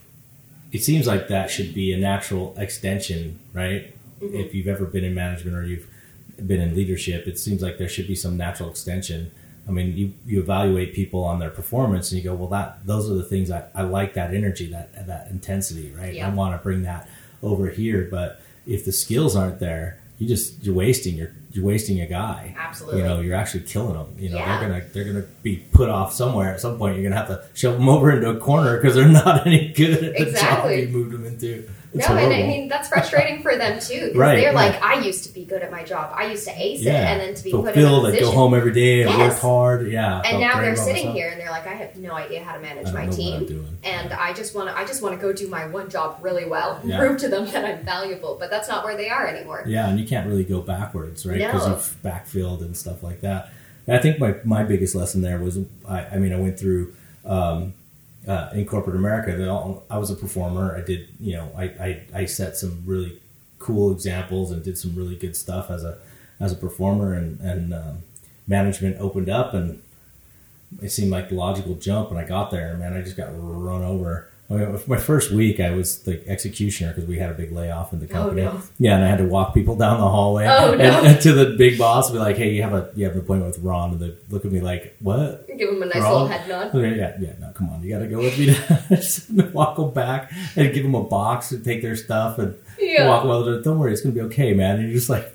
it 0.71 0.83
seems 0.83 1.07
like 1.07 1.27
that 1.27 1.51
should 1.51 1.73
be 1.73 1.93
a 1.93 1.97
natural 1.97 2.55
extension, 2.57 3.39
right? 3.53 3.95
If 4.21 4.55
you've 4.55 4.67
ever 4.67 4.85
been 4.85 5.03
in 5.03 5.13
management 5.13 5.55
or 5.55 5.63
you've 5.63 5.87
been 6.45 6.59
in 6.61 6.75
leadership, 6.75 7.27
it 7.27 7.37
seems 7.37 7.61
like 7.61 7.77
there 7.77 7.89
should 7.89 8.07
be 8.07 8.15
some 8.15 8.37
natural 8.37 8.69
extension. 8.69 9.31
I 9.67 9.71
mean, 9.71 9.95
you, 9.95 10.13
you 10.25 10.39
evaluate 10.39 10.93
people 10.93 11.23
on 11.23 11.39
their 11.39 11.49
performance 11.49 12.11
and 12.11 12.21
you 12.21 12.29
go, 12.29 12.35
well, 12.35 12.49
that 12.49 12.85
those 12.85 13.09
are 13.09 13.13
the 13.13 13.23
things 13.23 13.51
I, 13.51 13.65
I 13.75 13.83
like 13.83 14.15
that 14.15 14.33
energy, 14.33 14.67
that 14.71 15.07
that 15.07 15.27
intensity, 15.29 15.91
right? 15.91 16.15
Yeah. 16.15 16.27
I 16.27 16.33
want 16.33 16.59
to 16.59 16.63
bring 16.63 16.83
that 16.83 17.07
over 17.41 17.69
here, 17.69 18.07
but 18.09 18.41
if 18.67 18.85
the 18.85 18.91
skills 18.91 19.35
aren't 19.35 19.59
there, 19.59 19.99
you 20.19 20.27
just 20.27 20.63
you're 20.63 20.75
wasting 20.75 21.15
you're 21.15 21.31
you're 21.51 21.65
wasting 21.65 21.99
a 22.01 22.07
guy. 22.07 22.55
Absolutely. 22.57 23.01
You 23.01 23.07
know, 23.07 23.19
you're 23.21 23.35
actually 23.35 23.61
killing 23.61 23.93
them. 23.93 24.15
You 24.17 24.29
know, 24.29 24.37
Yeah. 24.37 24.59
they're 24.59 24.69
gonna 24.69 24.83
they're 24.93 25.03
gonna 25.05 25.25
be 25.43 25.57
put 25.71 25.89
off 25.89 26.13
somewhere 26.13 26.51
at 26.53 26.59
some 26.61 26.77
point. 26.77 26.95
You're 26.97 27.03
gonna 27.09 27.19
have 27.23 27.27
to 27.27 27.43
shove 27.53 27.75
them 27.75 27.89
over 27.89 28.11
into 28.11 28.29
a 28.29 28.37
corner 28.39 28.77
because 28.77 28.95
they're 28.95 29.07
not 29.07 29.45
any 29.47 29.69
good 29.73 30.03
at 30.03 30.13
the 30.17 30.21
Exactly. 30.29 30.81
job 30.85 30.89
you 30.91 30.97
moved 30.97 31.11
them 31.11 31.25
into. 31.25 31.69
No, 31.95 32.05
and 32.07 32.33
I 32.33 32.41
mean 32.47 32.67
that's 32.67 32.87
frustrating 32.89 33.41
for 33.43 33.55
them 33.55 33.79
too. 33.79 34.11
Right, 34.15 34.37
they're 34.37 34.53
right. 34.53 34.71
like, 34.73 34.81
I 34.81 34.99
used 35.01 35.25
to 35.25 35.33
be 35.33 35.45
good 35.45 35.61
at 35.61 35.71
my 35.71 35.83
job. 35.83 36.11
I 36.15 36.25
used 36.31 36.45
to 36.47 36.53
ace 36.55 36.81
it, 36.81 36.87
and 36.87 37.19
then 37.21 37.35
to 37.35 37.43
be 37.43 37.51
put 37.51 37.59
in 37.61 37.67
a 37.67 37.73
fulfilled, 37.73 38.03
like 38.03 38.19
go 38.19 38.31
home 38.31 38.53
every 38.53 38.71
day 38.73 39.01
and 39.03 39.11
Yes. 39.11 39.33
work 39.33 39.39
hard. 39.41 39.91
Yeah, 39.91 40.21
and 40.25 40.39
now 40.39 40.59
they're 40.59 40.75
sitting 40.75 40.93
myself. 41.05 41.15
here 41.15 41.29
and 41.29 41.39
they're 41.39 41.51
like, 41.51 41.67
I 41.67 41.73
have 41.73 41.95
no 41.97 42.13
idea 42.13 42.43
how 42.43 42.53
to 42.53 42.59
manage 42.59 42.91
my 42.93 43.07
team. 43.07 43.77
And 43.83 44.11
I 44.13 44.33
just 44.33 44.55
want 44.55 44.69
to 44.69 44.77
I 44.77 44.85
just 44.85 45.01
want 45.03 45.15
to 45.15 45.21
go 45.21 45.31
do 45.33 45.47
my 45.47 45.67
one 45.67 45.89
job 45.89 46.17
really 46.21 46.45
well 46.45 46.77
and 46.81 46.89
Yeah. 46.89 46.99
prove 46.99 47.17
to 47.19 47.27
them 47.29 47.45
that 47.51 47.63
I'm 47.63 47.83
valuable. 47.85 48.37
But 48.39 48.49
that's 48.49 48.67
not 48.67 48.83
where 48.83 48.97
they 48.97 49.09
are 49.09 49.27
anymore. 49.27 49.63
Yeah, 49.67 49.87
and 49.89 49.99
you 49.99 50.07
can't 50.07 50.27
really 50.27 50.45
go 50.45 50.61
backwards, 50.61 51.25
right? 51.25 51.37
No. 51.39 51.51
Because 51.51 51.67
you've 51.67 52.01
backfilled 52.03 52.61
and 52.61 52.75
stuff 52.75 53.03
like 53.03 53.21
that. 53.21 53.51
And 53.85 53.95
I 53.95 53.99
think 53.99 54.17
my, 54.17 54.35
my 54.45 54.63
biggest 54.63 54.95
lesson 54.95 55.21
there 55.21 55.37
was, 55.39 55.59
I, 55.87 56.05
I 56.05 56.17
mean, 56.17 56.31
I 56.33 56.39
went 56.39 56.57
through 56.57 56.93
um, 57.25 57.73
uh, 58.27 58.49
in 58.53 58.65
corporate 58.65 58.95
America. 58.95 59.35
That 59.35 59.49
all, 59.49 59.83
I 59.89 59.97
was 59.97 60.09
a 60.09 60.15
performer. 60.15 60.75
I 60.75 60.81
did, 60.81 61.07
you 61.19 61.33
know, 61.33 61.51
I, 61.57 61.63
I, 61.63 62.01
I 62.13 62.25
set 62.25 62.57
some 62.57 62.83
really 62.85 63.19
cool 63.59 63.91
examples 63.91 64.51
and 64.51 64.63
did 64.63 64.77
some 64.77 64.95
really 64.95 65.15
good 65.15 65.35
stuff 65.35 65.69
as 65.69 65.83
a 65.83 65.97
as 66.39 66.51
a 66.51 66.55
performer. 66.55 67.13
And, 67.13 67.39
and 67.39 67.73
um, 67.73 68.03
management 68.47 68.97
opened 68.99 69.29
up, 69.29 69.53
and 69.53 69.81
it 70.81 70.89
seemed 70.89 71.11
like 71.11 71.29
the 71.29 71.35
logical 71.35 71.75
jump. 71.75 72.09
And 72.09 72.19
I 72.19 72.25
got 72.25 72.51
there, 72.51 72.71
and 72.71 72.79
man, 72.79 72.93
I 72.93 73.01
just 73.01 73.17
got 73.17 73.29
run 73.33 73.83
over. 73.83 74.29
My 74.49 74.97
first 74.97 75.31
week, 75.31 75.59
I 75.59 75.71
was 75.71 76.03
the 76.03 76.27
executioner 76.27 76.91
because 76.93 77.07
we 77.09 77.17
had 77.17 77.31
a 77.31 77.33
big 77.33 77.51
layoff 77.51 77.91
in 77.91 77.99
the 77.99 78.05
oh, 78.05 78.13
company. 78.13 78.41
Oh, 78.43 78.53
no. 78.53 78.61
Yeah, 78.77 78.95
and 78.95 79.03
I 79.03 79.07
had 79.07 79.17
to 79.19 79.25
walk 79.25 79.53
people 79.53 79.75
down 79.75 79.99
the 79.99 80.07
hallway 80.07 80.45
Oh, 80.45 80.75
no. 80.75 80.83
and 80.83 81.19
to 81.21 81.31
the 81.31 81.55
big 81.57 81.79
boss, 81.79 82.09
and 82.09 82.15
be 82.15 82.19
like, 82.19 82.35
"Hey, 82.37 82.51
you 82.51 82.61
have 82.61 82.73
a 82.73 82.91
you 82.93 83.05
have 83.05 83.13
an 83.13 83.21
appointment 83.21 83.55
with 83.55 83.63
Ron," 83.63 83.91
and 83.93 83.99
they 83.99 84.13
look 84.29 84.45
at 84.45 84.51
me 84.51 84.59
like, 84.59 84.95
"What?" 84.99 85.47
Give 85.57 85.69
him 85.69 85.81
a 85.81 85.85
nice 85.87 85.95
Wrong. 86.03 86.13
little 86.23 86.27
head 86.27 86.47
nod. 86.47 86.67
Okay, 86.75 86.97
yeah, 86.97 87.15
yeah, 87.19 87.33
no, 87.39 87.51
come 87.53 87.69
on, 87.69 87.81
you 87.83 87.89
got 87.93 87.99
to 87.99 88.07
go 88.07 88.19
with 88.19 88.37
me. 88.37 88.55
Just 88.95 89.31
walk 89.31 89.77
them 89.77 89.91
back 89.91 90.31
and 90.55 90.73
give 90.73 90.83
them 90.83 90.95
a 90.95 91.03
box 91.03 91.51
and 91.51 91.63
take 91.63 91.81
their 91.81 91.95
stuff 91.95 92.37
and 92.37 92.53
Yeah. 92.79 93.07
walk 93.07 93.23
well. 93.23 93.61
Don't 93.61 93.79
worry, 93.79 93.93
it's 93.93 94.01
gonna 94.01 94.13
be 94.13 94.21
okay, 94.21 94.53
man. 94.53 94.75
And 94.75 94.83
you're 94.89 94.97
just 94.97 95.09
like, 95.09 95.33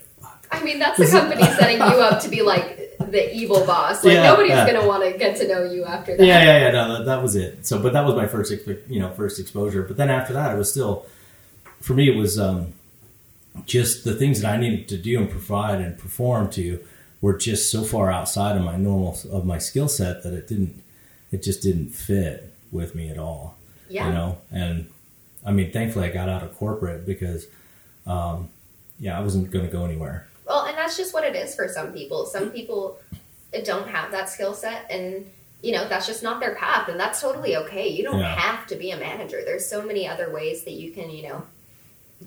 I 0.52 0.62
mean, 0.62 0.78
that's 0.78 0.98
the 0.98 1.06
company 1.06 1.42
setting 1.42 1.78
you 1.78 1.82
up 1.82 2.20
to 2.22 2.28
be 2.28 2.42
like 2.42 2.77
the 3.10 3.34
evil 3.34 3.64
boss. 3.66 4.04
Like 4.04 4.14
Yeah, 4.14 4.22
nobody's 4.24 4.50
yeah. 4.50 4.70
gonna 4.72 4.86
want 4.86 5.04
to 5.10 5.18
get 5.18 5.36
to 5.38 5.48
know 5.48 5.64
you 5.64 5.84
after 5.84 6.16
that. 6.16 6.24
yeah, 6.24 6.42
yeah, 6.42 6.58
yeah. 6.66 6.70
No, 6.70 6.98
that, 6.98 7.04
that 7.06 7.22
was 7.22 7.36
it. 7.36 7.66
So, 7.66 7.80
but 7.82 7.92
that 7.92 8.04
was 8.04 8.14
my 8.14 8.26
first, 8.26 8.52
expe- 8.52 8.88
you 8.88 9.00
know, 9.00 9.10
first 9.12 9.38
exposure. 9.40 9.82
But 9.82 9.96
then 9.96 10.10
after 10.10 10.32
that, 10.34 10.54
it 10.54 10.58
was 10.58 10.70
still, 10.70 11.06
for 11.80 11.94
me, 11.94 12.08
it 12.08 12.16
was 12.16 12.38
um, 12.38 12.74
just 13.66 14.04
the 14.04 14.14
things 14.14 14.40
that 14.42 14.52
I 14.52 14.56
needed 14.56 14.88
to 14.88 14.96
do 14.98 15.18
and 15.18 15.28
provide 15.30 15.80
and 15.80 15.98
perform 15.98 16.50
to 16.50 16.80
were 17.20 17.36
just 17.36 17.70
so 17.72 17.82
far 17.82 18.10
outside 18.12 18.56
of 18.56 18.62
my 18.62 18.76
normal 18.76 19.18
of 19.32 19.44
my 19.44 19.58
skill 19.58 19.88
set 19.88 20.22
that 20.22 20.32
it 20.32 20.46
didn't, 20.46 20.82
it 21.32 21.42
just 21.42 21.62
didn't 21.62 21.88
fit 21.88 22.52
with 22.70 22.94
me 22.94 23.08
at 23.08 23.18
all. 23.18 23.56
Yeah. 23.88 24.06
You 24.06 24.12
know, 24.14 24.38
and 24.52 24.88
I 25.44 25.50
mean, 25.50 25.72
thankfully, 25.72 26.06
I 26.06 26.10
got 26.12 26.28
out 26.28 26.42
of 26.44 26.56
corporate 26.56 27.04
because, 27.06 27.46
um, 28.06 28.50
yeah, 29.00 29.18
I 29.18 29.22
wasn't 29.22 29.50
going 29.50 29.64
to 29.64 29.72
go 29.72 29.84
anywhere. 29.84 30.27
Well, 30.48 30.64
and 30.64 30.76
that's 30.76 30.96
just 30.96 31.12
what 31.14 31.24
it 31.24 31.36
is 31.36 31.54
for 31.54 31.68
some 31.68 31.92
people. 31.92 32.26
Some 32.26 32.50
people 32.50 32.98
don't 33.64 33.88
have 33.88 34.10
that 34.12 34.28
skill 34.28 34.54
set, 34.54 34.86
and 34.90 35.30
you 35.62 35.72
know 35.72 35.88
that's 35.88 36.06
just 36.06 36.22
not 36.22 36.38
their 36.38 36.54
path 36.54 36.88
and 36.88 37.00
that's 37.00 37.20
totally 37.20 37.56
okay 37.56 37.88
you 37.88 38.04
don't 38.04 38.20
Yeah. 38.20 38.36
have 38.38 38.64
to 38.68 38.76
be 38.76 38.92
a 38.92 38.96
manager 38.96 39.42
there's 39.44 39.66
so 39.66 39.82
many 39.82 40.06
other 40.06 40.30
ways 40.32 40.62
that 40.62 40.74
you 40.74 40.92
can 40.92 41.10
you 41.10 41.24
know 41.24 41.42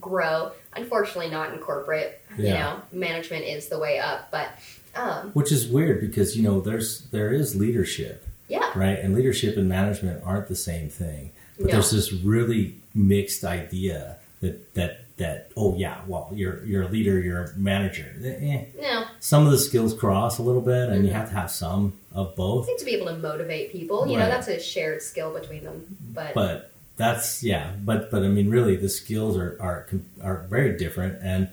grow 0.02 0.52
unfortunately 0.76 1.30
not 1.32 1.54
in 1.54 1.60
corporate 1.60 2.22
you 2.38 2.50
know 2.50 2.82
management 2.92 3.46
is 3.46 3.70
the 3.70 3.80
way 3.80 4.00
up 4.00 4.30
but 4.32 4.50
um 4.96 5.30
Which 5.32 5.50
is 5.54 5.66
weird 5.68 6.02
because 6.02 6.36
you 6.36 6.44
know 6.44 6.60
there's 6.60 7.04
there 7.12 7.32
is 7.32 7.56
leadership, 7.56 8.26
yeah 8.50 8.70
right? 8.76 9.00
And 9.00 9.16
leadership 9.16 9.56
and 9.56 9.70
management 9.70 10.22
aren't 10.26 10.48
the 10.50 10.56
same 10.56 10.90
thing. 10.90 11.32
But 11.58 11.68
No. 11.68 11.72
there's 11.74 11.92
this 11.92 12.12
really 12.12 12.76
mixed 12.94 13.46
idea 13.46 14.18
that 14.42 14.74
that 14.74 15.01
that 15.22 15.52
oh 15.56 15.76
yeah, 15.78 16.02
well 16.08 16.30
you're 16.34 16.64
you're 16.66 16.84
a 16.84 16.88
leader, 16.88 17.20
you're 17.20 17.44
a 17.44 17.58
manager. 17.58 18.08
Eh. 18.24 18.66
no 18.82 19.06
Some 19.20 19.46
of 19.46 19.52
the 19.52 19.58
skills 19.60 19.94
cross 19.94 20.40
a 20.40 20.42
little 20.44 20.62
bit, 20.62 20.90
and 20.90 21.06
you 21.06 21.12
Mhm. 21.12 21.16
have 21.16 21.30
to 21.30 21.36
have 21.36 21.52
some 21.52 21.94
of 22.14 22.36
both. 22.36 22.68
need 22.68 22.78
to 22.80 22.86
be 22.86 22.96
able 22.96 23.08
to 23.08 23.18
motivate 23.18 23.72
people 23.72 24.08
you 24.08 24.18
know 24.18 24.26
that's 24.28 24.48
a 24.50 24.60
shared 24.60 25.02
skill 25.02 25.32
between 25.40 25.64
them 25.64 25.78
but, 26.14 26.34
but 26.34 26.72
that's 26.98 27.42
yeah 27.42 27.72
but 27.86 28.12
but 28.12 28.22
i 28.24 28.28
mean 28.28 28.50
really 28.50 28.76
the 28.76 28.90
skills 28.90 29.38
are 29.38 29.56
are 29.62 29.88
are 30.22 30.46
very 30.50 30.78
different 30.78 31.14
and 31.24 31.48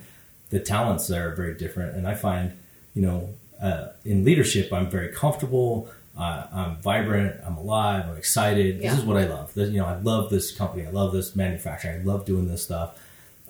the 0.51 0.59
talents 0.59 1.07
there 1.07 1.29
are 1.31 1.35
very 1.43 1.55
different 1.55 1.95
and 1.97 2.09
i 2.09 2.15
find 2.15 2.47
you 2.95 3.03
know 3.03 3.29
uh, 3.63 3.87
in 4.05 4.25
leadership 4.25 4.73
i'm 4.73 4.91
very 4.91 5.11
comfortable 5.13 5.89
uh, 6.19 6.43
i'm 6.53 6.77
vibrant 6.91 7.33
i'm 7.47 7.57
alive 7.57 8.05
i'm 8.09 8.17
excited 8.17 8.71
Yeah. 8.81 8.91
this 8.91 8.99
is 8.99 9.05
what 9.05 9.17
i 9.17 9.27
love 9.37 9.55
This- 9.55 9.71
you 9.71 9.79
know 9.79 9.87
i 9.87 9.97
love 10.13 10.29
this 10.31 10.51
company 10.51 10.85
i 10.87 10.91
love 10.91 11.13
this 11.13 11.37
manufacturing 11.37 12.01
i 12.01 12.05
love 12.05 12.25
doing 12.25 12.49
this 12.49 12.65
stuff 12.65 12.99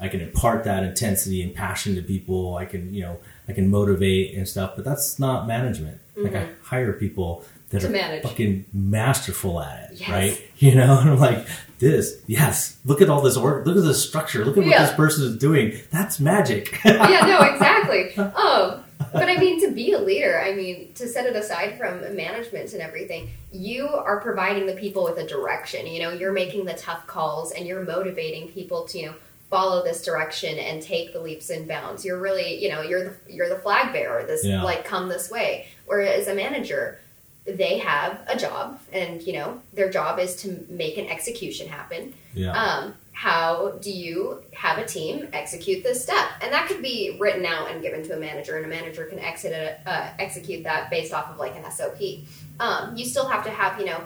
i 0.00 0.08
can 0.08 0.20
impart 0.20 0.64
that 0.64 0.82
intensity 0.82 1.42
and 1.42 1.54
passion 1.54 1.94
to 1.94 2.02
people 2.02 2.56
i 2.56 2.64
can 2.64 2.92
you 2.94 3.02
know 3.02 3.16
i 3.48 3.52
can 3.52 3.70
motivate 3.70 4.34
and 4.36 4.48
stuff 4.48 4.72
but 4.76 4.84
that's 4.84 5.18
not 5.18 5.46
management 5.46 6.00
like 6.16 6.34
i 6.34 6.46
hire 6.62 6.92
people 6.92 7.42
that 7.42 7.48
Mm-hmm. 7.68 7.78
To 7.80 7.86
are 7.86 7.90
manage. 7.92 8.22
fucking 8.22 8.64
masterful 8.72 9.60
at 9.60 9.90
it 9.90 10.00
Yes. 10.00 10.08
right 10.08 10.42
you 10.58 10.74
know 10.74 10.98
and 11.00 11.10
i'm 11.10 11.18
like 11.18 11.46
this 11.78 12.20
yes 12.26 12.78
look 12.86 13.00
at 13.02 13.10
all 13.10 13.20
this 13.20 13.36
org 13.36 13.66
look 13.66 13.76
at 13.76 13.82
this 13.84 14.02
structure 14.08 14.44
look 14.44 14.56
at 14.56 14.60
what 14.64 14.70
Yeah. 14.70 14.86
this 14.86 14.94
person 14.94 15.24
is 15.26 15.36
doing 15.36 15.78
that's 15.90 16.18
magic 16.18 16.78
yeah, 16.84 17.26
no, 17.26 17.40
exactly. 17.42 18.12
Oh, 18.16 18.82
but 19.12 19.28
I 19.28 19.36
mean, 19.38 19.60
to 19.64 19.70
be 19.72 19.92
a 19.92 19.98
leader, 19.98 20.40
I 20.40 20.54
mean, 20.54 20.92
to 20.94 21.06
set 21.06 21.24
it 21.26 21.36
aside 21.36 21.78
from 21.78 22.00
management 22.16 22.72
and 22.72 22.82
everything, 22.82 23.30
you 23.52 23.86
are 23.88 24.20
providing 24.20 24.66
the 24.66 24.74
people 24.74 25.04
with 25.04 25.16
a 25.18 25.26
direction. 25.26 25.86
You 25.86 26.02
know, 26.02 26.10
you're 26.10 26.32
making 26.32 26.64
the 26.66 26.74
tough 26.74 27.06
calls 27.06 27.52
and 27.52 27.64
you're 27.66 27.84
motivating 27.84 28.48
people 28.48 28.84
to, 28.88 28.98
you 28.98 29.06
know, 29.06 29.14
follow 29.50 29.82
this 29.82 30.04
direction 30.04 30.58
and 30.58 30.82
take 30.82 31.12
the 31.12 31.20
leaps 31.20 31.48
and 31.50 31.66
bounds. 31.66 32.04
You're 32.04 32.18
really, 32.18 32.62
you 32.62 32.68
know, 32.70 32.82
you're 32.82 33.04
the 33.04 33.14
you're 33.32 33.48
the 33.48 33.58
flag 33.58 33.92
bearer. 33.92 34.24
This 34.24 34.44
Yeah. 34.44 34.62
like 34.62 34.84
come 34.84 35.08
this 35.08 35.30
way. 35.30 35.68
Whereas 35.86 36.28
a 36.28 36.34
manager, 36.34 36.98
they 37.46 37.78
have 37.78 38.20
a 38.28 38.36
job, 38.36 38.78
and 38.92 39.22
you 39.22 39.32
know, 39.32 39.62
their 39.72 39.88
job 39.90 40.18
is 40.18 40.36
to 40.42 40.64
make 40.68 40.98
an 40.98 41.06
execution 41.06 41.68
happen 41.68 42.12
yeah 42.34 42.52
um, 42.52 42.94
how 43.12 43.70
do 43.80 43.90
you 43.90 44.42
have 44.52 44.76
a 44.78 44.84
team 44.84 45.26
execute 45.32 45.82
this 45.82 46.02
step 46.02 46.26
and 46.42 46.52
that 46.52 46.68
could 46.68 46.82
be 46.82 47.16
written 47.18 47.44
out 47.46 47.70
and 47.70 47.80
given 47.82 48.02
to 48.06 48.14
a 48.14 48.20
manager 48.20 48.56
and 48.58 48.66
a 48.66 48.68
manager 48.68 49.06
can 49.06 49.18
exit 49.18 49.50
it, 49.52 49.80
uh, 49.86 50.08
execute 50.18 50.62
that 50.62 50.90
based 50.90 51.12
off 51.14 51.30
of 51.30 51.38
like 51.38 51.56
an 51.56 51.64
sop 51.70 51.96
um, 52.60 52.94
you 52.96 53.04
still 53.06 53.26
have 53.26 53.42
to 53.42 53.50
have 53.50 53.80
you 53.80 53.86
know 53.86 54.00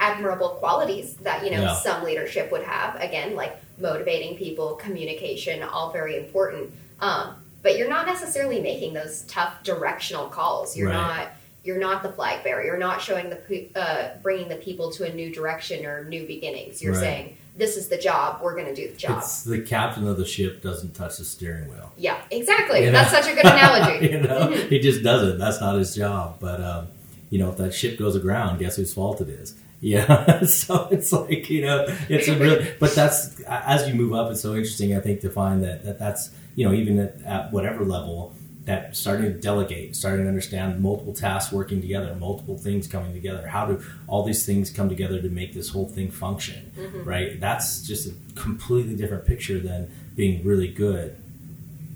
admirable 0.00 0.50
qualities 0.50 1.14
that 1.16 1.44
you 1.44 1.50
know 1.52 1.62
Yeah. 1.62 1.74
some 1.76 2.02
leadership 2.04 2.50
would 2.52 2.64
have 2.64 2.96
again 3.00 3.36
like 3.36 3.56
motivating 3.80 4.36
people 4.36 4.74
communication 4.74 5.62
all 5.62 5.92
very 5.92 6.16
important. 6.16 6.72
Um, 7.00 7.34
but 7.62 7.76
you're 7.76 7.88
not 7.88 8.06
necessarily 8.06 8.60
making 8.60 8.94
those 8.94 9.22
tough 9.22 9.62
directional 9.62 10.26
calls. 10.28 10.76
You're 10.76 10.88
Right. 10.88 10.94
not 10.94 11.28
you're 11.64 11.78
not 11.78 12.02
the 12.02 12.08
flag 12.10 12.42
bearer. 12.44 12.64
You're 12.64 12.78
not 12.78 13.02
showing 13.02 13.28
the 13.30 13.68
uh, 13.78 14.10
bringing 14.22 14.48
the 14.48 14.56
people 14.56 14.90
to 14.92 15.04
a 15.10 15.12
new 15.12 15.30
direction 15.34 15.84
or 15.84 16.04
new 16.04 16.26
beginnings. 16.26 16.80
You're 16.80 16.92
Right. 16.94 17.00
saying 17.00 17.36
this 17.56 17.76
is 17.76 17.88
the 17.88 17.98
job. 17.98 18.40
We're 18.40 18.54
going 18.54 18.72
to 18.72 18.74
do 18.74 18.88
the 18.88 18.96
job. 18.96 19.18
It's 19.18 19.42
the 19.42 19.60
captain 19.60 20.06
of 20.06 20.16
the 20.16 20.24
ship 20.24 20.62
doesn't 20.62 20.94
touch 20.94 21.18
the 21.18 21.24
steering 21.24 21.68
wheel. 21.68 21.92
Yeah 21.96 22.16
exactly. 22.30 22.84
You 22.84 22.92
that's 22.92 23.12
know? 23.12 23.20
such 23.20 23.32
a 23.32 23.34
good 23.34 23.44
analogy. 23.44 24.06
You 24.12 24.20
know? 24.20 24.48
Mhm. 24.48 24.68
he 24.68 24.78
just 24.78 25.02
doesn't. 25.02 25.38
That's 25.38 25.60
not 25.60 25.76
his 25.76 25.94
job. 25.94 26.36
But 26.40 26.62
um 26.62 26.88
you 27.30 27.38
know 27.38 27.50
if 27.50 27.56
that 27.58 27.74
ship 27.74 27.98
goes 27.98 28.16
aground 28.16 28.58
guess 28.60 28.76
whose 28.76 28.94
fault 28.94 29.20
it 29.20 29.28
is 29.28 29.54
yeah 29.80 30.42
so 30.44 30.88
it's 30.90 31.12
like 31.12 31.48
you 31.48 31.62
know 31.62 31.86
it's 32.08 32.26
a 32.26 32.36
really 32.36 32.68
but 32.80 32.92
that's 32.94 33.40
as 33.42 33.86
you 33.86 33.94
move 33.94 34.12
up 34.12 34.30
it's 34.30 34.40
so 34.40 34.54
interesting 34.54 34.96
i 34.96 35.00
think 35.00 35.20
to 35.20 35.30
find 35.30 35.62
that, 35.62 35.84
that 35.84 35.98
that's 35.98 36.30
you 36.56 36.66
know 36.66 36.74
even 36.74 36.98
at, 36.98 37.20
at 37.22 37.52
whatever 37.52 37.84
level 37.84 38.34
that 38.64 38.96
starting 38.96 39.32
to 39.32 39.38
delegate 39.38 39.94
starting 39.94 40.24
to 40.24 40.28
understand 40.28 40.80
multiple 40.80 41.14
tasks 41.14 41.52
working 41.52 41.80
together 41.80 42.14
multiple 42.16 42.58
things 42.58 42.86
coming 42.88 43.12
together 43.14 43.46
how 43.46 43.64
do 43.66 43.82
all 44.08 44.24
these 44.24 44.44
things 44.44 44.68
come 44.70 44.88
together 44.88 45.22
to 45.22 45.28
make 45.28 45.54
this 45.54 45.70
whole 45.70 45.88
thing 45.88 46.10
function 46.10 46.72
right? 47.04 47.40
That's 47.40 47.82
just 47.82 48.08
a 48.08 48.14
completely 48.34 48.94
different 48.96 49.24
picture 49.26 49.58
than 49.58 49.90
being 50.14 50.44
really 50.44 50.68
good 50.68 51.16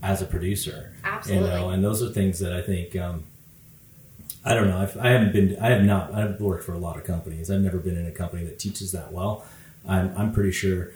as 0.03 0.23
a 0.23 0.27
producer 0.27 0.93
Absolutely. 1.05 1.49
you 1.49 1.55
know? 1.55 1.71
And 1.71 1.85
those 1.85 2.03
are 2.03 2.09
things 2.09 2.39
that 2.39 2.53
i 2.53 2.63
think 2.63 2.97
um, 2.97 3.25
i 4.45 4.55
don't 4.55 4.69
know. 4.69 4.79
I've, 4.79 4.97
i 4.99 5.09
haven't 5.09 5.33
been 5.33 5.57
i 5.61 5.71
have 5.71 5.85
not 5.85 6.15
i've 6.15 6.41
worked 6.41 6.65
for 6.65 6.73
a 6.73 6.79
lot 6.79 6.97
of 6.97 7.05
companies. 7.05 7.51
I've 7.51 7.61
never 7.61 7.79
been 7.79 7.97
in 7.97 8.07
a 8.07 8.13
company 8.13 8.45
that 8.45 8.59
teaches 8.59 8.93
that 8.93 9.13
well. 9.13 9.45
I'm, 9.87 10.15
I'm 10.17 10.33
pretty 10.33 10.53
sure 10.53 10.91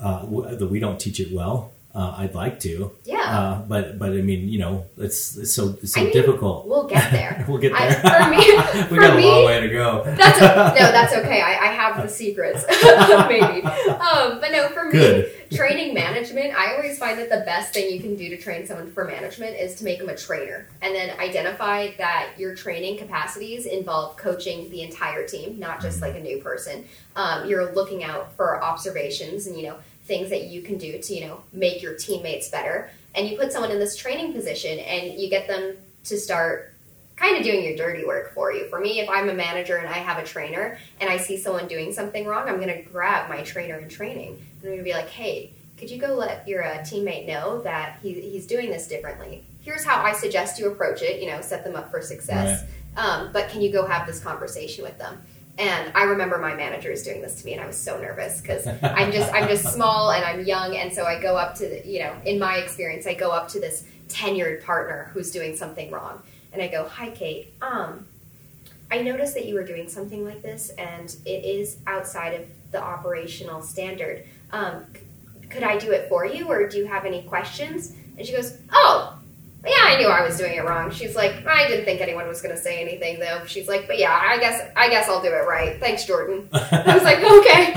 uh, 0.00 0.24
that 0.26 0.68
we 0.68 0.80
don't 0.80 0.98
teach 0.98 1.20
it 1.20 1.32
well 1.32 1.72
uh, 1.98 2.14
i'd 2.22 2.34
like 2.34 2.56
to 2.60 2.90
Yeah. 3.04 3.16
uh, 3.38 3.54
but 3.72 3.98
but 3.98 4.10
i 4.10 4.20
mean 4.30 4.48
you 4.48 4.58
know 4.64 4.84
it's, 5.06 5.36
it's 5.36 5.52
so 5.52 5.62
it's 5.82 5.92
so 5.94 6.00
I 6.00 6.04
mean, 6.04 6.12
difficult 6.12 6.66
we'll 6.68 6.86
get 6.94 7.10
there 7.18 7.44
we'll 7.48 7.58
get 7.66 7.72
I- 7.74 7.88
there 7.88 8.00
for 8.24 8.30
me- 8.30 8.38
we 8.90 8.96
for 8.96 9.00
got 9.06 9.18
a 9.18 9.20
long 9.26 9.44
way 9.46 9.60
to 9.60 9.68
go 9.68 9.88
That's 10.20 10.40
no, 10.40 10.86
that's 10.96 11.14
okay. 11.20 11.40
I, 11.50 11.52
I 11.68 11.70
have 11.80 12.02
the 12.02 12.08
secrets, 12.08 12.64
maybe. 13.28 13.62
Um, 13.64 14.40
but 14.40 14.50
no, 14.52 14.68
for 14.68 14.84
me, 14.86 14.92
Good. 14.92 15.32
training 15.50 15.94
management, 15.94 16.54
I 16.54 16.74
always 16.74 16.98
find 16.98 17.18
that 17.18 17.30
the 17.30 17.42
best 17.44 17.72
thing 17.74 17.92
you 17.92 18.00
can 18.00 18.14
do 18.16 18.28
to 18.30 18.36
train 18.36 18.66
someone 18.66 18.90
for 18.92 19.04
management 19.04 19.56
is 19.56 19.74
to 19.76 19.84
make 19.84 19.98
them 19.98 20.08
a 20.08 20.16
trainer, 20.16 20.66
and 20.82 20.94
then 20.94 21.18
identify 21.18 21.90
that 21.98 22.30
your 22.36 22.54
training 22.54 22.98
capacities 22.98 23.66
involve 23.66 24.16
coaching 24.16 24.68
the 24.70 24.82
entire 24.82 25.26
team, 25.26 25.58
not 25.58 25.80
just 25.80 26.00
like 26.02 26.14
a 26.16 26.20
new 26.20 26.38
person. 26.38 26.84
Um, 27.16 27.48
you're 27.48 27.72
looking 27.72 28.04
out 28.04 28.34
for 28.36 28.62
observations 28.62 29.46
and 29.46 29.56
you 29.56 29.64
know 29.68 29.76
things 30.08 30.30
that 30.30 30.44
you 30.44 30.62
can 30.62 30.78
do 30.78 30.98
to 31.00 31.14
you 31.14 31.26
know 31.26 31.42
make 31.52 31.82
your 31.82 31.94
teammates 31.94 32.48
better, 32.48 32.90
and 33.14 33.28
you 33.28 33.36
put 33.36 33.52
someone 33.52 33.70
in 33.70 33.78
this 33.78 33.96
training 33.96 34.32
position, 34.32 34.80
and 34.80 35.20
you 35.20 35.30
get 35.30 35.46
them 35.46 35.76
to 36.04 36.18
start 36.18 36.74
kind 37.18 37.36
of 37.36 37.42
doing 37.42 37.64
your 37.64 37.76
dirty 37.76 38.04
work 38.04 38.32
for 38.32 38.52
you. 38.52 38.68
For 38.68 38.80
me, 38.80 39.00
if 39.00 39.08
I'm 39.08 39.28
a 39.28 39.34
manager 39.34 39.76
and 39.76 39.88
I 39.88 39.98
have 39.98 40.22
a 40.22 40.24
trainer 40.24 40.78
and 41.00 41.10
I 41.10 41.16
see 41.16 41.36
someone 41.36 41.66
doing 41.66 41.92
something 41.92 42.26
wrong, 42.26 42.48
I'm 42.48 42.60
going 42.60 42.68
to 42.68 42.82
grab 42.82 43.28
my 43.28 43.42
trainer 43.42 43.76
in 43.76 43.88
training 43.88 44.28
and 44.30 44.62
I'm 44.62 44.68
going 44.68 44.78
to 44.78 44.84
be 44.84 44.92
like, 44.92 45.08
hey, 45.08 45.50
could 45.76 45.90
you 45.90 45.98
go 45.98 46.14
let 46.14 46.46
your 46.46 46.64
uh, 46.64 46.78
teammate 46.78 47.26
know 47.26 47.60
that 47.62 47.98
he, 48.02 48.20
he's 48.20 48.46
doing 48.46 48.70
this 48.70 48.86
differently? 48.86 49.44
Here's 49.62 49.84
how 49.84 50.00
I 50.02 50.12
suggest 50.12 50.58
you 50.58 50.70
approach 50.70 51.02
it, 51.02 51.20
you 51.20 51.28
know, 51.28 51.40
set 51.40 51.64
them 51.64 51.74
up 51.76 51.90
for 51.90 52.00
success. 52.00 52.64
Um, 52.96 53.30
but 53.32 53.48
can 53.48 53.60
you 53.60 53.70
go 53.70 53.86
have 53.86 54.06
this 54.06 54.20
conversation 54.20 54.82
with 54.84 54.98
them? 54.98 55.22
And 55.58 55.90
I 55.94 56.04
remember 56.04 56.38
my 56.38 56.54
managers 56.54 57.02
doing 57.02 57.20
this 57.20 57.40
to 57.40 57.44
me, 57.46 57.52
and 57.54 57.60
I 57.60 57.66
was 57.66 57.76
so 57.76 58.00
nervous 58.00 58.40
because 58.40 58.66
I'm 58.82 59.10
just 59.12 59.32
I'm 59.34 59.48
just 59.48 59.74
small 59.74 60.12
and 60.12 60.24
I'm 60.24 60.44
young, 60.46 60.76
and 60.76 60.92
so 60.92 61.04
I 61.04 61.20
go 61.20 61.36
up 61.36 61.54
to 61.56 61.68
the, 61.68 61.86
you 61.86 61.98
know, 62.00 62.14
in 62.24 62.38
my 62.38 62.56
experience, 62.58 63.06
I 63.06 63.14
go 63.14 63.30
up 63.32 63.48
to 63.48 63.60
this 63.60 63.84
tenured 64.08 64.62
partner 64.64 65.10
who's 65.12 65.30
doing 65.30 65.56
something 65.56 65.90
wrong, 65.90 66.22
and 66.52 66.62
I 66.62 66.68
go, 66.68 66.86
"Hi, 66.86 67.10
Kate. 67.10 67.52
Um, 67.60 68.06
I 68.90 69.02
noticed 69.02 69.34
that 69.34 69.46
you 69.46 69.54
were 69.54 69.64
doing 69.64 69.88
something 69.88 70.24
like 70.24 70.42
this, 70.42 70.70
and 70.70 71.14
it 71.26 71.44
is 71.44 71.78
outside 71.86 72.34
of 72.34 72.46
the 72.70 72.80
operational 72.82 73.60
standard. 73.60 74.24
Um, 74.52 74.86
c- 74.94 75.48
could 75.48 75.62
I 75.62 75.76
do 75.76 75.90
it 75.90 76.08
for 76.08 76.24
you, 76.24 76.46
or 76.48 76.68
do 76.68 76.78
you 76.78 76.86
have 76.86 77.04
any 77.04 77.22
questions?" 77.22 77.92
And 78.16 78.26
she 78.26 78.32
goes, 78.32 78.56
"Oh, 78.72 79.07
I 79.88 79.96
knew 79.98 80.08
I 80.08 80.22
was 80.26 80.36
doing 80.36 80.54
it 80.54 80.64
wrong." 80.64 80.90
She's 80.90 81.16
like, 81.16 81.46
"I 81.46 81.66
didn't 81.68 81.84
think 81.84 82.00
anyone 82.00 82.26
was 82.28 82.40
going 82.40 82.54
to 82.54 82.60
say 82.60 82.80
anything, 82.80 83.18
though." 83.20 83.44
She's 83.46 83.68
like, 83.68 83.86
"But 83.86 83.98
yeah, 83.98 84.12
I 84.12 84.38
guess 84.38 84.62
I 84.76 84.88
guess 84.88 85.08
I'll 85.08 85.22
do 85.22 85.28
it 85.28 85.46
right. 85.46 85.78
Thanks, 85.80 86.04
Jordan." 86.04 86.48
I 86.52 86.94
was 86.94 87.02
like, 87.04 87.18
"Okay, 87.18 87.74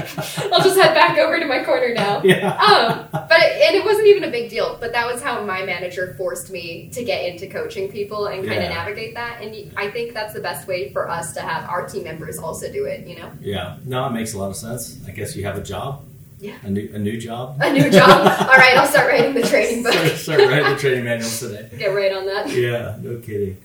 I'll 0.52 0.62
just 0.64 0.80
head 0.80 0.94
back 0.94 1.18
over 1.18 1.40
to 1.40 1.46
my 1.46 1.64
corner 1.64 1.94
now." 1.94 2.22
yeah 2.24 2.52
um, 2.58 3.08
but 3.12 3.40
it, 3.40 3.62
and 3.68 3.76
it 3.76 3.84
wasn't 3.86 4.08
even 4.08 4.24
a 4.26 4.32
big 4.32 4.50
deal. 4.50 4.78
But 4.80 4.92
that 4.94 5.12
was 5.12 5.22
how 5.22 5.44
my 5.44 5.64
manager 5.66 6.14
forced 6.18 6.52
me 6.52 6.90
to 6.94 7.04
get 7.04 7.26
into 7.26 7.48
coaching 7.48 7.90
people 7.92 8.28
and 8.28 8.46
kind 8.46 8.62
Yeah. 8.62 8.68
of 8.70 8.76
navigate 8.76 9.14
that. 9.16 9.42
And 9.42 9.72
I 9.78 9.90
think 9.90 10.14
that's 10.14 10.34
the 10.34 10.42
best 10.42 10.68
way 10.68 10.92
for 10.92 11.10
us 11.10 11.34
to 11.34 11.42
have 11.42 11.70
our 11.70 11.88
team 11.88 12.04
members 12.04 12.38
also 12.38 12.72
do 12.72 12.86
it. 12.86 13.08
You 13.08 13.18
know, 13.18 13.32
yeah 13.40 13.78
no 13.86 14.06
it 14.08 14.12
makes 14.12 14.34
a 14.34 14.38
lot 14.38 14.50
of 14.50 14.56
sense 14.56 15.00
i 15.08 15.12
guess 15.12 15.36
you 15.36 15.44
have 15.44 15.58
a 15.58 15.62
job 15.64 16.04
Yeah. 16.42 16.58
a 16.64 16.70
new 16.70 16.90
a 16.94 16.98
new 17.00 17.18
job 17.20 17.58
a 17.62 17.72
new 17.72 17.90
job. 17.92 18.10
All 18.10 18.58
right, 18.58 18.76
I'll 18.76 18.88
start 18.88 19.08
writing 19.08 19.34
the 19.36 19.44
training 19.44 19.84
book. 19.84 19.94
start, 19.94 20.12
start 20.18 20.40
writing 20.42 20.74
the 20.74 20.80
training 20.80 21.04
manuals 21.06 21.40
today 21.40 21.70
Get 21.78 21.88
right 21.94 22.12
on 22.12 22.26
that. 22.26 22.50
yeah, 22.52 22.98
no 23.00 23.18
kidding. 23.20 23.58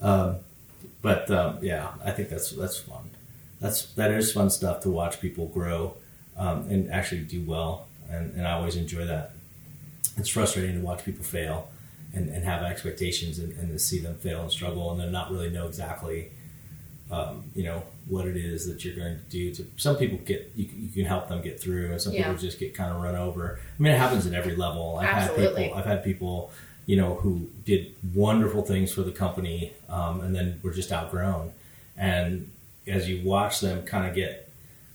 Um, 0.00 0.36
but 1.02 1.30
um, 1.30 1.58
yeah, 1.62 1.88
I 2.04 2.12
think 2.12 2.28
that's 2.28 2.50
that's 2.52 2.78
fun. 2.78 3.10
That's 3.60 3.86
that 3.94 4.10
is 4.12 4.32
fun 4.32 4.50
stuff 4.50 4.80
to 4.82 4.90
watch 4.90 5.20
people 5.20 5.46
grow 5.48 5.94
um, 6.36 6.66
and 6.70 6.90
actually 6.90 7.22
do 7.22 7.42
well, 7.44 7.86
and, 8.10 8.32
and 8.34 8.46
I 8.46 8.52
always 8.52 8.76
enjoy 8.76 9.04
that. 9.06 9.32
It's 10.16 10.28
frustrating 10.28 10.80
to 10.80 10.86
watch 10.86 11.04
people 11.04 11.24
fail 11.24 11.68
and, 12.14 12.28
and 12.28 12.44
have 12.44 12.62
expectations 12.62 13.38
and, 13.38 13.56
and 13.58 13.68
to 13.72 13.78
see 13.78 13.98
them 13.98 14.14
fail 14.16 14.42
and 14.42 14.50
struggle 14.50 14.90
and 14.92 15.00
then 15.00 15.10
not 15.10 15.30
really 15.32 15.50
know 15.50 15.66
exactly 15.66 16.30
um, 17.12 17.44
you 17.54 17.62
know 17.62 17.82
what 18.08 18.26
it 18.26 18.36
is 18.36 18.66
that 18.66 18.84
you're 18.84 18.96
going 18.96 19.16
to 19.16 19.22
do. 19.30 19.54
To 19.54 19.66
some 19.76 19.96
people 19.96 20.18
get 20.24 20.50
you, 20.56 20.68
you 20.76 20.88
can 20.88 21.04
help 21.04 21.28
them 21.28 21.40
get 21.42 21.60
through, 21.60 21.92
and 21.92 22.00
some 22.00 22.12
Yeah. 22.12 22.24
people 22.24 22.38
just 22.38 22.58
get 22.58 22.74
kind 22.74 22.90
of 22.92 23.00
run 23.02 23.14
over. 23.14 23.60
I 23.78 23.82
mean, 23.82 23.92
it 23.92 23.98
happens 23.98 24.26
at 24.26 24.32
every 24.32 24.56
level. 24.56 24.96
I've 25.00 25.08
had 25.08 25.30
Absolutely. 25.30 25.62
people. 25.64 25.78
I've 25.78 25.86
had 25.86 26.02
people. 26.02 26.50
You 26.84 26.96
know, 26.96 27.14
who 27.14 27.48
did 27.64 27.94
wonderful 28.12 28.62
things 28.62 28.92
for 28.92 29.02
the 29.02 29.12
company, 29.12 29.72
um, 29.88 30.20
and 30.20 30.34
then 30.34 30.58
were 30.64 30.72
just 30.72 30.90
outgrown. 30.90 31.52
And 31.96 32.50
as 32.88 33.08
you 33.08 33.22
watch 33.24 33.60
them 33.60 33.84
kind 33.84 34.08
of 34.08 34.16
get 34.16 34.50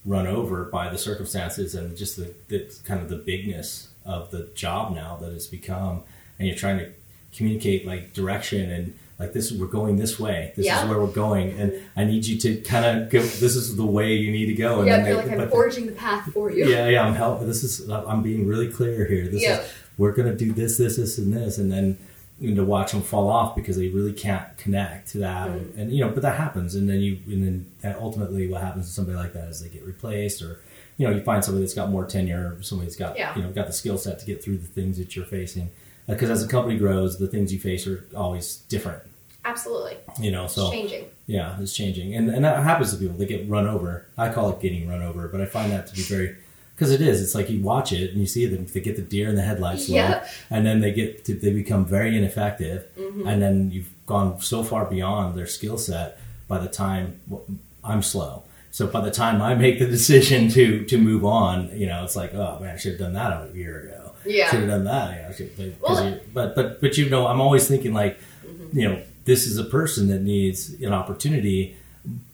run 0.05 0.27
over 0.27 0.65
by 0.65 0.89
the 0.89 0.97
circumstances 0.97 1.75
and 1.75 1.95
just 1.95 2.17
the, 2.17 2.33
the 2.49 2.69
kind 2.83 3.01
of 3.01 3.07
the 3.07 3.15
bigness 3.15 3.87
of 4.05 4.31
the 4.31 4.49
job 4.53 4.93
now 4.93 5.15
that 5.21 5.31
it's 5.31 5.47
become, 5.47 6.03
and 6.37 6.47
you're 6.49 6.57
trying 6.57 6.77
to 6.79 6.91
communicate 7.33 7.85
like 7.87 8.13
direction 8.13 8.69
and 8.69 8.93
like 9.19 9.33
this 9.33 9.51
we're 9.51 9.65
going 9.67 9.97
this 9.97 10.19
way 10.19 10.53
this 10.55 10.65
Yeah. 10.65 10.83
is 10.83 10.89
where 10.89 10.99
we're 10.99 11.07
going 11.07 11.59
and 11.59 11.73
i 11.95 12.03
need 12.03 12.25
you 12.25 12.37
to 12.39 12.57
kind 12.61 12.85
of 12.85 13.09
go 13.09 13.19
this 13.21 13.55
is 13.55 13.75
the 13.75 13.85
way 13.85 14.13
you 14.13 14.31
need 14.31 14.45
to 14.47 14.53
go 14.53 14.79
and 14.79 14.87
yeah, 14.87 15.03
they- 15.03 15.13
like 15.15 15.31
I'm 15.31 15.37
but- 15.37 15.49
forging 15.49 15.85
the 15.87 15.91
path 15.93 16.31
for 16.33 16.51
you. 16.51 16.67
yeah 16.67 16.87
yeah 16.87 17.03
i'm 17.05 17.15
helping 17.15 17.47
this 17.47 17.63
is 17.63 17.89
i'm 17.89 18.21
being 18.21 18.47
really 18.47 18.71
clear 18.71 19.05
here 19.07 19.27
this 19.27 19.41
Yeah. 19.41 19.59
is 19.61 19.71
we're 19.97 20.11
going 20.11 20.29
to 20.29 20.35
do 20.35 20.53
this 20.53 20.77
this 20.77 20.97
this 20.97 21.17
and 21.17 21.33
this 21.33 21.57
and 21.57 21.71
then 21.71 21.97
you 22.39 22.51
know, 22.51 22.57
to 22.57 22.65
watch 22.65 22.91
them 22.91 23.01
fall 23.01 23.27
off 23.29 23.55
because 23.55 23.77
they 23.77 23.87
really 23.87 24.13
can't 24.13 24.55
connect 24.57 25.09
to 25.13 25.17
that 25.19 25.49
and, 25.49 25.61
Mm-hmm. 25.71 25.79
and 25.79 25.91
you 25.91 26.05
know 26.05 26.11
but 26.11 26.21
that 26.21 26.37
happens 26.37 26.75
and 26.75 26.87
then 26.87 26.99
you 26.99 27.17
and 27.25 27.43
then 27.43 27.65
that 27.81 27.97
ultimately 27.97 28.47
what 28.47 28.61
happens 28.61 28.85
to 28.87 28.91
somebody 28.93 29.17
like 29.17 29.33
that 29.33 29.47
is 29.47 29.59
they 29.63 29.69
get 29.69 29.83
replaced 29.83 30.43
or 30.43 30.59
you 30.97 31.07
know 31.07 31.13
you 31.15 31.23
find 31.23 31.43
somebody 31.43 31.63
that's 31.63 31.73
got 31.73 31.89
more 31.89 32.05
tenure 32.05 32.55
somebody 32.61 32.85
that's 32.87 32.95
got 32.95 33.17
Yeah. 33.17 33.35
you 33.35 33.41
know 33.41 33.49
got 33.51 33.65
the 33.65 33.73
skill 33.73 33.97
set 33.97 34.19
to 34.19 34.25
get 34.27 34.43
through 34.43 34.57
the 34.57 34.67
things 34.67 34.99
that 34.99 35.15
you're 35.15 35.25
facing 35.25 35.71
because 36.07 36.29
as 36.29 36.43
a 36.43 36.47
company 36.47 36.77
grows 36.77 37.17
the 37.19 37.27
things 37.27 37.51
you 37.53 37.59
face 37.59 37.85
are 37.87 38.05
always 38.15 38.57
different 38.69 39.01
Absolutely. 39.45 39.97
you 40.19 40.31
know 40.31 40.47
so 40.47 40.63
It's 40.63 40.71
changing. 40.71 41.05
yeah, 41.25 41.57
it's 41.61 41.73
changing, 41.75 42.15
and 42.15 42.29
and 42.29 42.43
that 42.43 42.61
happens 42.63 42.91
to 42.91 42.97
people. 42.97 43.15
They 43.17 43.25
get 43.25 43.47
run 43.49 43.65
over. 43.67 44.05
I 44.17 44.29
call 44.29 44.49
it 44.51 44.59
getting 44.59 44.89
run 44.89 45.01
over, 45.01 45.27
but 45.29 45.39
I 45.39 45.45
find 45.45 45.71
that 45.71 45.87
to 45.87 45.95
be 45.95 46.01
very 46.01 46.35
because 46.75 46.91
it 46.91 46.99
is. 47.01 47.21
It's 47.21 47.33
like 47.33 47.49
you 47.49 47.61
watch 47.61 47.93
it 47.93 48.11
and 48.11 48.19
you 48.19 48.27
see 48.27 48.45
them. 48.45 48.65
They 48.65 48.81
get 48.81 48.97
the 48.97 49.01
deer 49.01 49.29
in 49.29 49.35
the 49.35 49.41
headlights, 49.41 49.87
Yep. 49.87 50.27
and 50.49 50.65
then 50.65 50.81
they 50.81 50.91
get 50.91 51.23
to, 51.25 51.33
they 51.33 51.51
become 51.53 51.85
very 51.85 52.17
ineffective, 52.17 52.85
Mm-hmm. 52.99 53.25
and 53.27 53.41
then 53.41 53.71
you've 53.71 53.89
gone 54.05 54.39
so 54.41 54.63
far 54.63 54.83
beyond 54.85 55.35
their 55.37 55.47
skill 55.47 55.77
set. 55.77 56.19
By 56.49 56.59
the 56.59 56.67
time 56.69 57.19
well, 57.29 57.43
I'm 57.85 58.01
slow, 58.03 58.43
so 58.71 58.85
by 58.87 58.99
the 59.01 59.11
time 59.11 59.41
I 59.41 59.55
make 59.55 59.79
the 59.79 59.87
decision 59.87 60.49
to 60.49 60.83
to 60.85 60.97
move 60.97 61.23
on, 61.23 61.69
you 61.77 61.87
know, 61.87 62.03
it's 62.03 62.17
like, 62.17 62.33
oh 62.33 62.59
man, 62.59 62.75
I 62.75 62.77
should 62.77 62.91
have 62.93 62.99
done 62.99 63.13
that 63.13 63.31
a 63.31 63.57
year 63.57 63.79
ago. 63.87 64.06
Yeah. 64.27 64.49
should 64.49 64.59
have 64.61 64.69
done 64.69 64.83
that. 64.85 65.11
Yeah, 65.39 65.45
I 65.45 65.69
but, 65.79 65.89
Well- 65.89 66.09
you- 66.09 66.19
but 66.33 66.55
but 66.55 66.81
but 66.81 66.97
you 66.97 67.09
know, 67.09 67.27
I'm 67.27 67.41
always 67.41 67.67
thinking 67.67 67.93
like, 67.93 68.19
Mm-hmm. 68.47 68.79
you 68.79 68.87
know, 68.89 69.01
this 69.25 69.45
is 69.45 69.57
a 69.57 69.63
person 69.65 70.07
that 70.07 70.21
needs 70.21 70.69
an 70.81 70.93
opportunity. 70.93 71.75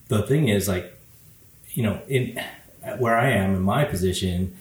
The 0.09 0.21
thing 0.23 0.47
is, 0.49 0.67
like, 0.67 0.95
you 1.73 1.81
know, 1.83 1.99
in 2.07 2.39
where 2.99 3.15
I 3.17 3.29
am 3.31 3.55
in 3.55 3.61
my 3.61 3.83
position, 3.85 4.55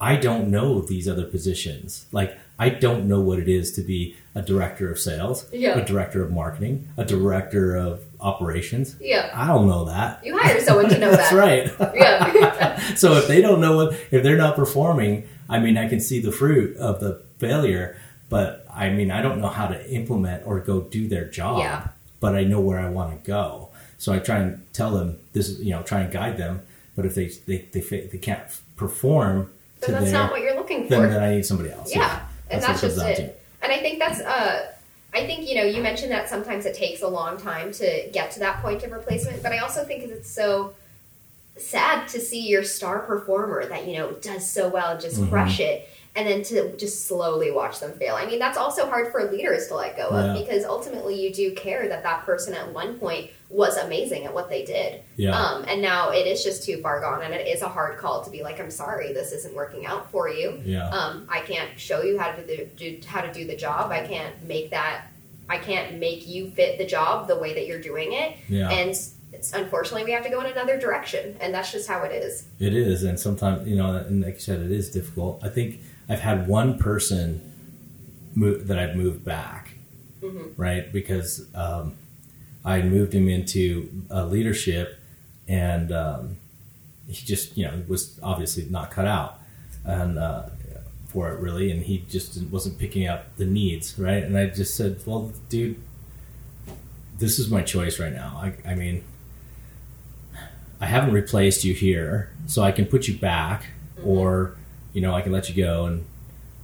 I 0.00 0.16
don't 0.16 0.48
know 0.50 0.80
these 0.82 1.08
other 1.08 1.24
positions. 1.24 2.04
Like, 2.12 2.36
I 2.58 2.68
don't 2.68 3.06
know 3.08 3.20
what 3.20 3.38
it 3.38 3.48
is 3.48 3.72
to 3.72 3.80
be 3.82 4.14
a 4.34 4.42
director 4.42 4.90
of 4.90 4.98
sales, 4.98 5.46
Yeah. 5.52 5.78
a 5.78 5.84
director 5.84 6.22
of 6.22 6.30
marketing, 6.30 6.88
a 6.98 7.04
director 7.04 7.74
of 7.76 8.00
operations. 8.20 8.96
Yeah. 9.00 9.30
I 9.34 9.46
don't 9.46 9.66
know 9.66 9.86
that. 9.86 10.20
You 10.24 10.36
hire 10.38 10.60
someone 10.60 10.88
to 10.90 10.98
know 10.98 11.10
That's 11.16 11.30
that. 11.30 11.78
That's 11.78 11.80
right. 11.80 11.94
Yeah. 11.96 12.94
so 12.94 13.14
if 13.14 13.26
they 13.26 13.40
don't 13.40 13.60
know 13.62 13.76
what, 13.76 13.94
if 14.10 14.22
they're 14.22 14.36
not 14.36 14.54
performing, 14.56 15.26
I 15.50 15.58
mean, 15.58 15.76
I 15.76 15.88
can 15.88 16.00
see 16.00 16.20
the 16.20 16.32
fruit 16.32 16.76
of 16.76 17.00
the 17.00 17.20
failure, 17.38 17.96
but 18.28 18.64
I 18.72 18.90
mean, 18.90 19.10
I 19.10 19.20
don't 19.20 19.40
know 19.40 19.48
how 19.48 19.66
to 19.66 19.90
implement 19.90 20.46
or 20.46 20.60
go 20.60 20.80
do 20.80 21.08
their 21.08 21.24
job, 21.24 21.58
Yeah. 21.58 21.88
but 22.20 22.34
I 22.36 22.44
know 22.44 22.60
where 22.60 22.78
I 22.78 22.88
want 22.88 23.10
to 23.12 23.26
go. 23.30 23.68
So 23.98 24.12
I 24.12 24.20
try 24.20 24.38
and 24.38 24.64
tell 24.72 24.92
them 24.92 25.18
this 25.32 25.48
is, 25.48 25.60
you 25.60 25.72
know, 25.72 25.82
try 25.82 26.00
and 26.00 26.12
guide 26.12 26.36
them. 26.38 26.62
But 26.96 27.04
if 27.04 27.14
they, 27.14 27.26
they, 27.46 27.58
they, 27.72 27.80
they 27.80 28.18
can't 28.18 28.42
perform 28.76 29.50
to 29.82 29.92
that's 29.92 30.04
their, 30.04 30.12
not 30.12 30.30
what 30.30 30.40
you're 30.40 30.54
looking 30.54 30.84
for. 30.84 30.90
then, 30.90 31.10
then 31.10 31.22
I 31.22 31.34
need 31.34 31.46
somebody 31.46 31.70
else. 31.70 31.94
yeah, 31.94 32.26
and 32.50 32.62
that's, 32.62 32.82
what 32.82 32.92
it 32.92 32.94
just 32.94 32.98
down 32.98 33.26
it. 33.26 33.42
And 33.62 33.72
I 33.72 33.78
think 33.78 33.98
that's 33.98 34.20
uh, 34.20 34.72
I 35.12 35.26
think 35.26 35.48
you 35.48 35.54
know 35.56 35.64
you 35.64 35.82
mentioned 35.82 36.12
that 36.12 36.28
sometimes 36.28 36.66
it 36.66 36.74
takes 36.74 37.02
a 37.02 37.08
long 37.08 37.36
time 37.36 37.72
to 37.72 38.08
get 38.12 38.30
to 38.32 38.40
that 38.40 38.62
point 38.62 38.82
of 38.82 38.92
replacement, 38.92 39.42
but 39.42 39.52
I 39.52 39.58
also 39.58 39.84
think 39.84 40.04
it's 40.04 40.30
so 40.30 40.74
sad 41.60 42.08
to 42.08 42.20
see 42.20 42.40
your 42.48 42.62
star 42.64 43.00
performer 43.00 43.66
that 43.66 43.86
you 43.86 43.96
know 43.98 44.12
does 44.12 44.48
so 44.50 44.68
well 44.68 44.98
just 44.98 45.20
Mhm. 45.20 45.28
crush 45.30 45.60
it. 45.60 45.88
And 46.16 46.26
then 46.26 46.42
to 46.44 46.76
just 46.76 47.06
slowly 47.06 47.52
watch 47.52 47.78
them 47.78 47.92
fail. 47.92 48.16
I 48.16 48.26
mean, 48.26 48.40
that's 48.40 48.58
also 48.58 48.86
hard 48.86 49.12
for 49.12 49.30
leaders 49.30 49.68
to 49.68 49.76
let 49.76 49.96
go 49.96 50.08
of 50.08 50.36
because 50.36 50.64
ultimately 50.64 51.14
you 51.14 51.32
do 51.32 51.52
care 51.52 51.86
that 51.88 52.02
that 52.02 52.26
person 52.26 52.52
at 52.52 52.72
one 52.74 52.98
point 52.98 53.30
was 53.48 53.76
amazing 53.76 54.24
at 54.24 54.34
what 54.34 54.50
they 54.50 54.64
did. 54.64 55.02
Yeah. 55.14 55.40
Um, 55.40 55.64
and 55.68 55.80
now 55.80 56.10
it 56.10 56.26
is 56.26 56.42
just 56.42 56.64
too 56.64 56.80
far 56.82 57.00
gone, 57.00 57.22
and 57.22 57.32
it 57.32 57.46
is 57.46 57.62
a 57.62 57.68
hard 57.68 57.96
call 57.98 58.24
to 58.24 58.30
be 58.30 58.42
like, 58.42 58.58
"I'm 58.58 58.72
sorry, 58.72 59.12
this 59.12 59.30
isn't 59.30 59.54
working 59.54 59.86
out 59.86 60.10
for 60.10 60.28
you. 60.28 60.60
Yeah. 60.64 60.88
Um, 60.88 61.28
I 61.30 61.40
can't 61.42 61.70
show 61.78 62.02
you 62.02 62.18
how 62.18 62.32
to 62.32 62.44
do, 62.44 62.64
do 62.76 62.98
how 63.06 63.20
to 63.20 63.32
do 63.32 63.44
the 63.44 63.54
job. 63.56 63.92
I 63.92 64.00
can't 64.04 64.34
make 64.48 64.70
that. 64.70 65.02
I 65.48 65.58
can't 65.58 65.98
make 66.00 66.26
you 66.26 66.50
fit 66.50 66.76
the 66.78 66.86
job 66.86 67.28
the 67.28 67.36
way 67.36 67.54
that 67.54 67.68
you're 67.68 67.80
doing 67.80 68.14
it. 68.14 68.32
Yeah. 68.48 68.68
And 68.68 68.98
it's, 69.32 69.52
unfortunately, 69.52 70.04
we 70.04 70.12
have 70.12 70.24
to 70.24 70.30
go 70.30 70.40
in 70.40 70.46
another 70.46 70.78
direction, 70.78 71.36
and 71.40 71.54
that's 71.54 71.70
just 71.70 71.88
how 71.88 72.02
it 72.02 72.12
is. 72.12 72.46
It 72.58 72.74
is, 72.74 73.04
and 73.04 73.18
sometimes 73.18 73.68
you 73.68 73.76
know, 73.76 73.96
and 73.96 74.22
like 74.22 74.34
you 74.34 74.40
said, 74.40 74.60
it 74.60 74.72
is 74.72 74.90
difficult. 74.90 75.40
I 75.42 75.48
think 75.48 75.80
I've 76.08 76.20
had 76.20 76.48
one 76.48 76.78
person 76.78 77.40
move, 78.34 78.66
that 78.66 78.78
I've 78.78 78.96
moved 78.96 79.24
back, 79.24 79.74
right? 80.56 80.92
Because 80.92 81.46
um, 81.54 81.94
I 82.64 82.82
moved 82.82 83.14
him 83.14 83.28
into 83.28 83.88
uh, 84.10 84.24
leadership, 84.26 84.98
and 85.46 85.92
um, 85.92 86.36
he 87.06 87.24
just 87.24 87.56
you 87.56 87.66
know 87.66 87.82
was 87.86 88.18
obviously 88.24 88.66
not 88.68 88.90
cut 88.90 89.06
out, 89.06 89.40
and 89.84 90.18
uh, 90.18 90.48
for 91.06 91.30
it 91.30 91.38
really, 91.38 91.70
and 91.70 91.84
he 91.84 92.04
just 92.10 92.42
wasn't 92.50 92.78
picking 92.78 93.06
up 93.06 93.36
the 93.36 93.46
needs, 93.46 93.96
right? 93.96 94.24
And 94.24 94.36
I 94.36 94.46
just 94.46 94.74
said, 94.74 95.00
well, 95.06 95.32
dude, 95.48 95.80
this 97.18 97.38
is 97.38 97.48
my 97.48 97.62
choice 97.62 98.00
right 98.00 98.12
now. 98.12 98.40
I, 98.42 98.72
I 98.72 98.74
mean. 98.74 99.04
I 100.80 100.86
haven't 100.86 101.12
replaced 101.12 101.64
you 101.64 101.74
here, 101.74 102.30
so 102.46 102.62
I 102.62 102.72
can 102.72 102.86
put 102.86 103.06
you 103.08 103.14
back, 103.18 103.66
or 104.04 104.56
you 104.92 105.00
know, 105.00 105.14
I 105.14 105.20
can 105.22 105.32
let 105.32 105.48
you 105.48 105.54
go 105.62 105.86
and 105.86 106.04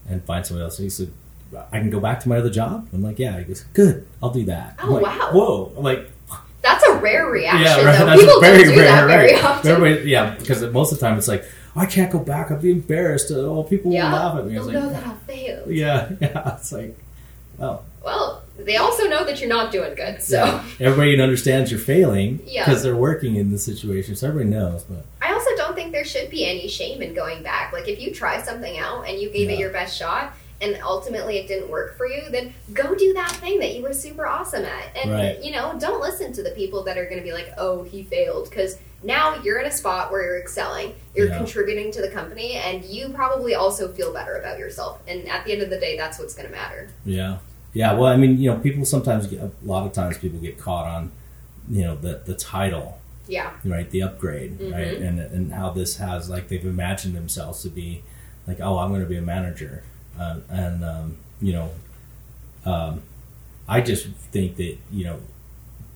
and 0.08 0.24
find 0.24 0.44
somebody 0.46 0.64
else. 0.64 0.78
And 0.78 0.84
he 0.86 0.90
said, 0.90 1.12
I 1.72 1.78
can 1.78 1.90
go 1.90 2.00
back 2.00 2.20
to 2.20 2.28
my 2.28 2.38
other 2.38 2.50
job. 2.50 2.88
I'm 2.92 3.02
like, 3.02 3.18
yeah. 3.18 3.38
He 3.38 3.44
goes, 3.44 3.62
good, 3.72 4.06
I'll 4.22 4.30
do 4.30 4.44
that. 4.46 4.76
I'm 4.78 4.88
Oh, 4.88 4.92
like, 4.94 5.02
wow. 5.04 5.30
Whoa! 5.32 5.72
I'm 5.76 5.82
like, 5.84 6.10
That's 6.62 6.84
a 6.84 6.94
rare 6.94 7.26
reaction. 7.26 7.62
yeah, 7.62 7.84
right. 7.84 7.98
Though. 7.98 8.06
That's 8.06 8.20
People 8.22 8.40
very 8.40 8.58
don't 8.64 8.72
do 8.74 8.80
rare, 8.80 8.84
that 8.92 9.06
very 9.06 9.32
right? 9.34 9.44
often. 9.44 9.70
Everybody, 9.70 10.10
yeah, 10.10 10.34
because 10.36 10.62
most 10.72 10.92
of 10.92 10.98
the 10.98 11.06
time 11.06 11.18
it's 11.18 11.28
like, 11.28 11.44
I 11.76 11.84
can't 11.86 12.10
go 12.10 12.18
back. 12.18 12.50
I'd 12.50 12.62
be 12.62 12.70
embarrassed. 12.72 13.30
Oh, 13.30 13.62
people 13.64 13.92
yeah, 13.92 14.10
will 14.10 14.18
laugh 14.18 14.38
at 14.38 14.46
me. 14.46 14.56
I 14.56 14.58
was 14.58 14.68
know 14.68 14.80
like, 14.80 14.90
that 14.92 15.06
I'll 15.06 15.14
fail. 15.16 15.70
yeah, 15.70 16.10
yeah. 16.20 16.56
It's 16.56 16.72
like, 16.72 16.96
oh. 17.60 17.62
well, 17.62 17.84
Well, 18.02 18.35
they 18.66 18.76
also 18.76 19.04
know 19.08 19.24
that 19.24 19.40
you're 19.40 19.48
not 19.48 19.72
doing 19.72 19.94
good. 19.94 20.20
So 20.22 20.44
yeah. 20.44 20.64
everybody 20.80 21.18
understands 21.20 21.70
you're 21.70 21.80
failing 21.80 22.40
Yeah. 22.44 22.64
because 22.66 22.82
they're 22.82 22.94
working 22.96 23.36
in 23.36 23.50
the 23.52 23.58
situation, 23.58 24.14
so 24.16 24.28
everybody 24.28 24.50
knows. 24.54 24.82
But 24.84 25.04
I 25.22 25.32
also 25.32 25.50
don't 25.56 25.74
think 25.74 25.92
there 25.92 26.04
should 26.04 26.28
be 26.28 26.44
any 26.44 26.68
shame 26.68 27.00
in 27.00 27.14
going 27.14 27.42
back. 27.42 27.72
Like 27.72 27.88
if 27.88 28.00
you 28.00 28.12
try 28.12 28.42
something 28.42 28.76
out 28.78 29.08
and 29.08 29.18
you 29.18 29.30
gave 29.30 29.48
it 29.48 29.58
your 29.58 29.70
best 29.70 29.96
shot 29.96 30.34
and 30.60 30.78
ultimately 30.82 31.36
it 31.38 31.46
didn't 31.48 31.70
work 31.70 31.96
for 31.96 32.06
you, 32.06 32.22
then 32.30 32.52
go 32.72 32.94
do 32.94 33.12
that 33.14 33.30
thing 33.32 33.58
that 33.60 33.74
you 33.74 33.82
were 33.82 33.92
super 33.92 34.26
awesome 34.26 34.64
at. 34.64 34.96
And 34.96 35.10
Right. 35.12 35.42
you 35.42 35.52
know, 35.52 35.76
don't 35.78 36.00
listen 36.00 36.32
to 36.32 36.42
the 36.42 36.50
people 36.50 36.82
that 36.84 36.96
are 36.98 37.04
going 37.04 37.18
to 37.18 37.22
be 37.24 37.32
like, 37.32 37.52
"Oh, 37.58 37.82
he 37.84 38.02
failed," 38.04 38.48
because 38.50 38.78
now 39.02 39.40
you're 39.44 39.58
in 39.60 39.66
a 39.66 39.70
spot 39.70 40.10
where 40.10 40.24
you're 40.24 40.38
excelling, 40.40 40.94
you're 41.14 41.28
Yeah. 41.28 41.36
contributing 41.36 41.92
to 41.92 42.00
the 42.00 42.08
company, 42.08 42.54
and 42.54 42.82
you 42.84 43.10
probably 43.10 43.54
also 43.54 43.88
feel 43.92 44.12
better 44.12 44.34
about 44.36 44.58
yourself. 44.58 44.98
And 45.06 45.28
at 45.28 45.44
the 45.44 45.52
end 45.52 45.60
of 45.62 45.68
the 45.70 45.78
day, 45.78 45.96
that's 45.96 46.18
what's 46.18 46.32
going 46.34 46.46
to 46.48 46.52
matter. 46.52 46.88
Yeah, 47.04 47.36
yeah. 47.76 47.92
Well, 47.92 48.10
I 48.10 48.16
mean, 48.16 48.38
you 48.38 48.50
know, 48.50 48.58
people 48.58 48.86
sometimes 48.86 49.26
get 49.26 49.40
a 49.40 49.50
lot 49.62 49.86
of 49.86 49.92
times 49.92 50.16
people 50.16 50.38
get 50.38 50.58
caught 50.58 50.86
on, 50.86 51.12
you 51.68 51.82
know, 51.84 51.94
the 51.94 52.22
the 52.24 52.34
title, 52.34 52.98
Yeah, 53.28 53.52
right, 53.66 53.88
the 53.90 54.02
upgrade, 54.02 54.58
right, 54.58 54.96
and 54.96 55.20
and 55.20 55.52
how 55.52 55.70
this 55.70 55.98
has 55.98 56.30
like 56.30 56.48
they've 56.48 56.64
imagined 56.64 57.14
themselves 57.14 57.60
to 57.64 57.68
be, 57.68 58.02
like, 58.46 58.60
oh, 58.60 58.78
I'm 58.78 58.88
going 58.88 59.02
to 59.02 59.08
be 59.08 59.18
a 59.18 59.22
manager, 59.22 59.82
uh, 60.18 60.38
and 60.48 60.82
um, 60.82 61.16
you 61.42 61.52
know, 61.52 61.70
um, 62.64 63.02
I 63.68 63.82
just 63.82 64.06
think 64.32 64.56
that 64.56 64.78
you 64.90 65.04
know, 65.04 65.18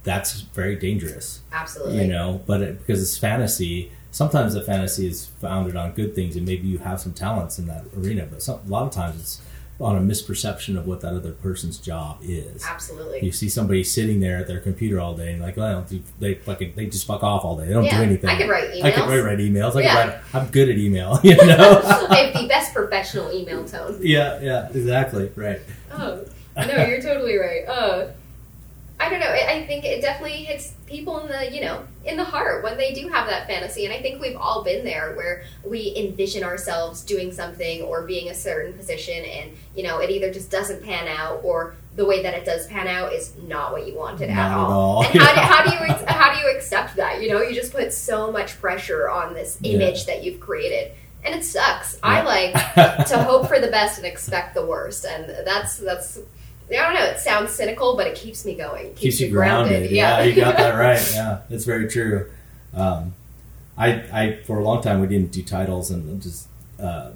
that's 0.05 0.43
very 0.43 0.76
dangerous, 0.76 1.41
absolutely. 1.51 2.03
you 2.03 2.09
know, 2.09 2.43
but 2.47 2.61
it, 2.61 2.78
because 2.78 3.01
it's 3.01 3.16
fantasy. 3.16 3.91
Sometimes 4.12 4.53
the 4.53 4.62
fantasy 4.62 5.07
is 5.07 5.26
founded 5.41 5.76
on 5.76 5.93
good 5.93 6.14
things, 6.14 6.37
and 6.37 6.45
maybe 6.45 6.68
you 6.68 6.76
have 6.78 7.01
some 7.01 7.14
talents 7.14 7.59
in 7.59 7.68
that 7.68 7.85
arena. 7.97 8.26
But 8.31 8.43
some, 8.43 8.61
a 8.66 8.68
lot 8.68 8.83
of 8.83 8.91
times 8.91 9.18
it's 9.18 9.41
on 9.81 9.97
a 9.97 10.01
misperception 10.01 10.76
of 10.76 10.87
what 10.87 11.01
that 11.01 11.14
other 11.14 11.33
person's 11.33 11.78
job 11.78 12.18
is. 12.22 12.64
Absolutely. 12.64 13.24
You 13.24 13.33
see 13.33 13.49
somebody 13.49 13.83
sitting 13.83 14.20
there 14.20 14.37
at 14.37 14.47
their 14.47 14.61
computer 14.61 15.01
all 15.01 15.14
day, 15.14 15.33
and 15.33 15.41
like, 15.41 15.57
well, 15.57 15.68
they 15.68 15.74
don't 15.74 15.89
do, 15.89 16.03
they 16.18 16.35
fucking 16.35 16.74
they 16.76 16.87
just 16.87 17.07
fuck 17.07 17.22
off 17.22 17.45
all 17.45 17.57
day. 17.57 17.66
They 17.66 17.72
don't 17.72 17.85
Yeah, 17.85 17.97
do 17.99 18.03
anything. 18.05 18.28
I 18.31 18.37
could 18.37 18.49
write 18.51 18.70
emails. 18.72 18.83
I 18.85 18.91
could 18.91 19.03
emails. 19.05 19.09
write, 19.09 19.24
write 19.24 19.39
emails. 19.39 19.76
I 19.76 19.81
Yeah. 19.81 20.05
could 20.05 20.12
write. 20.14 20.20
I'm 20.35 20.47
good 20.51 20.68
at 20.68 20.76
email. 20.78 21.18
You 21.24 21.37
know. 21.37 21.81
I 22.11 22.16
have 22.16 22.43
the 22.43 22.47
best 22.49 22.74
professional 22.74 23.33
email 23.33 23.64
tone. 23.64 23.99
yeah. 24.03 24.39
Yeah. 24.41 24.68
Exactly. 24.68 25.31
Right. 25.35 25.61
Oh 25.93 26.24
no, 26.57 26.85
you're 26.87 27.01
totally 27.01 27.37
right. 27.39 27.64
Uh, 27.66 28.09
I 29.01 29.09
don't 29.09 29.20
know. 29.20 29.26
I 29.26 29.53
I 29.53 29.66
think 29.66 29.84
it 29.84 30.01
definitely 30.03 30.44
hits 30.44 30.74
people 30.86 31.18
in 31.20 31.28
the 31.28 31.51
you 31.53 31.61
know 31.62 31.84
in 32.05 32.16
the 32.16 32.24
heart 32.24 32.62
when 32.62 32.76
they 32.76 32.92
do 32.92 33.09
have 33.09 33.26
that 33.28 33.46
fantasy, 33.46 33.84
and 33.86 33.94
I 33.94 34.01
think 34.03 34.20
we've 34.20 34.36
all 34.36 34.62
been 34.62 34.84
there 34.84 35.14
where 35.14 35.42
we 35.64 35.94
envision 35.96 36.44
ourselves 36.44 37.03
doing 37.03 37.32
something 37.32 37.82
or 37.82 38.03
being 38.03 38.28
a 38.30 38.34
certain 38.34 38.74
position, 38.74 39.24
and 39.24 39.51
you 39.74 39.82
know 39.82 39.98
it 40.01 40.11
either 40.11 40.30
just 40.32 40.51
doesn't 40.51 40.82
pan 40.84 41.09
out 41.09 41.40
or 41.42 41.74
the 41.96 42.05
way 42.05 42.22
that 42.22 42.34
it 42.34 42.44
does 42.44 42.66
pan 42.68 42.86
out 42.86 43.12
is 43.12 43.34
not 43.48 43.72
what 43.72 43.86
you 43.86 43.94
wanted 43.96 44.28
Not 44.30 44.38
at 44.38 44.53
at 44.53 44.57
all. 44.59 44.70
all. 44.72 45.05
And 45.05 45.18
how 45.18 45.34
do, 45.34 45.40
how 45.40 45.64
do 45.64 45.70
you 45.92 46.07
how 46.07 46.32
do 46.34 46.38
you 46.46 46.55
accept 46.57 46.96
that? 46.96 47.22
You 47.22 47.30
know, 47.30 47.42
you 47.42 47.55
just 47.55 47.72
put 47.72 47.92
so 47.92 48.30
much 48.30 48.61
pressure 48.61 49.09
on 49.09 49.34
this 49.34 49.59
Yeah. 49.61 49.72
image 49.74 50.07
that 50.07 50.22
you've 50.22 50.40
created, 50.40 50.92
and 51.24 51.34
it 51.34 51.44
sucks. 51.44 51.98
I 52.03 52.22
like 52.22 52.53
to 53.09 53.22
hope 53.22 53.48
for 53.48 53.59
the 53.59 53.68
best 53.68 53.98
and 53.98 54.07
expect 54.07 54.55
the 54.55 54.64
worst, 54.64 55.05
and 55.07 55.28
that's 55.46 55.78
that's. 55.78 56.18
I 56.71 56.75
don't 56.85 56.95
know. 56.95 57.05
It 57.05 57.18
sounds 57.18 57.51
cynical, 57.51 57.97
but 57.97 58.07
it 58.07 58.14
keeps 58.16 58.45
me 58.45 58.55
going. 58.55 58.89
Keeps, 58.91 59.01
keeps 59.01 59.21
you 59.21 59.27
me 59.29 59.33
grounded. 59.33 59.91
Yeah, 59.91 60.18
Yeah, 60.21 60.25
you 60.25 60.37
got 60.37 60.57
that 60.57 60.75
right. 60.79 61.11
Yeah, 61.14 61.41
that's 61.49 61.64
very 61.64 61.89
true. 61.89 62.31
Um, 62.75 63.14
I, 63.77 63.89
I 64.12 64.43
for 64.45 64.59
a 64.59 64.64
long 64.64 64.83
time 64.83 65.01
we 65.01 65.07
didn't 65.07 65.33
do 65.33 65.43
titles 65.43 65.91
and 65.91 66.21
just 66.23 66.47
uh, 66.81 67.11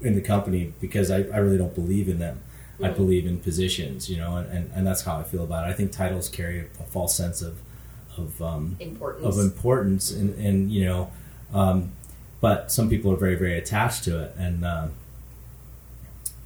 in 0.00 0.14
the 0.14 0.20
company 0.20 0.72
because 0.80 1.10
I, 1.10 1.18
I 1.18 1.38
really 1.38 1.58
don't 1.58 1.74
believe 1.74 2.08
in 2.08 2.18
them. 2.18 2.40
I 2.80 2.88
Mhm. 2.90 2.96
believe 2.96 3.26
in 3.26 3.38
positions, 3.40 4.08
you 4.08 4.16
know, 4.16 4.36
and, 4.36 4.48
and, 4.52 4.70
and 4.74 4.86
that's 4.86 5.02
how 5.02 5.18
I 5.18 5.24
feel 5.24 5.42
about 5.42 5.66
it. 5.68 5.72
I 5.72 5.74
think 5.74 5.90
titles 5.92 6.28
carry 6.28 6.60
a 6.80 6.84
false 6.84 7.16
sense 7.16 7.42
of 7.42 7.58
of 8.16 8.42
um, 8.42 8.76
Importance. 8.80 9.24
of 9.36 9.38
importance 9.44 10.10
and, 10.10 10.34
and 10.44 10.72
you 10.72 10.84
know 10.84 11.08
um, 11.54 11.92
but 12.40 12.72
some 12.72 12.88
people 12.90 13.12
are 13.12 13.16
very 13.16 13.36
very 13.36 13.56
attached 13.56 14.02
to 14.04 14.20
it 14.24 14.34
and 14.36 14.64
um, 14.64 14.90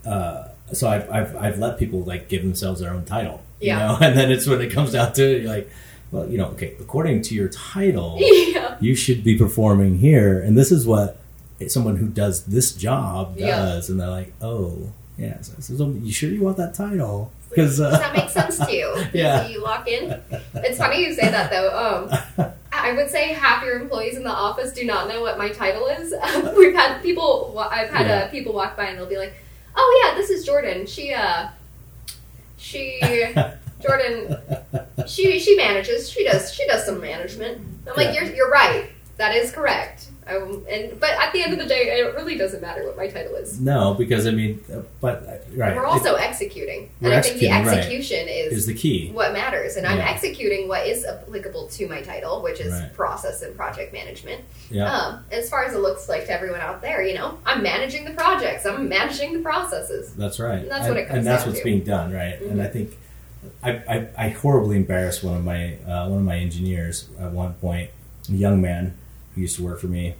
uh, 0.04 0.48
so 0.72 0.88
I've, 0.88 1.10
I've, 1.10 1.36
I've 1.36 1.58
let 1.58 1.78
people 1.78 2.00
like 2.04 2.28
give 2.28 2.42
themselves 2.42 2.80
their 2.80 2.92
own 2.92 3.04
title 3.04 3.42
you 3.60 3.68
Yeah. 3.68 3.78
know 3.78 3.98
and 4.00 4.16
then 4.16 4.30
it's 4.32 4.46
when 4.46 4.60
it 4.60 4.70
comes 4.72 4.92
down 4.92 5.12
to 5.14 5.22
it 5.36 5.42
you're 5.42 5.50
like 5.52 5.70
well 6.10 6.28
you 6.28 6.38
know 6.38 6.46
okay 6.48 6.74
according 6.80 7.22
to 7.22 7.34
your 7.34 7.48
title 7.48 8.16
yeah. 8.20 8.76
you 8.80 8.94
should 8.94 9.22
be 9.24 9.36
performing 9.38 9.98
here 9.98 10.40
and 10.40 10.56
this 10.56 10.72
is 10.72 10.86
what 10.86 11.18
someone 11.68 11.96
who 11.96 12.08
does 12.08 12.44
this 12.46 12.72
job 12.72 13.34
Yeah. 13.36 13.56
does 13.56 13.88
and 13.90 14.00
they're 14.00 14.08
like 14.10 14.32
oh 14.42 14.90
yeah 15.18 15.40
so, 15.42 15.52
so 15.60 15.88
you 16.02 16.12
sure 16.12 16.30
you 16.30 16.42
want 16.42 16.56
that 16.56 16.74
title 16.74 17.30
because 17.48 17.76
Does 17.76 17.92
uh, 17.94 17.98
that 17.98 18.16
make 18.16 18.30
sense 18.30 18.56
to 18.58 18.72
you? 18.72 18.96
Yeah. 19.12 19.46
You 19.46 19.62
lock 19.62 19.86
in? 19.86 20.18
It's 20.54 20.78
funny 20.78 21.04
you 21.04 21.12
say 21.12 21.28
that 21.30 21.50
though. 21.50 21.68
Um, 22.38 22.48
I 22.72 22.94
would 22.94 23.10
say 23.10 23.34
half 23.34 23.62
your 23.62 23.78
employees 23.78 24.16
in 24.16 24.22
the 24.22 24.30
office 24.30 24.72
do 24.72 24.86
not 24.86 25.06
know 25.06 25.20
what 25.20 25.36
my 25.36 25.50
title 25.50 25.86
is. 25.86 26.14
We've 26.56 26.74
had 26.74 27.02
people. 27.02 27.54
I've 27.70 27.90
had 27.90 28.06
Yeah. 28.06 28.12
uh, 28.20 28.30
people 28.30 28.54
walk 28.54 28.74
by 28.74 28.86
and 28.86 28.96
they'll 28.98 29.04
be 29.06 29.18
like, 29.18 29.34
"Oh 29.76 30.02
yeah, 30.04 30.16
this 30.16 30.30
is 30.30 30.44
Jordan. 30.44 30.86
She 30.86 31.12
uh, 31.12 31.48
she 32.56 33.00
Jordan. 33.82 34.36
She 35.06 35.38
she 35.38 35.56
manages. 35.56 36.10
She 36.10 36.24
does 36.24 36.52
she 36.52 36.66
does 36.66 36.84
some 36.86 37.00
management." 37.00 37.60
I'm 37.86 37.96
like, 37.96 38.14
Yeah. 38.14 38.22
"You're 38.24 38.34
you're 38.34 38.50
right. 38.50 38.90
That 39.16 39.34
is 39.34 39.50
correct." 39.52 40.08
Um, 40.36 40.64
and 40.70 40.98
but 41.00 41.10
at 41.10 41.32
the 41.32 41.42
end 41.42 41.52
of 41.52 41.58
the 41.58 41.66
day, 41.66 41.98
it 42.00 42.14
really 42.14 42.36
doesn't 42.36 42.60
matter 42.62 42.84
what 42.86 42.96
my 42.96 43.08
title 43.08 43.34
is. 43.36 43.60
no 43.60 43.94
because 43.94 44.26
i 44.26 44.30
mean 44.30 44.62
uh, 44.72 44.80
but 45.00 45.22
uh, 45.28 45.36
right 45.56 45.74
We're 45.76 45.84
also 45.86 46.14
executing, 46.14 46.90
We're 47.00 47.08
and 47.10 47.16
I 47.18 47.20
think 47.22 47.38
the 47.40 47.48
executing, 47.48 47.66
right. 47.66 47.78
execution 47.78 48.28
is 48.28 48.52
is 48.52 48.66
the 48.66 48.74
key 48.74 49.10
what 49.12 49.32
matters 49.32 49.76
and 49.76 49.86
i'm 49.86 49.98
executing 50.00 50.68
what 50.68 50.86
is 50.86 51.04
applicable 51.04 51.68
to 51.68 51.88
my 51.88 52.00
title 52.02 52.42
which 52.42 52.60
is 52.60 52.72
Right. 52.72 52.92
process 52.94 53.42
and 53.42 53.54
project 53.56 53.92
management 53.92 54.40
yeah 54.70 54.90
um, 54.92 55.24
as 55.30 55.48
far 55.50 55.64
as 55.64 55.74
it 55.74 55.78
looks 55.78 56.08
like 56.08 56.24
to 56.26 56.32
everyone 56.32 56.60
out 56.60 56.80
there 56.82 57.02
you 57.02 57.14
know 57.14 57.38
i'm 57.46 57.62
managing 57.62 58.04
the 58.04 58.12
projects 58.12 58.64
i'm 58.66 58.88
managing 58.88 59.32
the 59.34 59.40
processes 59.40 60.14
That's 60.14 60.38
right. 60.40 60.60
And 60.62 60.70
that's 60.70 60.88
what 60.88 60.96
it 60.96 61.06
comes 61.08 61.18
And 61.18 61.26
that's 61.26 61.44
what's 61.46 61.58
to. 61.58 61.64
being 61.64 61.84
done, 61.84 62.12
right? 62.12 62.40
And 62.40 62.58
Mhm. 62.58 62.64
I 62.64 62.68
think 62.68 62.98
I, 63.62 63.70
I, 63.94 64.08
I 64.16 64.28
horribly 64.28 64.76
embarrassed 64.76 65.22
one 65.24 65.36
of 65.36 65.44
my 65.44 65.74
uh, 65.86 66.08
one 66.08 66.18
of 66.18 66.24
my 66.24 66.38
engineers 66.38 67.08
at 67.18 67.32
one 67.32 67.54
point, 67.54 67.90
a 68.28 68.32
young 68.32 68.60
man 68.60 68.94
who 69.34 69.40
used 69.40 69.56
to 69.56 69.64
work 69.64 69.80
for 69.80 69.88
me, 69.88 70.14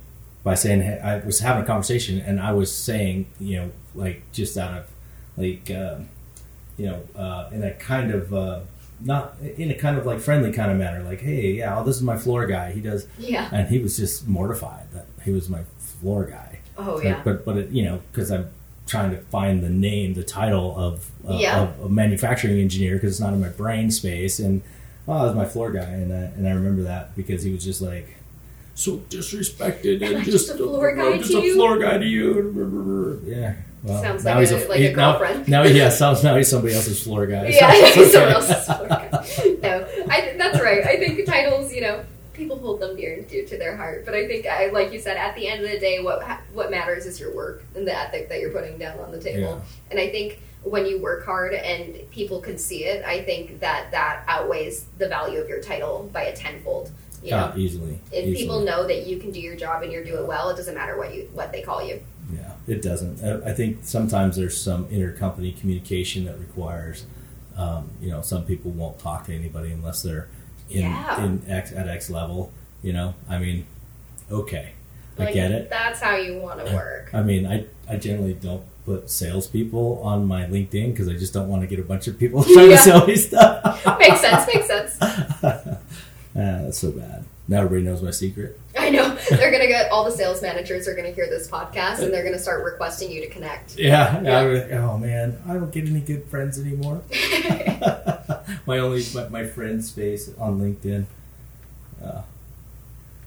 by 0.45 0.55
saying 0.55 0.82
hey, 0.82 0.99
I 1.01 1.18
was 1.24 1.40
having 1.40 1.62
a 1.62 1.66
conversation 1.66 2.20
and 2.20 2.40
I 2.40 2.53
was 2.53 2.74
saying, 2.74 3.26
you 3.40 3.57
know, 3.57 3.70
like 3.95 4.22
just 4.32 4.57
out 4.57 4.76
of 4.78 4.86
like 5.36 5.70
um, 5.70 6.09
you 6.76 6.86
know, 6.86 7.03
uh, 7.16 7.49
in 7.53 7.62
a 7.62 7.72
kind 7.72 8.11
of 8.12 8.32
uh, 8.34 8.61
not 9.01 9.36
in 9.57 9.70
a 9.70 9.74
kind 9.74 9.97
of 9.99 10.07
like 10.07 10.20
friendly 10.20 10.53
kind 10.53 10.70
of 10.70 10.78
manner, 10.78 11.03
like, 11.03 11.20
hey, 11.20 11.53
yeah, 11.53 11.78
oh, 11.78 11.84
this 11.84 11.97
is 11.97 12.03
my 12.03 12.16
floor 12.16 12.47
guy. 12.47 12.72
He 12.72 12.80
does, 12.80 13.07
yeah 13.18 13.49
and 13.53 13.68
he 13.68 13.78
was 13.78 13.97
just 13.97 14.26
mortified 14.28 14.90
that 14.93 15.07
he 15.24 15.30
was 15.30 15.49
my 15.49 15.62
floor 15.78 16.24
guy. 16.24 16.59
oh 16.78 17.01
yeah 17.01 17.20
But 17.24 17.45
but 17.45 17.57
it, 17.57 17.70
you 17.70 17.84
know, 17.84 18.01
because 18.11 18.30
I'm 18.30 18.49
trying 18.86 19.11
to 19.12 19.18
find 19.22 19.62
the 19.62 19.70
name, 19.70 20.14
the 20.14 20.24
title 20.24 20.76
of 20.76 21.11
uh, 21.28 21.36
Yeah. 21.38 21.62
of 21.62 21.80
a 21.86 21.88
manufacturing 21.88 22.59
engineer 22.61 22.95
because 22.95 23.12
it's 23.12 23.20
not 23.20 23.32
in 23.32 23.40
my 23.40 23.49
brain 23.49 23.90
space. 23.90 24.38
And 24.40 24.62
oh, 25.07 25.18
that 25.18 25.24
was 25.24 25.34
my 25.36 25.45
floor 25.47 25.70
guy, 25.70 25.82
and 25.84 26.12
I, 26.12 26.16
and 26.36 26.49
I 26.49 26.53
remember 26.53 26.82
that 26.82 27.14
because 27.16 27.43
he 27.45 27.53
was 27.53 27.64
just 27.64 27.80
like 27.80 28.16
so 28.75 28.97
disrespected 29.09 30.03
and 30.03 30.25
just 30.25 30.49
just 30.49 30.51
a 30.51 30.55
floor 30.57 30.95
guy 30.95 31.18
just 31.18 31.31
to 31.33 31.39
a 31.39 31.43
you? 31.45 31.55
floor 31.55 31.79
guy 31.79 31.99
to 31.99 32.07
you. 32.07 33.20
Yeah. 33.25 33.55
Well, 33.83 34.01
Sounds 34.01 34.25
now 34.25 34.35
like 34.39 34.49
he's 34.49 34.53
a- 34.64 34.68
like 34.68 34.81
a 34.81 34.93
now- 34.95 35.18
girlfriend. 35.18 35.49
Now, 35.49 35.62
yeah, 35.64 35.89
sounds 35.89 36.23
now 36.23 36.37
he's 36.37 36.49
somebody 36.49 36.75
else's 36.75 37.03
floor 37.03 37.27
guy. 37.27 37.49
yeah 37.49 37.91
So 37.91 38.05
someone 38.09 38.33
else's 38.33 38.64
floor 38.64 38.87
guy. 38.89 39.09
no 39.62 39.87
I, 40.09 40.35
that's 40.39 40.61
right 40.61 40.85
i 40.87 40.97
think 40.99 41.27
titles 41.27 41.73
you 41.73 41.81
know 41.81 42.05
people 42.33 42.59
hold 42.59 42.81
them 42.81 42.97
dear 42.97 43.14
and 43.14 43.29
dear 43.29 43.45
to 43.45 43.59
their 43.59 43.77
heart 43.77 44.05
but 44.05 44.14
i 44.14 44.27
think 44.29 44.47
I, 44.47 44.66
like 44.70 44.93
you 44.93 45.01
said 45.01 45.16
at 45.16 45.35
the 45.35 45.49
end 45.49 45.64
of 45.64 45.70
the 45.70 45.79
day 45.81 46.01
what 46.03 46.23
what 46.55 46.70
matters 46.70 47.07
is 47.07 47.18
your 47.18 47.35
work 47.35 47.64
and 47.75 47.87
the 47.87 47.93
ethic 47.97 48.29
that 48.29 48.41
you're 48.41 48.53
putting 48.53 48.79
down 48.79 48.99
on 49.01 49.11
the 49.11 49.20
table 49.20 49.41
Yeah. 49.41 49.61
And 49.91 49.99
I 50.01 50.09
think 50.11 50.41
when 50.62 50.87
you 50.87 51.01
work 51.03 51.25
hard 51.27 51.53
and 51.55 52.09
people 52.12 52.41
can 52.41 52.57
see 52.57 52.85
it, 52.85 53.05
I 53.05 53.23
think 53.25 53.59
that 53.61 53.91
that 53.91 54.23
outweighs 54.29 54.85
the 54.97 55.09
value 55.09 55.41
of 55.41 55.49
your 55.49 55.61
title 55.61 56.09
by 56.12 56.23
a 56.23 56.37
tenfold. 56.37 56.93
Yeah, 57.23 57.55
easily. 57.57 58.01
if 58.11 58.25
easily. 58.25 58.37
people 58.37 58.61
know 58.61 58.87
that 58.87 59.07
you 59.07 59.18
can 59.18 59.31
do 59.31 59.41
your 59.41 59.55
job 59.57 59.83
and 59.83 59.93
you 59.93 60.05
do 60.05 60.16
it 60.16 60.27
well, 60.27 60.51
it 60.51 60.57
doesn't 60.57 60.75
matter 60.75 60.97
what 60.99 61.14
you 61.14 61.29
what 61.33 61.53
they 61.53 61.62
call 61.62 61.83
you. 61.87 62.01
Yeah, 62.33 62.53
it 62.66 62.83
doesn't. 62.83 63.23
I 63.45 63.53
think 63.53 63.79
sometimes 63.83 64.37
there's 64.37 64.61
some 64.61 64.87
intercompany 64.87 65.59
communication 65.59 66.25
that 66.25 66.39
requires, 66.39 67.05
um, 67.57 67.91
you 68.01 68.11
know, 68.11 68.23
some 68.23 68.45
people 68.45 68.70
won't 68.70 68.99
talk 68.99 69.27
to 69.27 69.35
anybody 69.35 69.70
unless 69.73 70.03
they're 70.03 70.29
in, 70.70 70.83
Yeah. 70.83 71.25
in 71.25 71.43
X 71.49 71.73
at 71.73 71.89
X 71.89 72.11
level. 72.11 72.53
You 72.83 72.93
know, 72.93 73.14
I 73.29 73.39
mean, 73.39 73.66
okay, 74.31 74.73
I 75.18 75.31
get 75.33 75.53
it. 75.53 75.70
That's 75.70 76.01
how 76.01 76.16
you 76.16 76.39
want 76.39 76.64
to 76.66 76.73
work. 76.75 77.11
I 77.12 77.23
mean, 77.23 77.47
I 77.47 77.66
I 77.89 77.97
generally 77.97 78.35
don't 78.35 78.62
put 78.85 79.09
salespeople 79.09 80.01
on 80.03 80.27
my 80.27 80.45
LinkedIn 80.47 80.91
because 80.93 81.09
I 81.09 81.12
just 81.12 81.33
don't 81.33 81.49
want 81.49 81.62
to 81.62 81.68
get 81.68 81.79
a 81.79 81.85
bunch 81.85 82.09
of 82.09 82.18
people 82.18 82.43
trying 82.53 82.70
Yeah. 82.70 82.77
to 82.77 82.83
sell 82.83 83.07
me 83.07 83.14
stuff. 83.16 83.85
makes 83.99 84.20
sense. 84.20 84.47
Makes 84.53 84.66
sense. 84.66 84.99
ah, 86.37 86.62
that's 86.62 86.78
so 86.78 86.91
bad. 86.93 87.24
Now 87.49 87.62
everybody 87.62 87.83
knows 87.83 88.03
my 88.03 88.12
secret. 88.12 88.59
I 88.78 88.89
know 88.91 89.16
they're 89.30 89.51
gonna 89.51 89.66
get 89.66 89.91
all 89.91 90.05
the 90.05 90.12
sales 90.12 90.41
managers 90.43 90.87
are 90.89 90.95
gonna 90.95 91.11
hear 91.11 91.26
this 91.28 91.49
podcast 91.49 91.99
and 92.01 92.12
they're 92.12 92.24
gonna 92.24 92.39
start 92.39 92.64
requesting 92.64 93.11
you 93.11 93.20
to 93.22 93.28
connect. 93.28 93.76
Yeah. 93.76 94.22
Yeah. 94.22 94.39
I 94.39 94.45
was- 94.47 94.62
oh 94.72 94.97
man, 94.99 95.43
I 95.49 95.55
don't 95.55 95.70
get 95.72 95.87
any 95.89 96.01
good 96.01 96.24
friends 96.26 96.59
anymore. 96.59 97.03
my 98.66 98.78
only 98.78 99.05
my, 99.14 99.28
my 99.28 99.45
friend 99.45 99.85
space 99.85 100.30
on 100.39 100.61
LinkedIn. 100.61 101.05
Uh, 102.03 102.22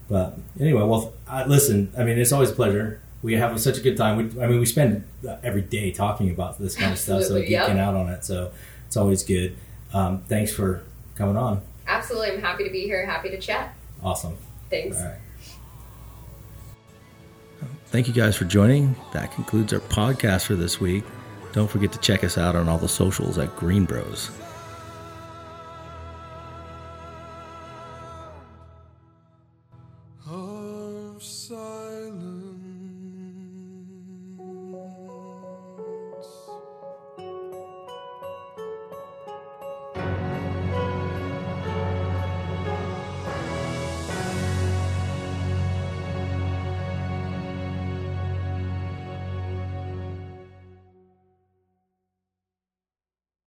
but 0.07 0.37
anyway, 0.59 0.83
well, 0.83 1.13
uh, 1.27 1.43
listen. 1.47 1.91
I 1.97 2.03
mean, 2.03 2.17
it's 2.17 2.31
always 2.31 2.51
a 2.51 2.53
pleasure. 2.55 2.99
We 3.21 3.33
have 3.35 3.59
such 3.59 3.77
a 3.77 3.81
good 3.81 3.97
time. 3.97 4.17
We, 4.17 4.41
I 4.41 4.47
mean, 4.47 4.59
we 4.59 4.65
spend 4.65 5.03
every 5.43 5.61
day 5.61 5.91
talking 5.91 6.29
about 6.29 6.59
this 6.59 6.75
kind 6.75 6.91
of 6.93 6.99
stuff, 6.99 7.23
so 7.23 7.35
geeking 7.41 7.79
out 7.79 7.95
on 7.95 8.09
it. 8.09 8.23
So 8.23 8.51
it's 8.87 8.97
always 8.97 9.23
good. 9.23 9.55
Um, 9.93 10.19
thanks 10.27 10.53
for 10.53 10.83
coming 11.15 11.35
on. 11.37 11.61
Absolutely, 11.87 12.31
I'm 12.31 12.41
happy 12.41 12.63
to 12.63 12.69
be 12.69 12.81
here. 12.81 13.05
Happy 13.05 13.29
to 13.29 13.37
chat. 13.37 13.75
Awesome. 14.03 14.37
Thanks. 14.69 14.97
All 14.97 15.05
right. 15.05 15.19
Thank 17.87 18.07
you 18.07 18.13
guys 18.13 18.35
for 18.35 18.45
joining. 18.45 18.95
That 19.13 19.31
concludes 19.31 19.71
our 19.71 19.79
podcast 19.79 20.45
for 20.45 20.55
this 20.55 20.81
week. 20.81 21.03
Don't 21.53 21.69
forget 21.69 21.93
to 21.93 21.99
check 21.99 22.23
us 22.23 22.37
out 22.37 22.55
on 22.55 22.67
all 22.67 22.77
the 22.77 22.89
socials 22.89 23.37
at 23.37 23.55
GreenBroz. 23.55 24.31